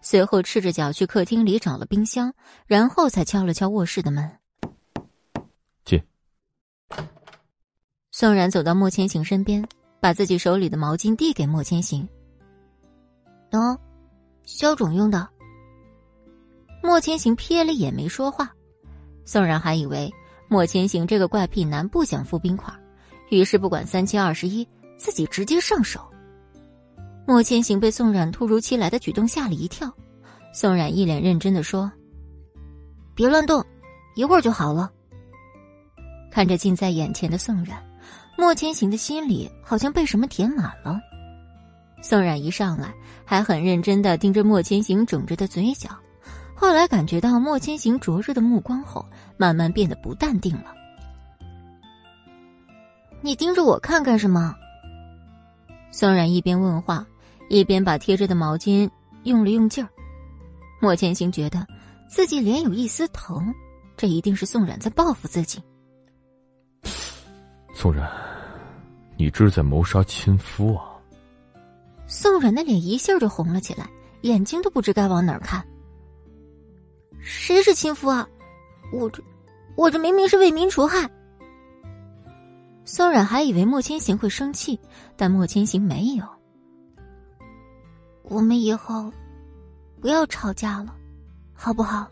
[0.03, 2.35] 随后赤着脚去客厅里找了冰箱，
[2.67, 4.31] 然后才敲了敲卧室的门。
[5.85, 6.03] 进。
[8.11, 9.67] 宋然走到莫千行身边，
[10.01, 12.07] 把自己手里的毛巾递给莫千行。
[13.51, 13.79] 喏，
[14.45, 15.27] 消肿用的。
[16.83, 18.53] 莫千行瞥了眼没说话，
[19.25, 20.13] 宋然还以为
[20.49, 22.75] 莫千行这个怪癖男不想敷冰块，
[23.31, 24.69] 于是不管三七二十一。
[24.99, 26.12] 自己直接上手，
[27.27, 29.91] 莫千行被宋冉突如其来的举动吓了一跳。
[30.53, 31.91] 宋冉一脸认真的说
[33.15, 33.65] ：“别乱动，
[34.15, 34.91] 一会儿就好了。”
[36.31, 37.83] 看着近在眼前的宋冉，
[38.37, 41.01] 莫千行的心里好像被什么填满了。
[42.03, 42.93] 宋冉一上来
[43.25, 45.91] 还很认真的盯着莫千行肿着的嘴角，
[46.55, 50.75] 后来感觉到莫千行灼热的目光后，慢慢变得不淡定了。
[53.21, 54.55] 你盯着我看干什么？
[55.93, 57.07] 宋冉一边问话，
[57.53, 58.89] 一边把贴着的毛巾
[59.25, 59.89] 用了用劲儿。
[60.81, 61.67] 莫千行觉得
[62.09, 63.55] 自己脸有一丝疼，
[63.95, 65.63] 这一定是宋冉在报复自己。
[67.75, 68.11] 宋冉，
[69.19, 70.97] 你这是在谋杀亲夫啊！
[72.07, 73.87] 宋冉的脸一下就红了起来，
[74.23, 75.63] 眼睛都不知该往哪儿看。
[77.21, 78.27] 谁是亲夫啊？
[78.95, 79.23] 我这，
[79.77, 81.07] 我这明明是为民除害。
[82.87, 84.81] 宋冉还以为莫千行会生气，
[85.19, 86.25] 但莫千行没有。
[88.23, 89.13] 我们以后
[90.01, 90.95] 不要吵架了，
[91.53, 92.09] 好不好？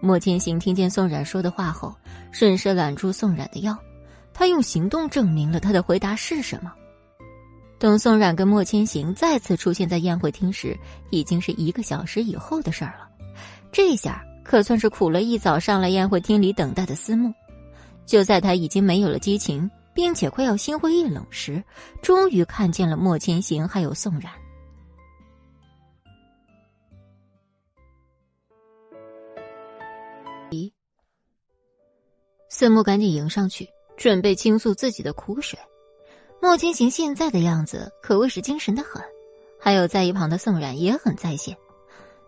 [0.00, 1.94] 莫千行听见宋冉说的话后，
[2.32, 3.76] 顺势揽住宋冉的腰，
[4.32, 6.72] 他用行动证明了他的回答是什么。
[7.78, 10.78] 等宋冉跟莫千行再次出现在宴会厅时，
[11.10, 13.08] 已经是一个小时以后的事儿了。
[13.72, 17.32] 这下可算是苦了一早上来宴会厅里等待的思慕。
[18.06, 19.70] 就在他已经没有了激情，
[20.00, 21.62] 并且快要心灰意冷时，
[22.00, 24.32] 终于看见了莫千行还有宋冉。
[30.50, 30.72] 咦，
[32.48, 33.68] 四木赶紧迎上去，
[33.98, 35.58] 准备倾诉自己的苦水。
[36.40, 39.04] 莫千行现在的样子可谓是精神的很，
[39.60, 41.54] 还有在一旁的宋冉也很在线。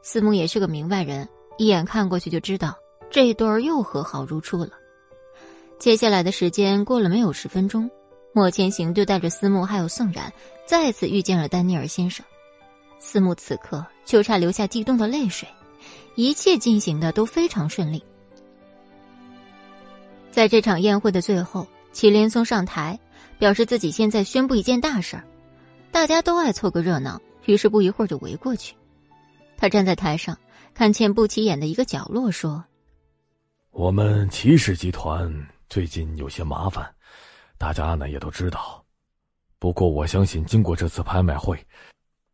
[0.02, 1.26] 四木也是个明白人，
[1.56, 2.76] 一眼看过去就知道
[3.10, 4.81] 这一对儿又和好如初了。
[5.82, 7.90] 接下来的时间过了没有十分钟，
[8.32, 10.32] 莫千行就带着思慕还有宋冉
[10.64, 12.24] 再次遇见了丹尼尔先生。
[13.00, 15.48] 思慕此刻就差流下激动的泪水，
[16.14, 18.00] 一切进行的都非常顺利。
[20.30, 22.96] 在这场宴会的最后，祁连松上台，
[23.40, 25.24] 表示自己现在宣布一件大事儿，
[25.90, 28.76] 大家都爱凑个热闹，于是不一会儿就围过去。
[29.56, 30.38] 他站在台上，
[30.74, 32.64] 看见不起眼的一个角落，说
[33.74, 35.28] ：“我们骑士集团
[35.72, 36.86] 最近有些麻烦。”
[37.56, 38.84] 大家呢也都知道，
[39.58, 41.58] 不过我相信经过这次拍卖会，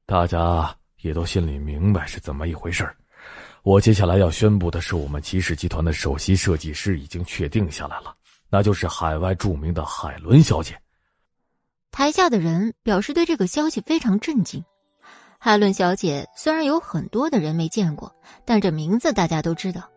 [0.06, 2.84] 大家也都心里明白是怎么一回事
[3.62, 8.12] 我接下来要宣布的是，我们骑士集团的首席设计师已经确定下来了，
[8.50, 10.76] 那就是海外著名的海伦小姐。
[11.92, 14.64] 台下的人表示对这个消息非常震惊。
[15.38, 18.12] 海伦小姐虽然有很多的人没见过，
[18.44, 19.88] 但这名字大家都知道。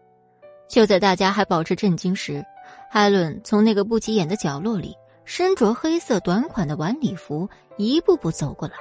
[0.69, 2.45] 就在大家还保持震惊时，
[2.93, 4.93] 海伦从那个不起眼的角落里。
[5.23, 7.47] 身着黑色短款的晚礼服，
[7.77, 8.73] 一步步走过来。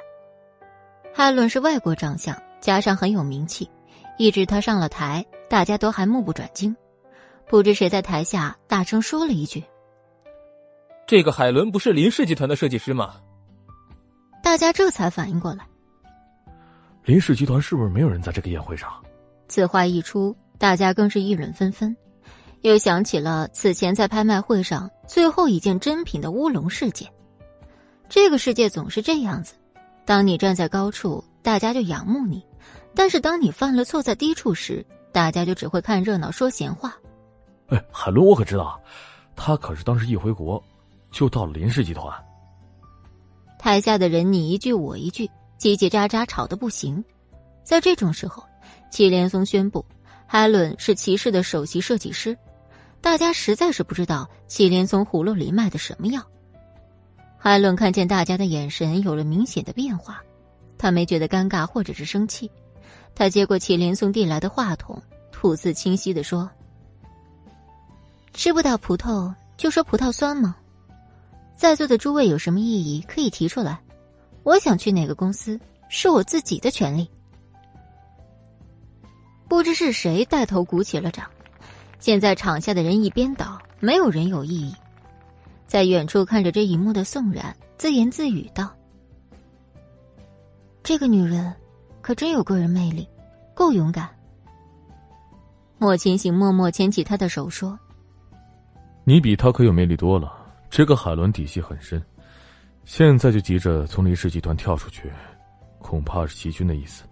[1.15, 3.71] 海伦是外国长相，加上很有名气，
[4.19, 6.75] 一直他上了台，大家都还目不转睛。
[7.47, 9.63] 不知谁在台下大声说了一句
[11.07, 13.21] ：“这个海伦不是林氏集团的设计师吗？”
[14.43, 15.65] 大家这才反应过来，
[17.05, 18.91] 林氏集团是不是没有人在这个宴会上？
[19.47, 21.97] 此话一出，大家更是议论纷纷。
[22.63, 27.11] 又想起了此前在拍卖会上最后一件珍品的乌龙事件。
[28.09, 29.55] 这个世界总是这样子：
[30.05, 32.41] 当你站在高处，大家就仰慕你；
[32.95, 36.95] 但是当你犯了错在低处时，大家就只会看热闹说闲话。
[37.69, 38.81] 哎，海伦，我可知道，
[39.35, 40.63] 他可是当时一回国，
[41.11, 42.13] 就到了林氏集团。
[43.59, 45.27] 台下的人你一句我一句，
[45.59, 47.03] 叽叽喳喳吵得不行。
[47.63, 48.43] 在这种时候，
[48.91, 49.85] 祁连松宣布，
[50.27, 52.37] 海伦是骑士的首席设计师。
[53.01, 56.23] 大家实在是不知道祁连松葫芦里卖的什么药。
[57.39, 60.23] 海伦看见大家的眼神有了明显的变化，
[60.77, 62.51] 他没觉得尴尬或者是生气。
[63.15, 65.03] 他接过祁连松递来的话筒，
[65.33, 66.49] 吐字清晰的说
[68.35, 70.55] ：“吃不到葡萄就说葡萄酸吗？
[71.57, 73.81] 在座的诸位有什么异议可以提出来。
[74.43, 75.59] 我想去哪个公司
[75.89, 77.11] 是我自己的权利。”
[79.49, 81.29] 不知是谁带头鼓起了掌。
[82.01, 84.75] 现在场下的人一边倒，没有人有异议。
[85.67, 88.75] 在远处看着这一幕的宋冉自言自语道
[90.83, 91.55] ：“这个女人
[92.01, 93.07] 可真有个人魅力，
[93.55, 94.09] 够勇敢。”
[95.79, 97.79] 莫千行默默牵起她的手说
[99.05, 100.33] ：“你比她可有魅力多了。
[100.71, 102.03] 这个海伦底细很深，
[102.85, 105.13] 现在就急着从林氏集团跳出去，
[105.79, 107.05] 恐怕是齐军的意思。”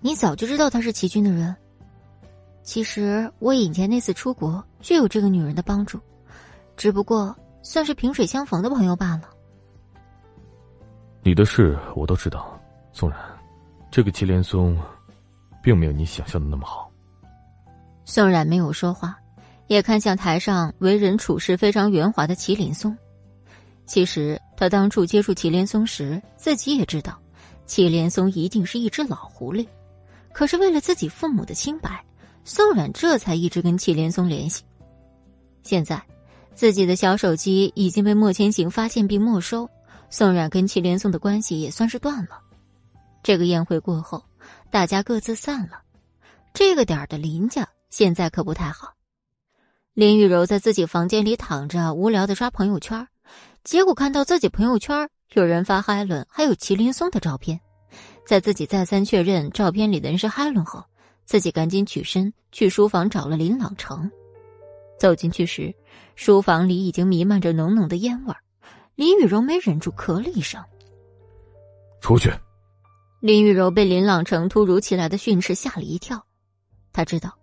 [0.00, 1.56] 你早就知道他是齐军的人。
[2.68, 5.98] 其实我以前那次出国就有这个女人的帮助，
[6.76, 9.22] 只不过算是萍水相逢的朋友罢了。
[11.22, 12.60] 你的事我都知道，
[12.92, 13.18] 宋然，
[13.90, 14.76] 这个祁连松，
[15.62, 16.92] 并没有你想象的那么好。
[18.04, 19.18] 宋冉没有说话，
[19.68, 22.94] 也看向台上为人处事非常圆滑的祁连松。
[23.86, 27.18] 其实他当初接触祁连松时，自己也知道，
[27.64, 29.66] 祁连松一定是一只老狐狸，
[30.34, 32.04] 可是为了自己父母的清白。
[32.48, 34.64] 宋冉这才一直跟祁连松联系。
[35.64, 36.02] 现在，
[36.54, 39.68] 自己的小手机已经被莫千行发现并没收，
[40.08, 42.40] 宋冉跟祁连松的关系也算是断了。
[43.22, 44.24] 这个宴会过后，
[44.70, 45.82] 大家各自散了。
[46.54, 48.94] 这个点儿的林家现在可不太好。
[49.92, 53.06] 林雨柔在自己房间里躺着，无聊的刷朋友圈，
[53.62, 57.60] 结果看到自己朋友圈有人发海伦还有祁连松的照片，
[58.26, 60.82] 在自己再三确认照片里的人是海伦后。
[61.28, 64.10] 自己赶紧起身去书房找了林朗成，
[64.98, 65.74] 走进去时，
[66.16, 68.40] 书房里已经弥漫着浓浓的烟味儿。
[68.94, 70.64] 林雨柔没忍住咳了一声
[72.00, 72.32] ：“出去。”
[73.20, 76.24] 林雨柔被林朗成突如其来的训斥吓了一跳，
[76.94, 77.36] 他知道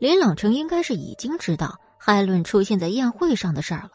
[0.00, 3.92] 林朗成应该是已经知道海伦出现在宴会上的事儿了。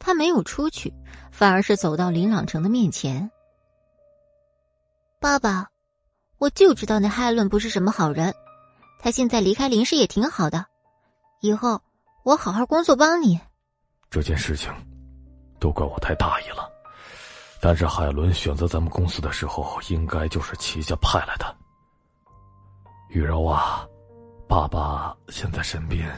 [0.00, 0.92] 他没有出去，
[1.30, 3.30] 反而是走到林朗成的面前
[5.22, 5.68] ：“爸爸。”
[6.38, 8.34] 我就知道那海伦不是什么好人，
[8.98, 10.66] 他现在离开林氏也挺好的，
[11.40, 11.80] 以后
[12.24, 13.40] 我好好工作帮你。
[14.10, 14.72] 这件事情
[15.58, 16.68] 都怪我太大意了，
[17.60, 21.56] 但是海伦选择咱们公司的时候，应该就是齐家派来的。
[23.08, 23.86] 雨柔啊，
[24.48, 26.08] 爸爸现在身边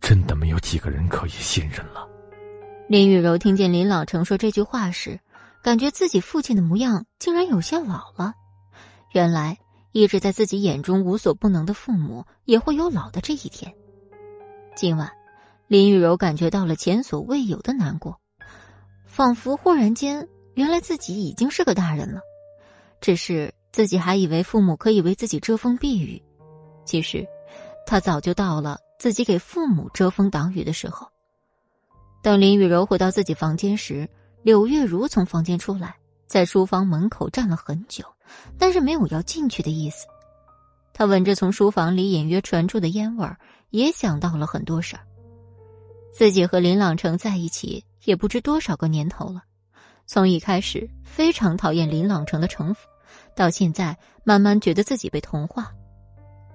[0.00, 2.06] 真的没有几个人可以信任了。
[2.88, 5.18] 林雨柔听见林老成说这句话时，
[5.62, 8.34] 感觉自己父亲的模样竟然有些老了。
[9.12, 9.58] 原来
[9.92, 13.74] 一直在自己眼中无所不能的父母也会有老的这一天。
[14.76, 15.10] 今晚，
[15.66, 18.20] 林雨柔感觉到了前所未有的难过，
[19.04, 22.20] 仿佛忽然间，原来自己已经是个大人了，
[23.00, 26.22] 只是自己还以为父母可以为自己遮风避雨，
[26.84, 27.26] 其实，
[27.86, 31.08] 他早就到了自己给父母遮风挡雨的时候。
[32.22, 34.08] 等林雨柔回到自己房间时，
[34.42, 35.96] 柳月如从房间出来，
[36.30, 38.04] 在书房门口站了很久，
[38.56, 40.06] 但是没有要进去的意思。
[40.92, 43.36] 他闻着从书房里隐约传出的烟味儿，
[43.70, 45.02] 也想到了很多事儿。
[46.12, 49.42] 自己和林朗成在一起也不知多少个年头了，
[50.06, 52.86] 从一开始非常讨厌林朗成的城府，
[53.34, 55.72] 到现在慢慢觉得自己被同化。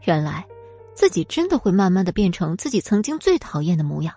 [0.05, 0.45] 原来，
[0.93, 4.15] 自己真的会慢慢的变成自己曾经最讨厌的模样。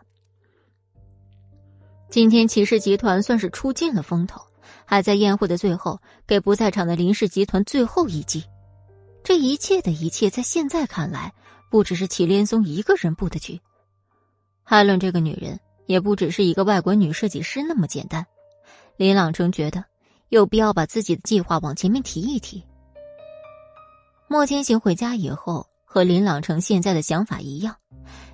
[2.08, 4.40] 今天骑士集团算是出尽了风头，
[4.90, 8.42] 还在宴会的最后给不在场的林氏集团最后一击。
[9.22, 11.30] 这一切的一切，在现在看来，
[11.70, 13.60] 不只是祁连松一个人布的局。
[14.64, 18.26] 海伦这个女人也不只是一个外国女设计师那么简单。
[18.96, 19.84] 林朗成觉得
[20.30, 22.64] 有必要把自己的计划往前面提一提。
[24.26, 27.76] 莫千行回家以后，和林朗成现在的想法一样，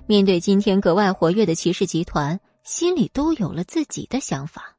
[0.07, 4.74] 面对今天格外活跃的骑士集团，心里都有了自己的想法。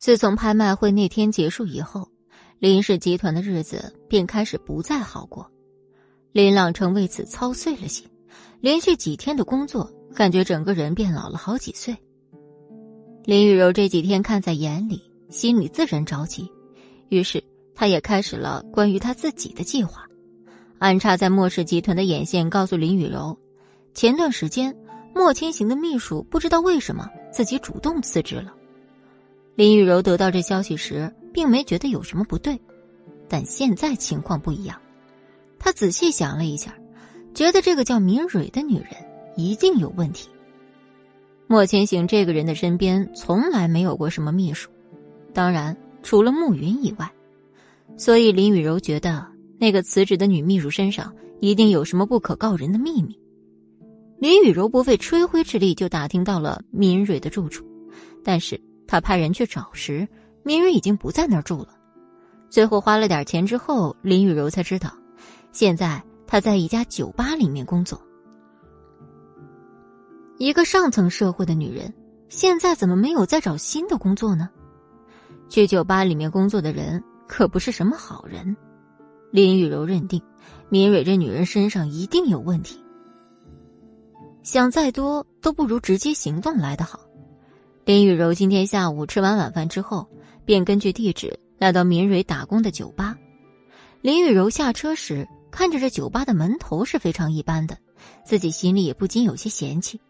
[0.00, 2.08] 自从拍卖会那天结束以后。
[2.58, 5.50] 林氏集团的日子便开始不再好过，
[6.32, 8.06] 林朗成为此操碎了心。
[8.60, 11.96] 连续几天的工作，感觉整个人变老了好几岁。
[13.24, 16.50] 林雨柔这几天看在眼里，心里自然着急，
[17.08, 17.42] 于是
[17.74, 20.06] 他也开始了关于他自己的计划。
[20.78, 23.38] 安插在莫氏集团的眼线告诉林雨柔，
[23.94, 24.76] 前段时间
[25.14, 28.54] 莫千行的秘书不知道为什么自己主动辞职了。
[29.60, 31.12] 林雨柔得到这消息时。
[31.32, 32.60] 并没觉得有什么不对，
[33.28, 34.76] 但现在情况不一样。
[35.60, 36.74] 他仔细想了一下，
[37.34, 38.88] 觉得这个叫明蕊的女人
[39.36, 40.28] 一定有问题。
[41.46, 44.70] 莫千行这个人的身边从来没有过什么秘书，
[45.32, 47.08] 当然除了暮云以外，
[47.96, 49.24] 所以林雨柔觉得
[49.56, 53.16] 那个辞职的女秘书身上一定有什么不可告人的秘密。
[54.18, 57.64] 林雨柔不费吹灰之力就打听到了明蕊的住处，
[58.24, 58.60] 但是
[58.90, 60.08] 他派人去找时。
[60.42, 61.68] 明蕊已经不在那儿住了，
[62.48, 64.90] 最后花了点钱之后，林雨柔才知道，
[65.52, 68.00] 现在她在一家酒吧里面工作。
[70.38, 71.92] 一个上层社会的女人，
[72.30, 74.48] 现在怎么没有再找新的工作呢？
[75.50, 78.56] 去酒吧里面工作的人可不是什么好人。
[79.30, 80.22] 林雨柔认定，
[80.70, 82.82] 明蕊这女人身上一定有问题。
[84.42, 86.98] 想再多都不如直接行动来得好。
[87.90, 90.08] 林雨柔今天下午吃完晚饭之后。
[90.44, 93.18] 便根据地址来到明蕊打工的酒吧。
[94.00, 97.76] 林雨柔下车时，看着这酒吧的门头是非常一般的，
[98.24, 100.00] 自己心里也不禁有些嫌弃。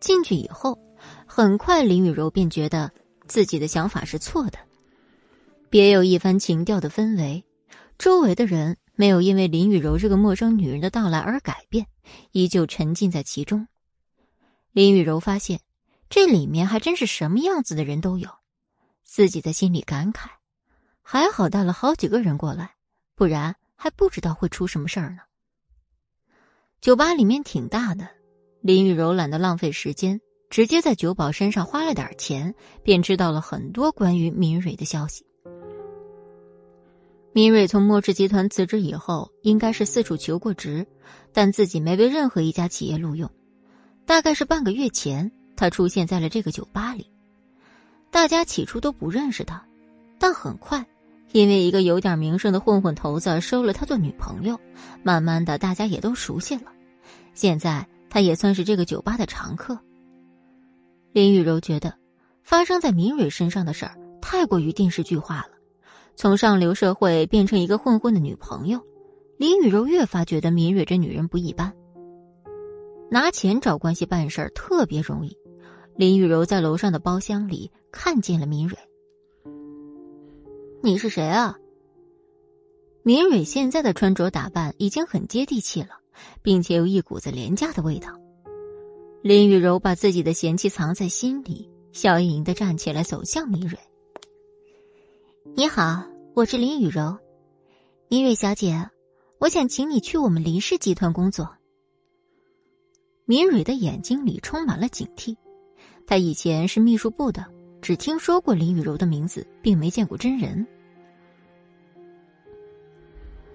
[0.00, 0.78] 进去以后，
[1.26, 2.90] 很快林雨柔便觉得
[3.28, 4.56] 自己的想法是错的，
[5.68, 7.44] 别有一番情调的氛围。
[7.98, 11.86] 周围的人没有因为林雨柔这个陌生女人的到来而改变，
[12.32, 13.68] 依旧沉浸在其中。
[14.72, 15.60] 林雨柔发现，
[16.08, 18.28] 这里面还真是什么样子的人都有。
[19.02, 20.28] 自己在心里感慨，
[21.02, 22.74] 还好带了好几个人过来，
[23.14, 25.22] 不然还不知道会出什么事儿呢。
[26.80, 28.08] 酒吧里面挺大的，
[28.60, 30.20] 林雨柔懒得浪费时间，
[30.50, 35.24] 直接在酒保身上花了点钱，便知道了很多关于明蕊的消息。
[37.32, 40.86] 明蕊从墨氏集团辞职以后，应该是四处求过职，
[41.32, 43.30] 但自己没被任何一家企业录用。
[44.04, 47.10] 大概是半个月前，他出现在了这个酒吧里。
[48.10, 49.62] 大家起初都不认识他，
[50.18, 50.86] 但很快，
[51.32, 54.58] 因为一个有点名声的混混头子收了他做女朋友，
[55.02, 56.72] 慢慢的大家也都熟悉了。
[57.34, 59.78] 现在他也算是这个酒吧的常客。
[61.12, 61.92] 林雨柔觉得，
[62.42, 65.50] 发生在明蕊身上的事儿太过于电视剧化了，
[66.14, 68.80] 从上流社会变成一个混混的女朋友，
[69.36, 71.72] 林雨柔越发觉得明蕊这女人不一般。
[73.10, 75.36] 拿钱找关系办事儿特别容易。
[75.96, 78.76] 林雨柔在楼上的包厢里看见了明蕊。
[80.82, 81.58] 你是谁啊？
[83.02, 86.00] 明蕊现在的穿着打扮已经很接地气了，
[86.42, 88.10] 并且有一股子廉价的味道。
[89.22, 93.78] 林雨柔把自己的嫌弃藏在心里，笑盈盈的站起来走向明蕊。
[95.54, 96.04] 你好，
[96.34, 97.16] 我是林雨柔，
[98.08, 98.90] 明蕊小姐，
[99.38, 101.56] 我想请你去我们林氏集团工作。
[103.24, 105.34] 明蕊的眼睛里充满了警惕。
[106.06, 107.44] 他以前是秘书部的，
[107.82, 110.64] 只听说过林雨柔的名字，并没见过真人。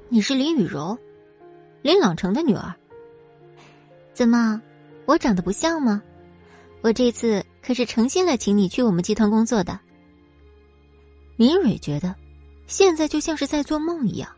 [0.10, 0.98] 你是林雨柔，
[1.82, 2.74] 林朗成的女儿。
[4.14, 4.62] 怎么，
[5.06, 6.04] 我长得不像吗？
[6.82, 9.80] 我这次可是诚心来请你去我们集团工作的。
[11.38, 12.14] 明蕊觉得，
[12.68, 14.30] 现在就像是在做梦一样。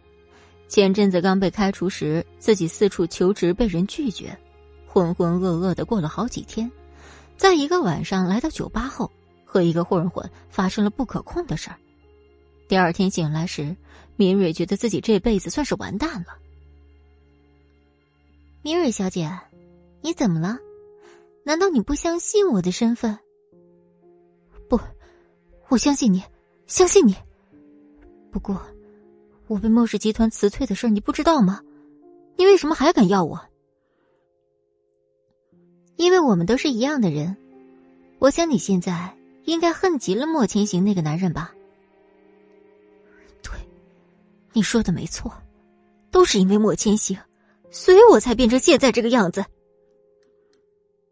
[0.68, 4.38] 前阵子刚被开除时，自己四处求职被人拒绝，
[4.86, 6.72] 浑浑噩噩的过了好几天，
[7.38, 9.12] 在一个晚上来到酒吧后，
[9.46, 11.78] 和一个混混发生了不可控的事儿。
[12.68, 13.76] 第二天醒来时，
[14.16, 16.38] 明蕊觉得自己这辈子算是完蛋了。
[18.62, 19.30] 明蕊小姐，
[20.02, 20.58] 你怎么了？
[21.44, 23.20] 难道你不相信我的身份？
[24.70, 24.80] 不，
[25.68, 26.24] 我相信你，
[26.68, 27.14] 相信你。
[28.32, 28.60] 不过，
[29.48, 31.62] 我被莫氏集团辞退的事你不知道吗？
[32.38, 33.40] 你为什么还敢要我？
[35.96, 37.36] 因为我们都是一样的人。
[38.20, 39.16] 我想你现在
[39.46, 41.54] 应该恨极了莫千行那个男人吧。
[43.42, 43.52] 对，
[44.54, 45.32] 你说的没错，
[46.10, 47.18] 都是因为莫千行，
[47.70, 49.44] 所以我才变成现在这个样子。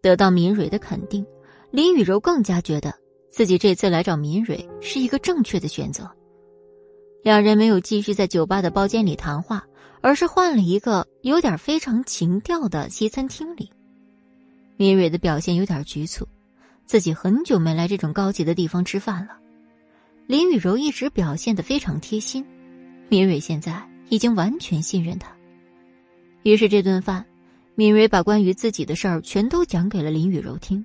[0.02, 1.26] 得到敏蕊的肯定，
[1.70, 2.94] 林雨柔更加觉得
[3.30, 6.10] 自己这次来找敏蕊是一个正确的选择。
[7.24, 9.64] 两人没有继续在酒吧的包间里谈话，
[10.02, 13.72] 而是换了一个有点非常情调的西餐厅里。
[14.82, 16.28] 敏蕊的表现有点局促，
[16.88, 19.38] 自己很久没来这种高级的地方吃饭了。
[20.26, 22.44] 林雨柔一直表现的非常贴心，
[23.08, 25.32] 敏蕊现在已经完全信任他。
[26.42, 27.24] 于是这顿饭。
[27.76, 30.84] 敏蕊把关于自己的事儿全都讲给了林雨柔听。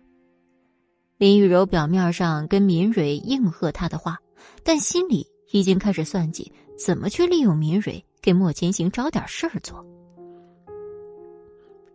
[1.16, 4.18] 林雨柔表面上跟敏蕊应和他的话，
[4.62, 9.82] 但心里已经开始算计怎么去利用敏蕊给莫千行找点事儿做。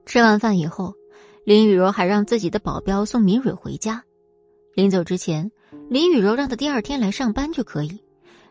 [0.08, 0.94] 吃完饭以后，
[1.44, 4.04] 林雨柔还让自己的保镖送敏蕊回家。
[4.74, 5.52] 临走之前，
[5.90, 8.00] 林雨柔让他第二天来上班就可以。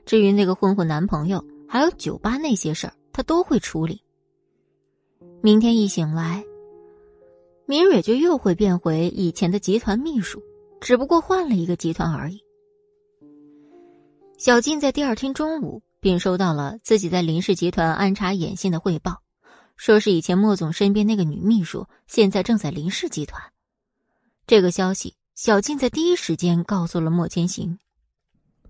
[0.04, 4.02] 至于那个混混男朋友，还有酒吧那些事儿，他都会处理。
[5.40, 6.44] 明天一醒来，
[7.64, 10.42] 明蕊就又会变回以前的集团秘书，
[10.80, 12.40] 只不过换了一个集团而已。
[14.36, 19.22] 小静在第二天中午便收到了自己在林氏集团安插眼线的汇报，
[19.80, 23.42] 说是以前莫总身边那个女秘书现在正在林氏集团。
[24.46, 27.78] 这个消息，小静在第一时间告诉了莫千行。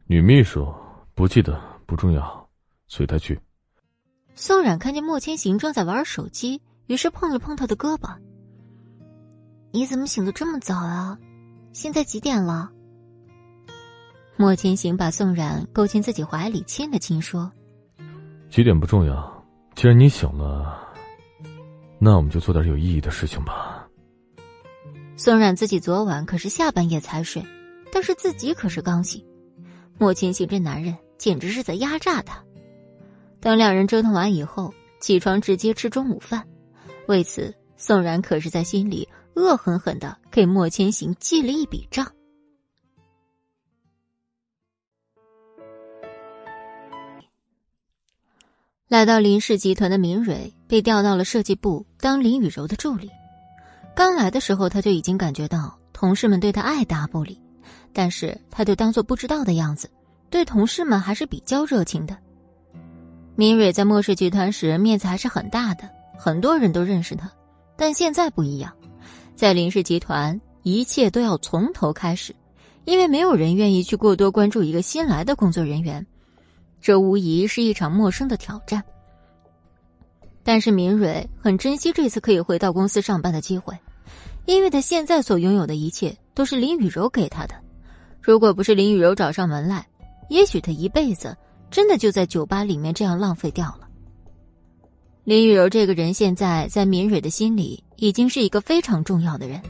[0.07, 0.73] 女秘书
[1.17, 2.49] 不记得不重要，
[2.87, 3.37] 随他去。
[4.37, 8.17] 宋冉看见莫千行正在玩手机，于是碰了碰他的胳膊。
[9.75, 11.19] “你怎么醒得这么早啊？
[11.73, 12.71] 现在几点了？”
[14.39, 17.51] 莫千行把宋冉勾进自己怀里，亲了亲，说
[18.49, 20.89] ：“几点不重要，既然你醒了，
[22.01, 23.87] 那我们就做点有意义的事情吧。”
[25.17, 27.45] 宋冉自己昨晚可是下半夜才睡，
[27.93, 29.23] 但是自己可是刚醒。
[29.99, 32.43] 莫千行这男人简直是在压榨他。
[33.39, 36.43] 等两人折腾完以后，起床直接吃中午饭。
[37.07, 42.11] 为此，宋冉可是在心里恶狠狠的给莫千行记了一笔账。
[48.91, 53.09] 来到林氏集团的明蕊被调到了设计部当林雨柔的助理。
[53.95, 57.41] 刚来的时候，他就已经感觉到同事们对他爱答不理，
[57.93, 59.89] 但是他就当做不知道的样子，
[60.29, 62.19] 对同事们还是比较热情的。
[63.37, 65.89] 明蕊在莫氏集团时面子还是很大的，
[66.19, 67.31] 很多人都认识他。
[67.77, 68.73] 但现在不一样，
[69.37, 72.35] 在林氏集团，一切都要从头开始，
[72.87, 76.05] 因为没有人愿意去过多关注一个新来的工作人员，
[76.81, 78.83] 这无疑是一场陌生的挑战。
[80.43, 83.77] 但是明蕊很珍惜这次可以回到公司上班的机会，
[84.47, 87.55] 因为他现在所拥有的一切都是林雨柔给他的。
[88.21, 89.87] 如果不是林雨柔找上门来，
[90.29, 91.37] 也许他一辈子。
[91.71, 93.89] 真的就在酒吧里面这样浪费掉了。
[95.23, 99.63] 林雨柔这个人现在在敏蕊的心里已经是一个非常重要的人，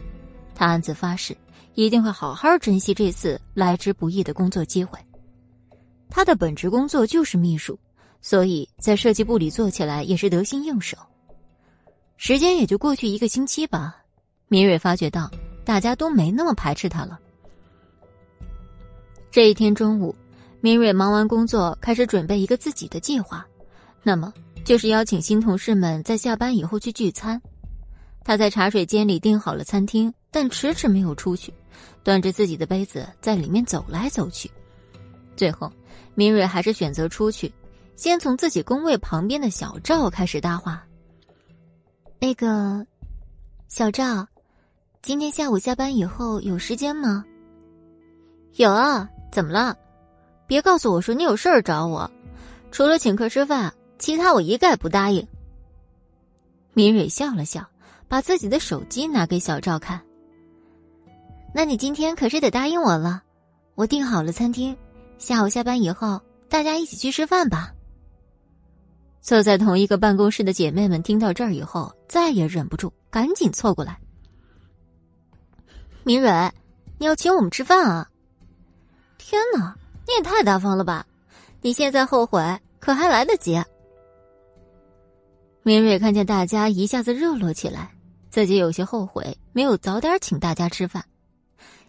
[0.55, 1.37] 他暗自发誓
[1.75, 4.99] 一定会好好珍惜这次来之不易的工作机会。
[6.11, 7.79] 他的本职工作就是秘书，
[8.21, 10.97] 所以在设计部里做起来也是得心应手。
[12.17, 13.97] 时间也就过去一个星期吧，
[14.49, 15.31] 敏蕊发觉到
[15.65, 17.19] 大家都没那么排斥他了。
[19.31, 20.15] 这一天中午。
[20.63, 23.47] 明蕊忙完工作，开始准备一个自己的计划，
[24.03, 24.31] 那么
[24.63, 27.41] 就是邀请新同事们在下班以后去聚餐。
[28.23, 31.51] 他在茶水间里订好了餐厅，但迟迟没有出去，
[32.05, 34.51] 端着自己的杯子在里面走来走去。
[35.35, 35.73] 最后，
[36.21, 37.51] 明蕊还是选择出去，
[37.97, 40.85] 先从自己工位旁边的小赵开始搭话
[42.21, 42.87] ：“那个，
[43.69, 44.29] 小赵，
[45.01, 47.25] 今天下午下班以后有时间吗
[48.57, 49.75] ？”“有啊，怎么了？”
[50.47, 52.11] 别告诉我说你有事儿找我，
[52.71, 55.27] 除了请客吃饭，其他我一概不答应。
[56.75, 57.67] 明蕊笑了笑，
[58.09, 59.99] 把自己的手机拿给小赵看。
[61.55, 63.23] 那你今天可是得答应我了，
[63.75, 64.77] 我订好了餐厅，
[65.21, 66.19] 下午下班以后
[66.49, 67.73] 大家一起去吃饭吧。
[69.21, 74.01] 坐在同一个办公室的姐妹们听到这儿以后，再也忍不住，赶紧凑过来。
[76.05, 76.51] 明蕊，
[76.99, 78.11] 你要请我们吃饭啊？
[79.19, 79.77] 天哪，
[80.09, 81.07] 你也太大方了吧！
[81.61, 82.43] 你现在后悔
[82.79, 83.63] 可还来得及。
[85.63, 87.93] 明蕊看见大家一下子热络起来，
[88.31, 91.05] 自己有些后悔没有早点请大家吃饭。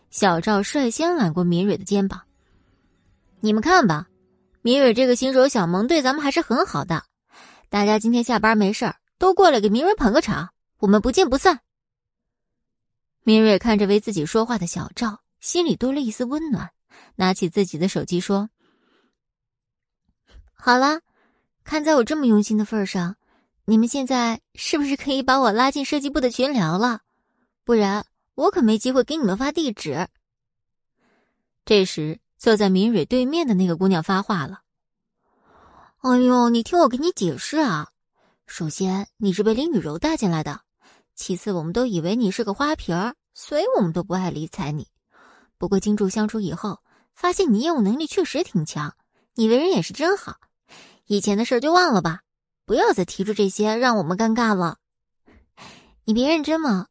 [0.09, 2.21] 小赵率先揽过明蕊的肩膀
[3.41, 4.07] ：“你们看吧，
[4.61, 7.03] 明蕊这个新手小萌对咱们还是很好的。
[7.69, 11.61] 大家今天下班没事儿，都过来给明蕊捧个场，我们不见不散。”
[13.23, 16.69] 明蕊看着为自己说话的小赵，心里多了一丝温暖，
[17.15, 18.49] 拿起自己的手机说
[20.53, 21.01] ：“好了，
[21.63, 23.15] 看在我这么用心的份上，
[23.65, 27.01] 你们现在是不是可以把我拉进设计部的群聊了？
[27.63, 30.07] 不然……”我可没机会给你们发地址。
[31.65, 34.61] 这时，坐在明蕊对面的那个姑娘发话了
[36.01, 37.89] ：“哎呦，你听我给你解释啊！
[38.47, 40.61] 首先，你是被林雨柔带进来的；
[41.13, 44.87] 其次，我们都以为你是个花瓶儿，所以我们都不爱理睬你。
[45.59, 46.79] 不过，经住相处以后，
[47.13, 48.95] 发现你业务能力确实挺强，
[49.35, 50.37] 你为人也是真好。
[51.05, 52.21] 以前的事儿就忘了吧，
[52.65, 54.79] 不要再提出这些，让我们尴尬了。
[56.05, 56.87] 你别认真嘛。”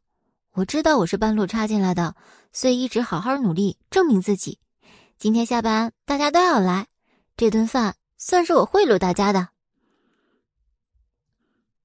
[0.55, 2.15] 我知道我是半路插进来的，
[2.53, 4.57] 所以一直好好努力证明自己。
[5.21, 6.87] 今天下班大家都要来，
[7.37, 9.49] 这顿饭算是我贿赂大家的。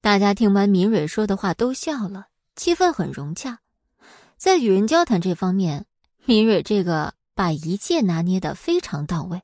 [0.01, 3.59] 大家听完明蕊说的话都笑了，气氛很融洽。
[4.37, 5.85] 在与人交谈这方面，
[6.25, 9.43] 明蕊这个把一切拿捏的非常到位。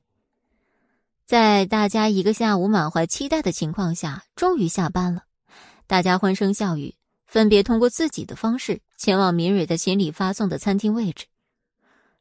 [1.24, 5.22] 在大家一个下午满怀期待的情况下，终于下班了，
[5.86, 6.96] 大家欢声笑语。
[7.28, 11.26] 分别通过自己的方式前往明蕊的行李发送的餐厅位置。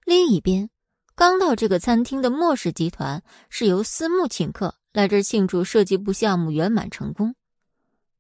[0.06, 0.70] 另一边，
[1.16, 7.36] 刚到这个餐厅的莫氏集团是由思慕请客来这庆祝设计部项目圆满成功。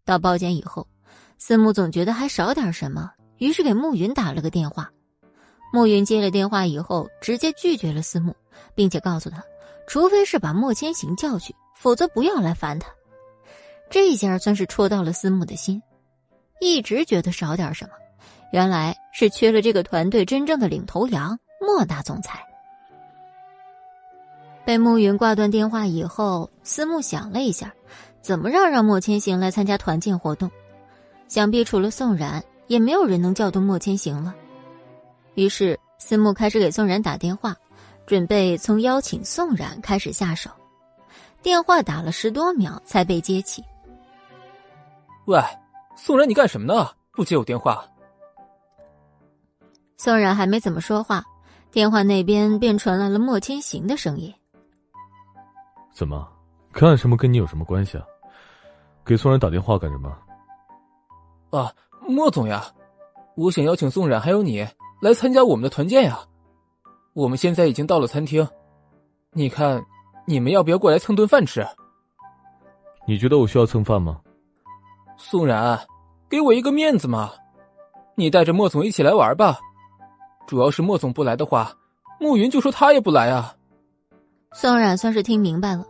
[0.05, 0.87] 到包间以后，
[1.39, 4.91] 思慕总觉得还少点什么，于是给慕云打了个电话。
[5.73, 8.35] 慕云接了电话以后，直接拒绝了思慕，
[8.75, 9.43] 并且告诉他，
[9.87, 12.91] 除非是把莫千行叫去，否则不要来烦他。
[13.89, 15.81] 这一下算是戳到了思慕的心。
[16.61, 17.91] 一直觉得少点什么，
[18.51, 22.45] 原来是缺了这个团队真正的领头羊莫大总裁。
[24.65, 27.73] 被慕云挂断电话以后，思慕想了一下，
[28.21, 30.49] 怎么让让莫千行来参加团建活动？
[31.27, 34.33] 想必除了宋然，也没有人能叫动莫千行了。
[35.35, 37.55] 于是，思慕开始给宋然打电话，
[38.05, 40.49] 准备从邀请宋然开始下手。
[41.41, 43.63] 电话打了十多秒才被接起。
[45.25, 45.41] 喂。
[45.95, 46.89] 宋然，你干什么呢？
[47.11, 47.85] 不接我电话。
[49.95, 51.23] 宋然还没怎么说话，
[51.71, 54.33] 电话那边便传来了莫千行的声音
[55.93, 56.27] ：“怎么，
[56.71, 58.05] 干什么跟你有什么关系啊？
[59.05, 60.11] 给宋然打电话干什么？”
[61.51, 61.71] 啊，
[62.07, 62.65] 莫总呀，
[63.35, 64.67] 我想邀请宋冉还有你
[65.01, 66.19] 来参加我们的团建呀。
[67.13, 68.47] 我们现在已经到了餐厅，
[69.33, 69.85] 你看，
[70.25, 71.63] 你们要不要过来蹭顿饭吃？
[73.05, 74.19] 你觉得我需要蹭饭吗？
[75.15, 75.79] 宋冉，
[76.27, 77.31] 给我一个面子嘛！
[78.15, 79.59] 你带着莫总一起来玩吧。
[80.47, 81.71] 主要是莫总不来的话，
[82.19, 83.55] 慕云就说他也不来啊。
[84.53, 85.85] 宋冉算是听明白了，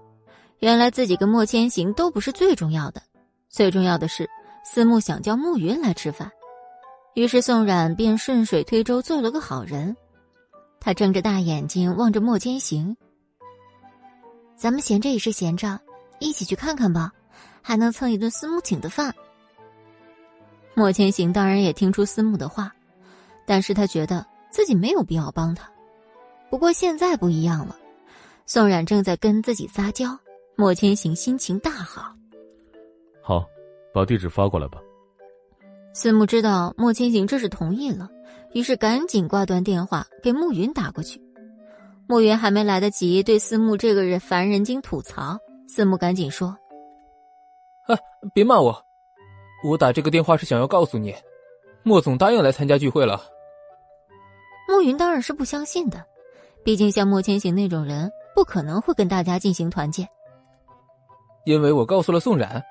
[0.59, 3.01] 原来自己跟莫千行都不是最重要的，
[3.49, 4.29] 最重要的是
[4.63, 6.31] 思慕想叫慕云来吃饭。
[7.13, 9.95] 于是宋冉便顺水推舟做了个好人。
[10.79, 12.97] 他睁着大眼睛望着莫千行
[14.57, 15.79] ：“咱们闲着也是闲着，
[16.19, 17.11] 一起去看看吧。”
[17.65, 19.15] 还能蹭一顿思慕请的饭。
[20.73, 22.75] 莫千行当然也听出思慕的话，
[23.45, 25.71] 但是他觉得自己没有必要帮他。
[26.49, 27.77] 不过现在不一样了，
[28.45, 30.17] 宋冉正在跟自己撒娇，
[30.55, 32.13] 莫千行心情大好。
[33.21, 33.45] 好，
[33.93, 34.79] 把地址发过来吧。
[35.93, 38.09] 思慕知道莫千行这是同意了，
[38.53, 41.21] 于是赶紧挂断电话，给慕云打过去。
[42.07, 45.37] 慕云还没来得及对思慕这个人烦人精吐槽，
[45.67, 46.57] 思慕赶紧说。
[47.87, 47.97] 哎，
[48.33, 48.85] 别骂我！
[49.65, 51.15] 我打这个电话是想要告诉你，
[51.83, 53.21] 莫总答应来参加聚会了。
[54.67, 56.05] 慕云当然是不相信的，
[56.63, 60.07] 毕竟像莫千行那种人，不可能会跟大家进行团建。
[61.45, 62.63] 因为我告诉了宋冉，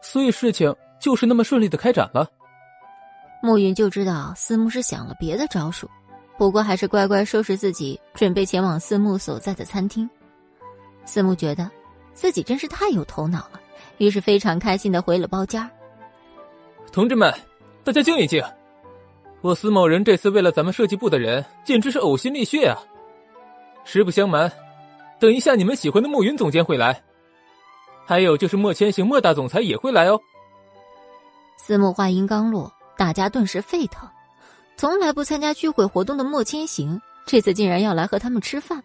[0.00, 2.28] 所以事情就是那么顺利的开展了。
[3.42, 5.90] 慕云就知道思慕是想了别的招数，
[6.38, 10.08] 不过还是乖乖收拾自己，准备前往思慕所在的餐厅。
[11.04, 11.68] 思慕觉得
[12.14, 13.60] 自己真是太有头脑了。
[13.98, 15.68] 于是非常开心的回了包间。
[16.90, 17.32] 同志们，
[17.84, 18.42] 大家静一静。
[19.40, 22.78] 我司某人这次为了咱们设计部的人，简直是呕心沥血啊！
[23.84, 24.50] 实不相瞒，
[25.22, 27.00] 等一下你们喜欢的慕云总监会来，
[28.04, 30.20] 还有就是莫千行莫大总裁也会来哦。
[31.56, 34.10] 司慕话音刚落，大家顿时沸腾。
[34.76, 38.82] 从来不参加聚会活动的莫千行，这次竟然要来和他们吃饭，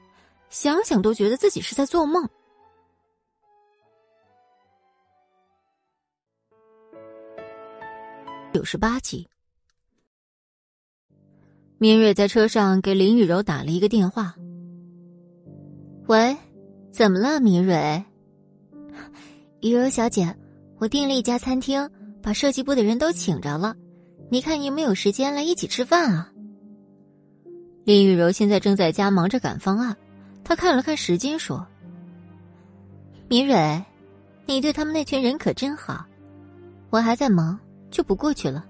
[0.51, 2.29] 想想都觉得自己是在做梦。
[8.53, 9.27] 九十八集。
[11.79, 14.35] 明蕊在车上给林雨柔打了一个电话。
[16.07, 16.37] 喂，
[16.89, 18.01] 怎么了，米蕊？
[19.59, 20.33] 雨柔小姐，
[20.77, 21.89] 我订了一家餐厅，
[22.21, 23.75] 把设计部的人都请着了，
[24.29, 26.31] 你看你有没有时间来一起吃饭啊？
[27.83, 29.97] 林雨柔现在正在家忙着赶方案，
[30.45, 31.67] 她看了看时间，说
[33.27, 33.83] ：“米蕊，
[34.45, 36.05] 你对他们那群人可真好，
[36.89, 37.59] 我还在忙，
[37.91, 38.65] 就不过去了。”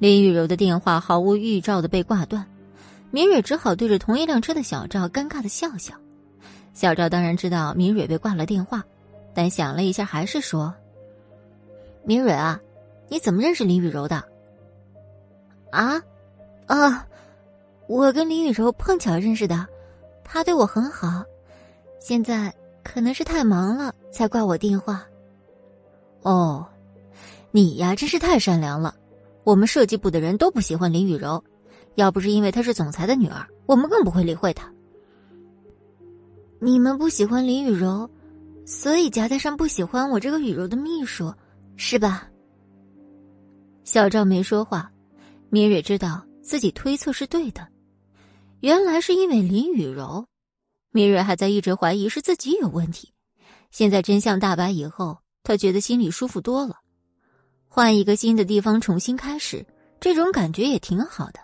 [0.00, 2.46] 林雨柔的电话毫无预兆的被挂断，
[3.12, 5.94] 明蕊只好对着同一辆车的小赵尴尬的笑笑。
[6.72, 8.82] 小赵当然知道明蕊被挂了电话，
[9.34, 10.74] 但想了一下，还是说
[12.04, 12.58] ：“明蕊啊，
[13.08, 14.24] 你怎么认识林雨柔的
[15.70, 16.02] ？”“啊，
[16.66, 17.06] 啊，
[17.86, 19.66] 我跟林雨柔碰巧认识的，
[20.24, 21.22] 她对我很好，
[22.00, 22.52] 现在
[22.82, 25.06] 可能是太忙了才挂我电话。
[26.22, 26.66] ”“哦，
[27.50, 28.94] 你呀，真是太善良了。”
[29.44, 31.42] 我们设计部的人都不喜欢林雨柔，
[31.94, 34.72] 要不是因为她是总裁的女儿，我们更不会理会她。
[36.60, 38.08] 你们不喜欢林雨柔，
[38.64, 41.32] 所以夹带上不喜欢我这个雨柔的秘书，
[41.76, 42.28] 是吧？
[43.84, 44.92] 小赵没说话，
[45.50, 47.66] 明蕊知道自己推测是对的，
[48.60, 50.24] 原来是因为林雨柔。
[50.92, 53.12] 明蕊还在一直怀疑是自己有问题，
[53.70, 56.76] 现在真相大白以后，她觉得心里舒服多了。
[57.66, 59.66] 换一个新的地方重新开始，
[59.98, 61.40] 这种感觉也挺好的。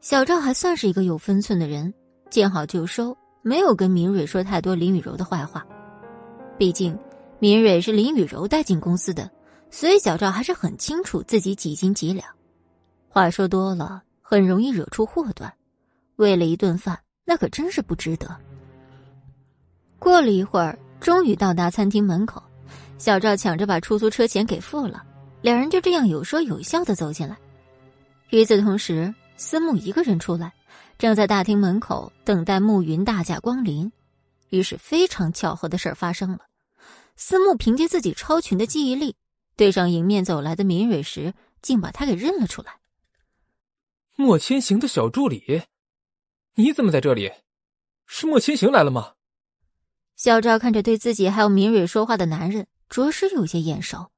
[0.00, 1.92] 小赵还算是一个有分寸的人，
[2.30, 5.66] 见好就收，没有跟明蕊说太多林雨柔的坏话。
[6.56, 6.98] 毕竟，
[7.38, 9.30] 明蕊是林雨柔带进公司的，
[9.70, 12.26] 所以小赵还是很清楚自己几斤几两。
[13.08, 15.52] 话说多了，很容易惹出祸端。
[16.16, 18.34] 为了一顿饭，那可真是不值得。
[19.98, 22.42] 过了一会儿，终于到达餐厅门口，
[22.96, 25.02] 小赵抢着把出租车钱给付了。
[25.42, 27.36] 两人就这样有说有笑的走进来。
[28.30, 30.52] 与此同时，思慕一个人出来，
[30.98, 33.90] 正在大厅门口等待慕云大驾光临。
[34.50, 36.40] 于是，非常巧合的事儿发生了。
[37.16, 39.16] 思慕凭借自己超群的记忆力，
[39.56, 42.80] 对上迎面走来的明蕊时，竟把他给认了出来。
[44.14, 45.62] 莫千行的小助理，
[46.56, 47.32] 你怎么在这里？
[48.06, 49.14] 是莫千行来了吗？
[50.16, 54.10] 小赵看着对自己还有明蕊说话的男人，着实有些眼熟。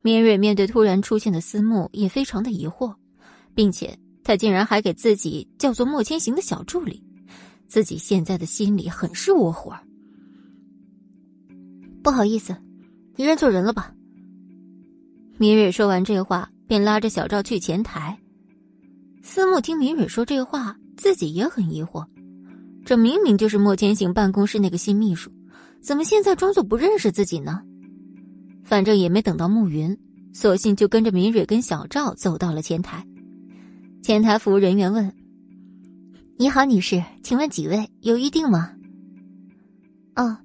[0.00, 2.96] 明蕊面对突然出现的思慕，也非常的疑惑，
[3.54, 7.00] 并且他竟然还给自己叫做莫千行的小助理，
[7.68, 9.72] 自己现在的心里很是窝火。
[12.02, 12.56] 不好意思，
[13.16, 13.94] 你认错人了吧？
[15.36, 18.18] 明蕊说完这话，便拉着小赵去前台。
[19.22, 22.06] 思慕听明蕊说这话，自己也很疑惑，
[22.84, 25.30] 这明明就是莫千行办公室那个新秘书，
[25.82, 27.60] 怎么现在装作不认识自己呢？
[28.64, 29.98] 反正也没等到暮云，
[30.32, 33.06] 索性就跟着明蕊跟小赵走到了前台。
[34.04, 35.10] 前台服务人员问
[36.36, 37.88] ：“你好，女士，请问几位？
[38.02, 38.70] 有预定吗
[40.14, 40.36] ？”“哦，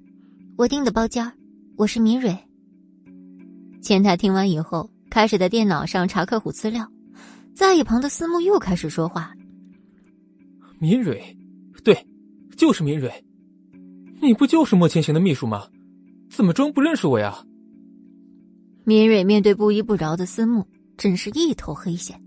[0.56, 1.30] 我订的包间
[1.76, 2.34] 我是明蕊。”
[3.82, 6.90] 前台听完以后，开始在电脑上查客户资料。
[7.54, 9.30] 在一旁的思慕又开始说话
[10.80, 11.22] ：“明蕊，
[11.84, 11.94] 对，
[12.56, 13.12] 就是明蕊，
[14.22, 15.66] 你不就是莫千行的秘书吗？
[16.30, 17.44] 怎么装不认识我呀？”
[18.84, 20.66] 明蕊面对不依不饶的思慕，
[20.96, 22.18] 真是一头黑线。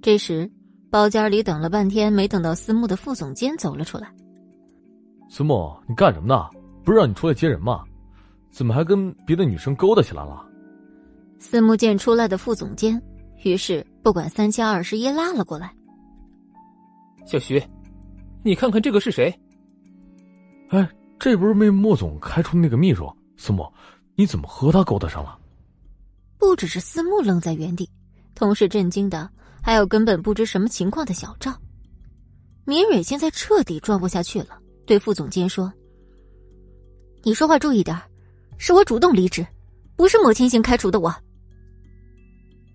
[0.00, 0.50] 这时，
[0.90, 4.08] 包间里等了半天没等到思慕的副总监走了出来。
[5.28, 6.48] 思慕，你干什么呢？
[6.84, 7.82] 不是让你出来接人吗？
[8.50, 10.46] 怎么还跟别的女生勾搭起来了？
[11.38, 13.00] 思慕见出来的副总监，
[13.44, 15.72] 于是不管三七二十一拉了过来。
[17.26, 17.62] 小徐，
[18.42, 19.32] 你看看这个是谁？
[20.70, 20.88] 哎，
[21.18, 23.12] 这不是被莫总开除的那个秘书？
[23.36, 23.70] 思慕，
[24.14, 25.38] 你怎么和他勾搭上了？
[26.38, 27.88] 不只是思慕愣在原地，
[28.34, 29.28] 同事震惊的
[29.68, 31.54] 还有根本不知什么情况的小赵。
[32.64, 35.70] 明蕊现在彻底装不下去了，对副总监说
[37.22, 37.94] ：“你说话注意点，
[38.56, 39.46] 是我主动离职，
[39.94, 41.14] 不是莫千行开除的我。”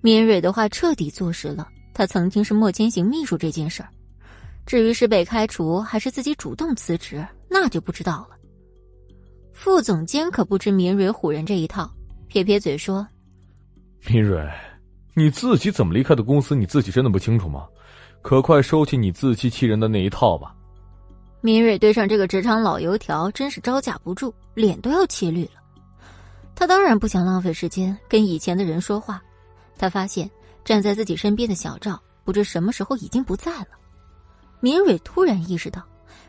[0.01, 3.89] 明蕊的话彻底坐实了他曾经是莫千行秘书这件事儿，
[4.63, 8.37] 至于是被开除还是自己主动辞职，那就不知道了。
[9.51, 11.91] 副总监可不知明蕊唬人这一套，
[12.27, 13.07] 撇撇嘴说。
[14.07, 14.47] 明蕊，
[15.15, 17.67] 你自己怎么离开的公司，你自己真的不清楚吗？
[18.21, 20.55] 可快收起你自欺欺人的那一套吧！
[21.41, 25.61] 明蕊对上这个职场老油条，真是招架不住，脸都要气绿了。
[26.55, 29.21] 他当然不想浪费时间跟以前的人说话。
[29.77, 30.29] 他发现
[30.63, 33.67] 站在自己身边的小赵，不知什么时候已经不在了。
[34.61, 35.83] 明蕊突然意识到，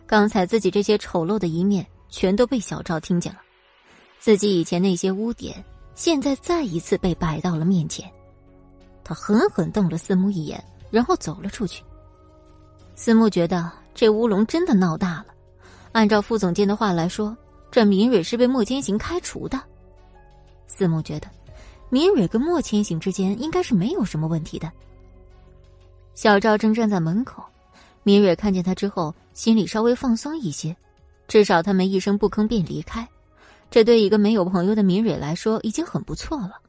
[0.06, 3.38] 刚才自己这些丑陋的一面全都被小赵听见了，
[4.18, 8.10] 自己以前那些污点，现在再一次被摆到了面前。
[9.04, 11.84] 他狠狠瞪了司慕一眼，然后走了出去。
[12.96, 15.26] 司慕觉得这乌龙真的闹大了。
[15.92, 17.36] 按照副总监的话来说，
[17.70, 19.60] 这明蕊是被莫千行开除的。
[20.66, 21.28] 司慕觉得，
[21.90, 24.72] 明蕊跟莫千行之间应该是没有什么问题的。
[26.14, 27.44] 小赵正站在门口，
[28.02, 30.74] 明蕊看见他之后，心里稍微放松一些，
[31.28, 33.06] 至少他们一声不吭便离开，
[33.70, 36.60] 这对一个没有朋友的明蕊来说已经很不错了。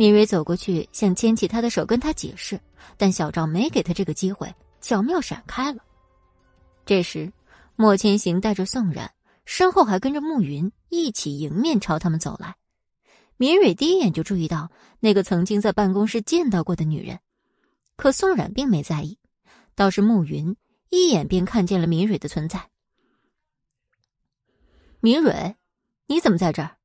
[0.00, 2.58] 明蕊走过去想牵起他的手跟他解释，
[2.96, 4.50] 但小赵没给他这个机会，
[4.80, 5.84] 巧妙闪开了。
[6.86, 7.30] 这时，
[7.76, 9.12] 莫千行带着宋冉，
[9.44, 12.56] 身后还跟着慕云一起迎面朝他们走来。
[13.36, 14.70] 明蕊第一眼就注意到
[15.00, 17.20] 那个曾经在办公室见到过的女人，
[17.96, 19.18] 可宋冉并没在意，
[19.74, 20.56] 倒是慕云
[20.88, 22.70] 一眼便看见了明蕊的存在。
[25.00, 25.56] 明蕊，
[26.06, 26.78] 你怎么在这儿？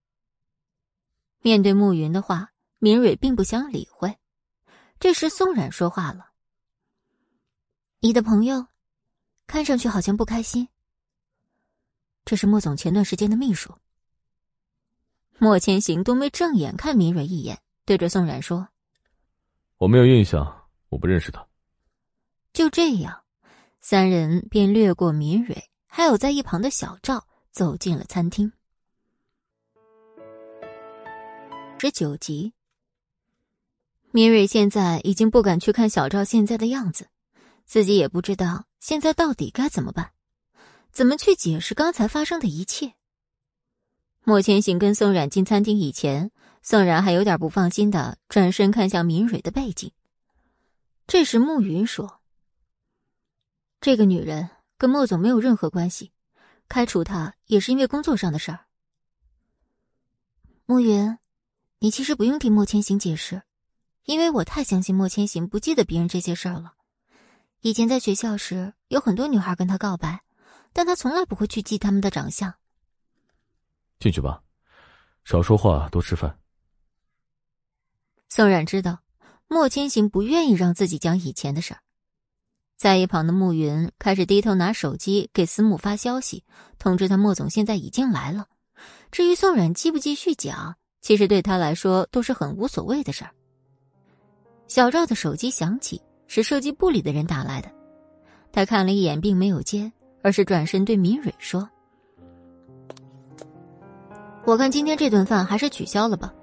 [1.40, 2.50] 面对慕云的话，
[2.86, 4.16] 明蕊并不想理会。
[5.00, 6.30] 这时宋冉说话了
[8.00, 8.68] ：“你的朋友，
[9.48, 10.70] 看上去好像不开心。
[12.26, 13.74] 这是莫总前段时间的秘书。”
[15.40, 18.70] 莫千行都没正眼看明蕊一眼，对着宋冉说
[19.78, 21.44] ：“我没有印象，我不认识他。”
[22.54, 23.24] 就这样，
[23.82, 28.54] 三人便掠过明蕊，还有在一旁的小赵，走进了餐厅。
[31.80, 32.54] 十九集，
[34.16, 37.10] 明蕊现在已经不敢去看小赵现在的样子，
[37.66, 40.12] 自己也不知道现在到底该怎么办，
[40.90, 42.94] 怎么去解释刚才发生的一切。
[44.24, 46.32] 莫千行跟宋冉进餐厅以前，
[46.62, 49.92] 宋冉还有点不放心的转身看向明蕊的背景。
[51.06, 52.22] 这时慕云说
[53.82, 56.14] ：“这个女人跟莫总没有任何关系，
[56.70, 58.68] 开除她也是因为工作上的事儿。”
[60.66, 61.18] 慕云，
[61.80, 63.42] 你其实不用听莫千行解释，
[64.06, 66.74] 因为我太相信莫千行不记得别人这些事儿了。
[67.62, 70.22] 以前在学校时，有很多女孩跟他告白，
[70.74, 72.54] 但他从来不会去记他们的长相。
[74.00, 74.44] 进去吧，
[75.24, 76.38] 少说话，多吃饭。
[78.30, 79.00] 宋冉知道
[79.48, 81.80] 莫千行不愿意让自己讲以前的事儿，
[82.78, 86.44] 在一旁的慕云开始低头拿手机给司慕发消息，
[86.78, 88.48] 通知他莫总现在已经来了。
[89.12, 93.34] 至于宋冉继不继续讲，其实对他来说都是很无所谓的事儿。
[94.68, 97.70] 小赵的手机响起，是设计部里的人打来的，
[98.52, 101.70] 他看了一眼，并没有接，而是转身对明蕊说。
[104.44, 106.34] 我看今天这顿饭还是取消了吧。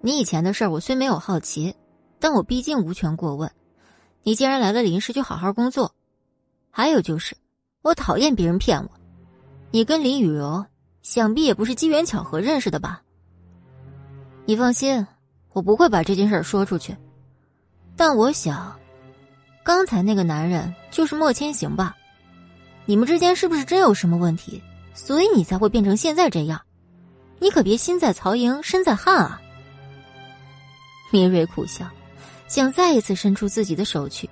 [0.00, 1.74] 你以前的事儿我虽没有好奇，
[2.18, 3.50] 但我毕竟无权过问。
[4.22, 5.92] 你既然来了临时，就好好工作。
[6.70, 7.36] 还有就是，
[7.82, 8.90] 我讨厌别人骗我。
[9.70, 10.64] 你跟林雨柔
[11.02, 13.02] 想必也不是机缘巧合认识的吧？
[14.44, 15.06] 你放心，
[15.52, 16.96] 我不会把这件事说出去。
[17.96, 18.78] 但我想，
[19.64, 21.96] 刚才那个男人就是莫千行吧？
[22.84, 24.62] 你们之间是不是真有什么问题？
[24.94, 26.60] 所以你才会变成现在这样？
[27.38, 29.40] 你可别心在曹营身在汉啊！
[31.10, 31.86] 明蕊苦笑，
[32.48, 34.28] 想再一次伸出自己的手去，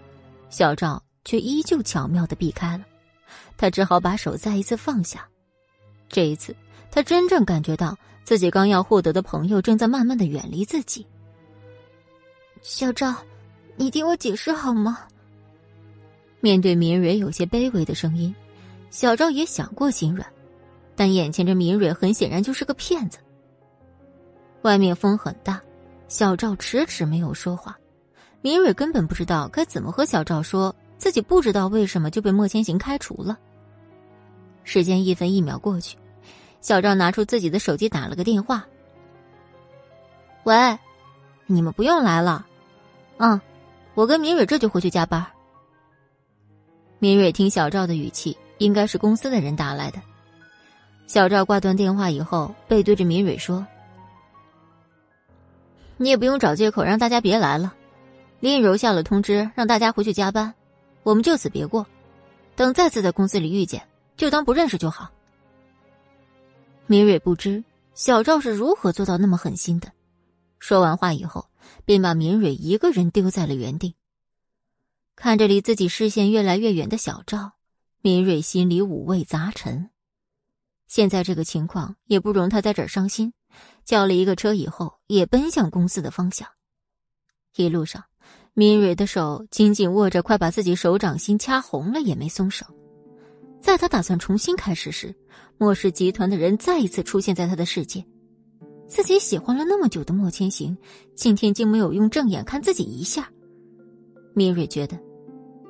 [0.49, 2.85] 小赵却依旧巧妙的避开了，
[3.57, 5.27] 他只好把手再一次放下。
[6.09, 6.55] 这一次，
[6.91, 11.07] 他真正感觉到自己刚要获得的朋友正在慢慢的远离自己。
[12.63, 13.15] 小赵，
[13.77, 14.99] 你听我解释好吗？
[16.41, 18.35] 面对明蕊有些卑微的声音，
[18.91, 20.27] 小赵也想过心软。
[20.97, 23.19] 但眼前这明蕊很显然就是个骗子。
[24.63, 25.61] 外面风很大，
[26.07, 27.77] 小赵迟迟没有说话。
[28.43, 33.37] 明蕊根本不知道该怎么和小赵说自己不知道为什么就被莫千行开除了。
[34.63, 35.97] 时间一分一秒过去，
[36.61, 38.65] 小赵拿出自己的手机打了个电话
[40.45, 40.79] ：“喂，
[41.47, 42.47] 你们不用来了，
[43.17, 43.41] 嗯，
[43.95, 45.25] 我跟明蕊这就回去加班。”
[46.99, 50.01] 明蕊听小赵的语气，应该是公司的人打来的。
[51.07, 53.67] 小赵挂断电话以后，背对着明蕊说
[55.99, 57.75] ：“你也不用找借口让大家别来了。
[58.41, 60.55] 林雨柔下了通知，让大家回去加班，
[61.03, 61.87] 我们就此别过。
[62.57, 65.11] 等再次在公司里遇见，就当不认识就好。”
[66.87, 67.63] 明蕊不知
[67.95, 69.93] 小赵是如何做到那么狠心的，
[70.59, 71.47] 说完话以后，
[71.85, 73.97] 便把明蕊一个人丢在了原地。
[75.17, 77.53] 看着离自己视线越来越远的小赵，
[78.01, 79.91] 明蕊心里五味杂陈。
[80.87, 83.33] 现在这个情况也不容他在这儿伤心，
[83.85, 86.49] 叫了一个车以后，也奔向公司的方向。
[87.57, 88.05] 一路上，
[88.53, 92.67] 明蕊的手紧紧握着，快把自己手掌心掐红了，也没松手。
[93.61, 95.15] 在他打算重新开始时，
[95.57, 98.05] 莫氏集团的人再一次出现在他的世界。
[98.87, 100.77] 自己喜欢了那么久的莫千行，
[101.15, 103.29] 今天竟没有用正眼看自己一下。
[104.35, 104.99] 米蕊觉得，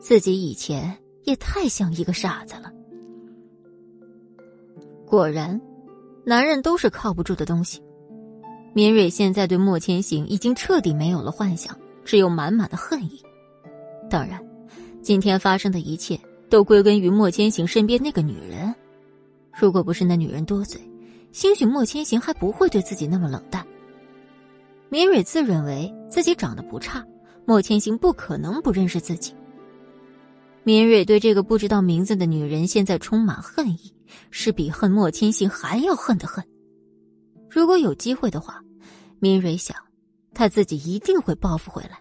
[0.00, 2.72] 自己以前也太像一个傻子了。
[5.06, 5.60] 果然，
[6.24, 7.80] 男人都是靠不住的东西。
[8.74, 13.22] 敏蕊现在对莫千行已经彻底没有了幻想，只有满满的恨意。
[14.10, 14.44] 当然，
[15.02, 16.18] 今天发生的一切
[16.50, 18.74] 都归根于莫千行身边那个女人。
[19.56, 20.80] 如果不是那女人多嘴。
[21.34, 23.66] 兴许莫千行还不会对自己那么冷淡。
[24.88, 27.04] 明蕊自认为自己长得不差，
[27.44, 29.34] 莫千行不可能不认识自己。
[30.62, 33.92] 明蕊对这个不知道名字的女人现在充满恨意，
[34.30, 36.46] 是比恨莫千行还要恨的恨。
[37.50, 38.62] 如果有机会的话，
[39.18, 39.76] 明蕊想，
[40.34, 42.00] 她自己一定会报复回来。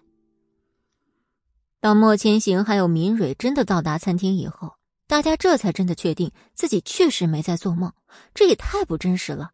[1.80, 4.70] 当莫千行还有明蕊真的到达餐厅以后。
[5.06, 7.92] 大家这才真的确定自己确实没在做梦，
[8.34, 9.50] 这也太不真实了。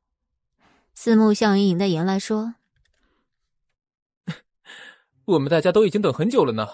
[0.94, 2.54] 四目笑盈盈的迎来说
[5.26, 6.68] ：“我们大家都已经等很久了呢，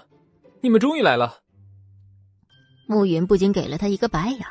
[0.61, 1.41] 你们终于来了。”
[2.87, 4.47] 暮云不禁给了他一个白眼，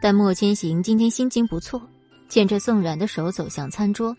[0.00, 1.82] 但莫千行今天心情不错，
[2.28, 4.16] 牵着宋冉的手走向餐桌。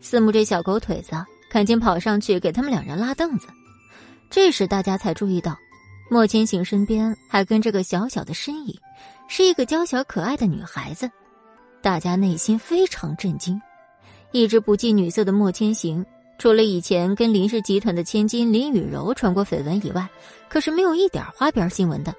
[0.00, 1.12] 四目这小狗腿子
[1.50, 3.48] 赶紧跑上去给他们两人拉凳子。
[4.30, 5.56] 这时大家才注意到。
[6.12, 8.76] 莫千行身边还跟着个小小的身影，
[9.28, 11.08] 是一个娇小可爱的女孩子，
[11.80, 13.60] 大家内心非常震惊。
[14.32, 16.04] 一直不近女色的莫千行，
[16.36, 20.08] 除了以前跟林氏集团的千金林雨柔传过绯闻以外，
[20.48, 22.12] 可是没有一点花边新闻的。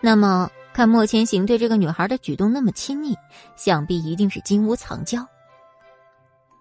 [0.00, 3.14] 那么，看莫千行对这个女孩的举动那么亲昵，
[3.54, 5.26] 想必一定是金屋藏娇。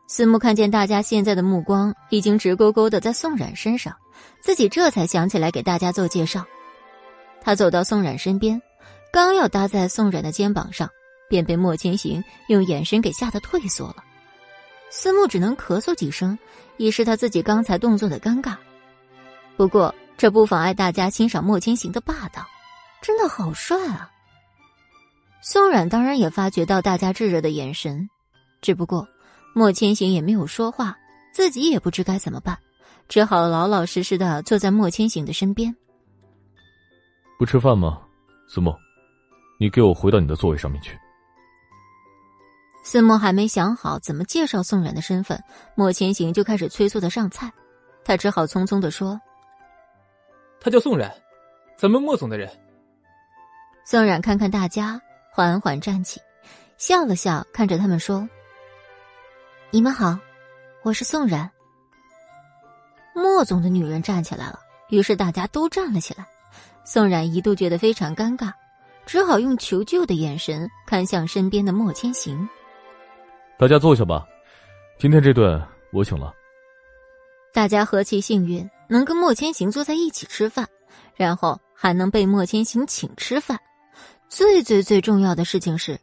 [0.09, 3.95] 思慕看见大家现在的目光已经直勾勾的在宋冉身上。
[4.39, 6.45] 自己这才想起来给大家做介绍。
[7.41, 8.61] 他走到宋冉身边，
[9.11, 10.89] 刚要搭在宋冉的肩膀上，
[11.29, 14.03] 便被莫千行用眼神给吓得退缩了。
[14.89, 16.37] 思慕只能咳嗽几声，
[16.77, 18.55] 以示他自己刚才动作的尴尬。
[19.55, 22.45] 不过这不妨碍大家欣赏莫千行的霸道，
[23.01, 24.09] 真的好帅啊！
[25.41, 28.09] 宋冉当然也发觉到大家炙热的眼神，
[28.61, 29.07] 只不过
[29.53, 30.97] 莫千行也没有说话，
[31.33, 32.57] 自己也不知该怎么办。
[33.07, 35.75] 只好老老实实的坐在莫千行的身边。
[37.39, 38.01] 不吃饭吗，
[38.47, 38.75] 思慕？
[39.59, 40.97] 你给我回到你的座位上面去。
[42.83, 45.41] 思慕还没想好怎么介绍宋冉的身份，
[45.75, 47.51] 莫千行就开始催促的上菜，
[48.03, 49.19] 他只好匆匆的说
[50.61, 51.11] ：“他叫宋冉，
[51.77, 52.49] 咱们莫总的人。”
[53.83, 55.01] 宋冉看看大家，
[55.31, 56.21] 缓缓站起，
[56.77, 58.27] 笑了笑，看着他们说
[59.69, 60.17] ：“你们好，
[60.83, 61.49] 我是宋冉。”
[63.17, 66.23] 莫总的女人站起来了，于是大家都站了起来。
[66.85, 68.53] 宋冉一度觉得非常尴尬，
[69.07, 72.47] 只好用求救的眼神看向身边的莫千行。
[73.57, 74.23] 大家坐下吧，
[74.99, 75.59] 今天这顿
[75.91, 76.31] 我请了。
[77.51, 80.69] 大家何其幸运，能跟莫千行坐在一起吃饭，
[81.15, 83.59] 然后还能被莫千行请吃饭。
[84.29, 85.99] 最最最重要的事情是，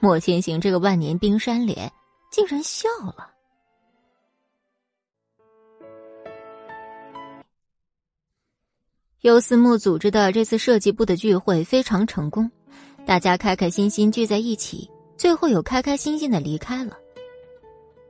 [0.00, 1.92] 莫千行这个万年冰山脸
[2.32, 3.33] 竟然笑了。
[9.24, 12.50] 由思慕组织的这次设计部的聚会非常成功，
[13.06, 16.98] 大家开开心心聚在一起，最后又开开心心的离开了。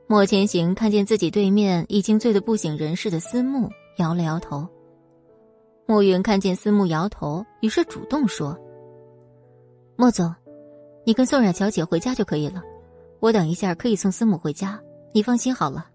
[0.07, 4.67] 莫千行看见自己对面已经醉得不省人事的思慕，摇了摇头。
[5.85, 8.59] 暮云看见思慕摇头，于是主动说
[9.95, 10.35] ：“莫总，
[11.05, 12.61] 你跟宋冉小姐回家就可以了，
[13.21, 14.77] 我等一下可以送思慕回家，
[15.13, 15.87] 你放心好了。”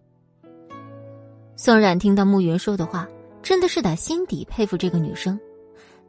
[1.56, 3.06] 宋冉听到慕云说的话。
[3.42, 5.38] 真的是打心底佩服这个女生，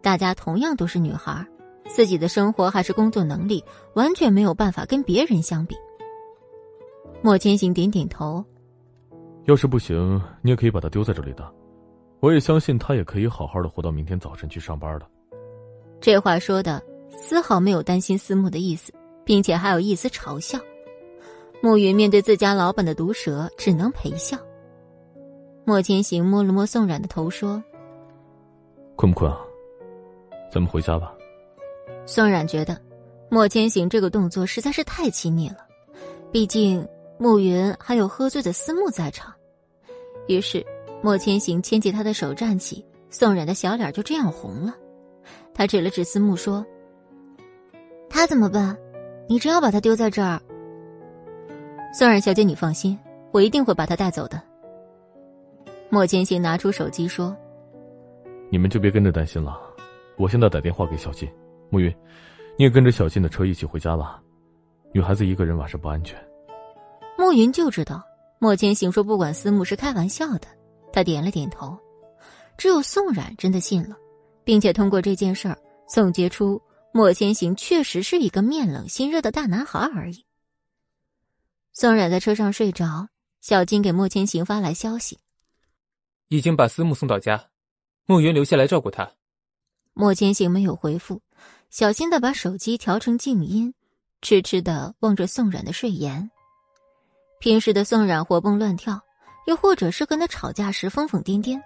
[0.02, 1.46] 大家同样都是女孩，
[1.88, 3.64] 自己的生活还是工作能力
[3.94, 5.76] 完全没有办法跟别人相比。
[7.22, 8.44] 莫千行点点头，
[9.46, 11.54] 要是不行，你也可以把她丢在这里的，
[12.20, 15.06] 我也相信她也可以好好的活到明天早晨去上班的。
[16.00, 18.92] 这话说的丝毫没有担心思慕的意思，
[19.24, 20.60] 并且还有一丝嘲笑。
[21.62, 24.36] 暮云面对自家老板的毒舌，只能陪笑。
[25.64, 27.64] 莫千行摸了摸宋冉的头，说
[28.98, 29.38] ：“困不困啊？
[30.52, 31.14] 咱们回家吧。”
[32.06, 32.78] 宋冉觉得，
[33.30, 35.58] 莫千行这个动作实在是太亲昵了，
[36.32, 36.86] 毕竟
[37.18, 39.34] 慕云还有喝醉的思慕在场，
[40.28, 40.66] 于是，
[41.02, 44.74] 莫千行牵起他的手站起，宋冉的小脸就这样红了。
[45.54, 46.66] 他指了指思慕说
[48.10, 48.76] ：“他怎么办？
[49.28, 50.42] 你真要把他丢在这儿？”
[51.94, 52.98] 宋冉小姐，你放心，
[53.32, 54.42] 我一定会把他带走的。
[55.94, 57.36] 莫千行拿出手机说
[58.50, 59.60] ：“你们就别跟着担心了，
[60.18, 61.30] 我现在打电话给小静，
[61.70, 61.94] 暮云，
[62.58, 64.24] 你也跟着小静的车一起回家吧。
[64.94, 66.18] 女孩子一个人晚上不安全。”
[67.20, 68.02] 暮云就知道
[68.40, 70.48] 莫千行说不管思慕是开玩笑的，
[70.94, 71.78] 他点了点头。
[72.58, 73.98] 只有宋冉真的信了，
[74.46, 75.58] 并且通过这件事儿
[75.90, 76.62] 总结出
[76.94, 80.26] 莫千行确实是一个面冷心热的大男孩而已。
[81.74, 83.10] 宋冉在车上睡着，
[83.42, 85.20] 小金给莫千行发来消息。
[86.32, 87.50] 已经把思慕送到家，
[88.06, 89.12] 慕云留下来照顾他。
[89.94, 91.22] 莫千行没有回复，
[91.70, 93.74] 小心的把手机调成静音，
[94.22, 96.32] 痴痴的望着宋冉的睡颜。
[97.42, 98.98] 平时的宋冉活蹦乱跳，
[99.46, 101.62] 又或者是跟他吵架时疯疯癫癫，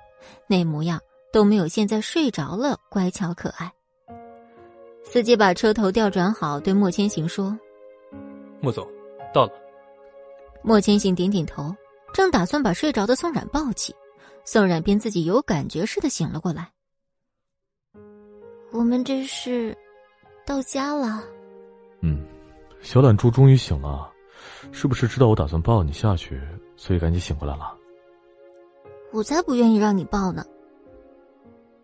[0.48, 1.00] 那模样
[1.32, 3.72] 都没有现在睡着了乖巧可爱。
[5.04, 7.56] 司机把车头调转好，对莫千行说
[8.60, 8.84] ：“莫总，
[9.32, 9.52] 到了。”
[10.66, 11.72] 莫千行点点头，
[12.16, 13.94] 正打算把睡着的宋冉抱起。
[14.46, 16.72] 宋冉便自己有感觉似的醒了过来。
[18.72, 19.76] 我们这是
[20.46, 21.24] 到家了。
[22.02, 22.24] 嗯，
[22.82, 24.12] 小懒猪终于醒了，
[24.72, 26.40] 是不是知道我打算抱你下去，
[26.78, 27.76] 所以赶紧醒过来了？
[29.12, 30.46] 我才不愿意让你抱呢。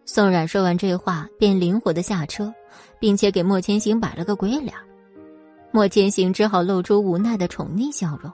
[0.05, 2.53] 宋冉说完这话，便灵活的下车，
[2.99, 4.73] 并且给莫千行摆了个鬼脸。
[5.71, 8.31] 莫千行只好露出无奈的宠溺笑容。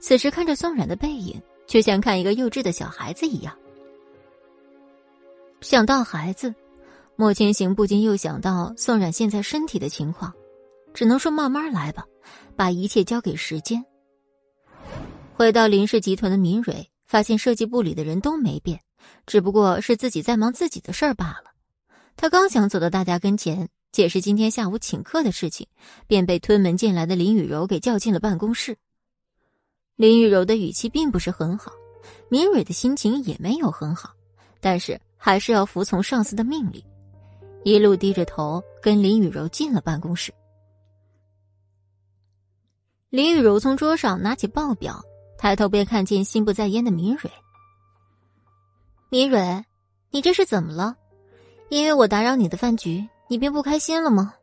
[0.00, 1.40] 此时看着宋冉的背影。
[1.66, 3.56] 就像看一个幼稚的小孩子一样。
[5.60, 6.54] 想到孩子，
[7.16, 10.32] 莫千行不禁又想到宋冉现在身体的情况，
[10.92, 12.04] 只能说慢慢来吧，
[12.54, 13.84] 把一切交给时间。
[15.34, 18.80] 回到林氏集团的明蕊发现设计部里的人都没变，
[19.26, 21.52] 只不过是自己在忙自己的事儿罢了。
[22.14, 25.66] 他刚想走到大家跟前解释今天下午请客的事情，
[26.06, 28.76] 便被推门进来的林雨柔给叫进了办公室。
[29.96, 31.72] 林雨柔的语气并不是很好，
[32.28, 34.10] 明蕊的心情也没有很好，
[34.60, 36.82] 但是还是要服从上司的命令，
[37.62, 40.34] 一路低着头跟林雨柔进了办公室。
[43.08, 45.00] 林雨柔从桌上拿起报表，
[45.38, 47.30] 抬头便看见心不在焉的明蕊。
[49.10, 49.64] 明蕊，
[50.10, 50.96] 你这是怎么了？
[51.68, 54.34] 因为我打扰你的饭局，你便不开心了吗？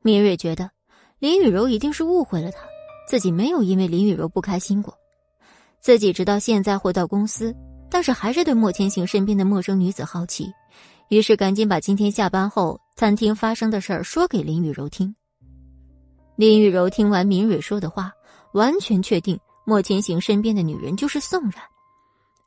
[0.00, 0.70] 明蕊觉得
[1.18, 2.60] 林雨柔一定是误会了他。
[3.06, 4.92] 自己没有因为林雨柔不开心过，
[5.80, 7.54] 自己直到现在回到公司，
[7.88, 10.52] 但是还是对莫千行身边的陌生女子好奇，
[11.08, 15.14] 于是赶紧把今天下班后餐厅发生的事儿说给林雨柔听。
[16.34, 18.12] 林雨柔听完明蕊说的话，
[18.52, 21.62] 完全确定莫千行身边的女人就是宋冉，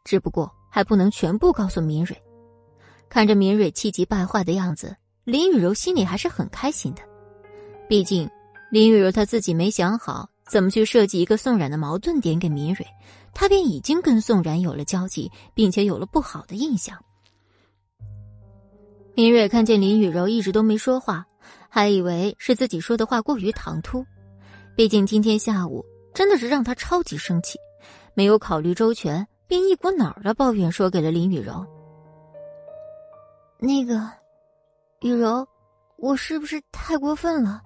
[0.03, 2.15] 只不过还不能全部告诉明蕊。
[3.07, 7.01] 看着明蕊气急败坏的样子，林雨柔心里还是很开心的，
[7.87, 8.29] 毕竟
[8.71, 10.29] 林雨柔她自己没想好。
[10.49, 12.85] 怎么去设计一个宋冉的矛盾点给明蕊，
[13.33, 16.97] 他便已经跟宋冉有了交集，并且有了不好的印象。
[19.13, 21.25] 明蕊看见林雨柔一直都没说话，
[21.69, 24.03] 还以为是自己说的话过于唐突。
[24.75, 27.59] 毕竟今天下午真的是让他超级生气，
[28.13, 31.65] 没有考虑周全，便一股脑的抱怨说给了林雨柔。
[33.59, 34.09] 那个，
[35.01, 35.45] 雨柔，
[35.97, 37.61] 我是不是太过分了？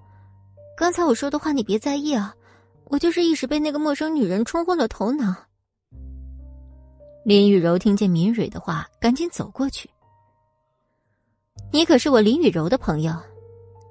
[0.76, 2.34] 刚才我说的话你别在意啊。
[2.94, 5.34] 我就是一时被那个陌生女人冲昏了头脑。
[7.24, 9.90] 林雨柔听见敏蕊的话，赶紧走过去。
[11.72, 13.12] 你可是我林雨柔的朋友，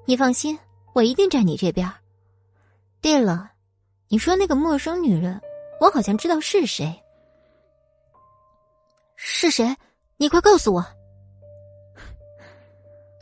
[0.06, 0.58] 你放心，
[0.94, 1.86] 我一定站你这边。
[3.02, 3.50] 对了，
[4.08, 5.38] 你说那个陌生女人，
[5.82, 6.90] 我好像知道是谁。
[9.16, 9.76] 是谁？
[10.16, 10.82] 你快告诉我。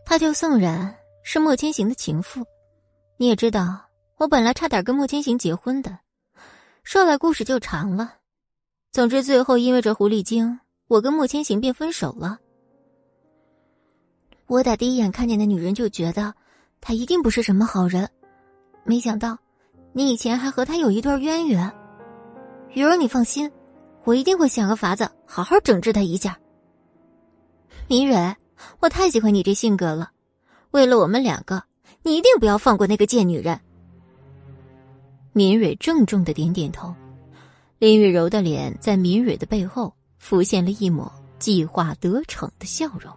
[0.05, 2.47] 她叫宋冉，是莫千行的情妇。
[3.17, 3.85] 你也知道。
[4.23, 5.99] 我本来差点跟莫千行结婚的，
[6.85, 8.19] 说来故事就长了。
[8.93, 12.39] 总之，最后因为这狐狸精，我跟莫千行便分手了。
[14.47, 16.33] 我打第一眼看见那女人就觉得，
[16.81, 18.09] 她一定不是什么好人。
[18.85, 19.37] 没想到，
[19.93, 21.69] 你以前还和她有一段渊源。
[22.75, 23.51] 雨柔，你放心，
[24.05, 26.39] 我一定会想个法子好好整治她一下。
[27.89, 28.37] 明蕊，
[28.79, 30.13] 我太喜欢你这性格了。
[30.71, 31.65] 为了我们两个，
[32.05, 33.61] 你一定不要放过那个贱女人。
[35.33, 36.95] 敏蕊郑重的点点头，
[37.79, 43.11] 林雨柔的脸在敏蕊的背后浮现了一抹计划得逞的笑容。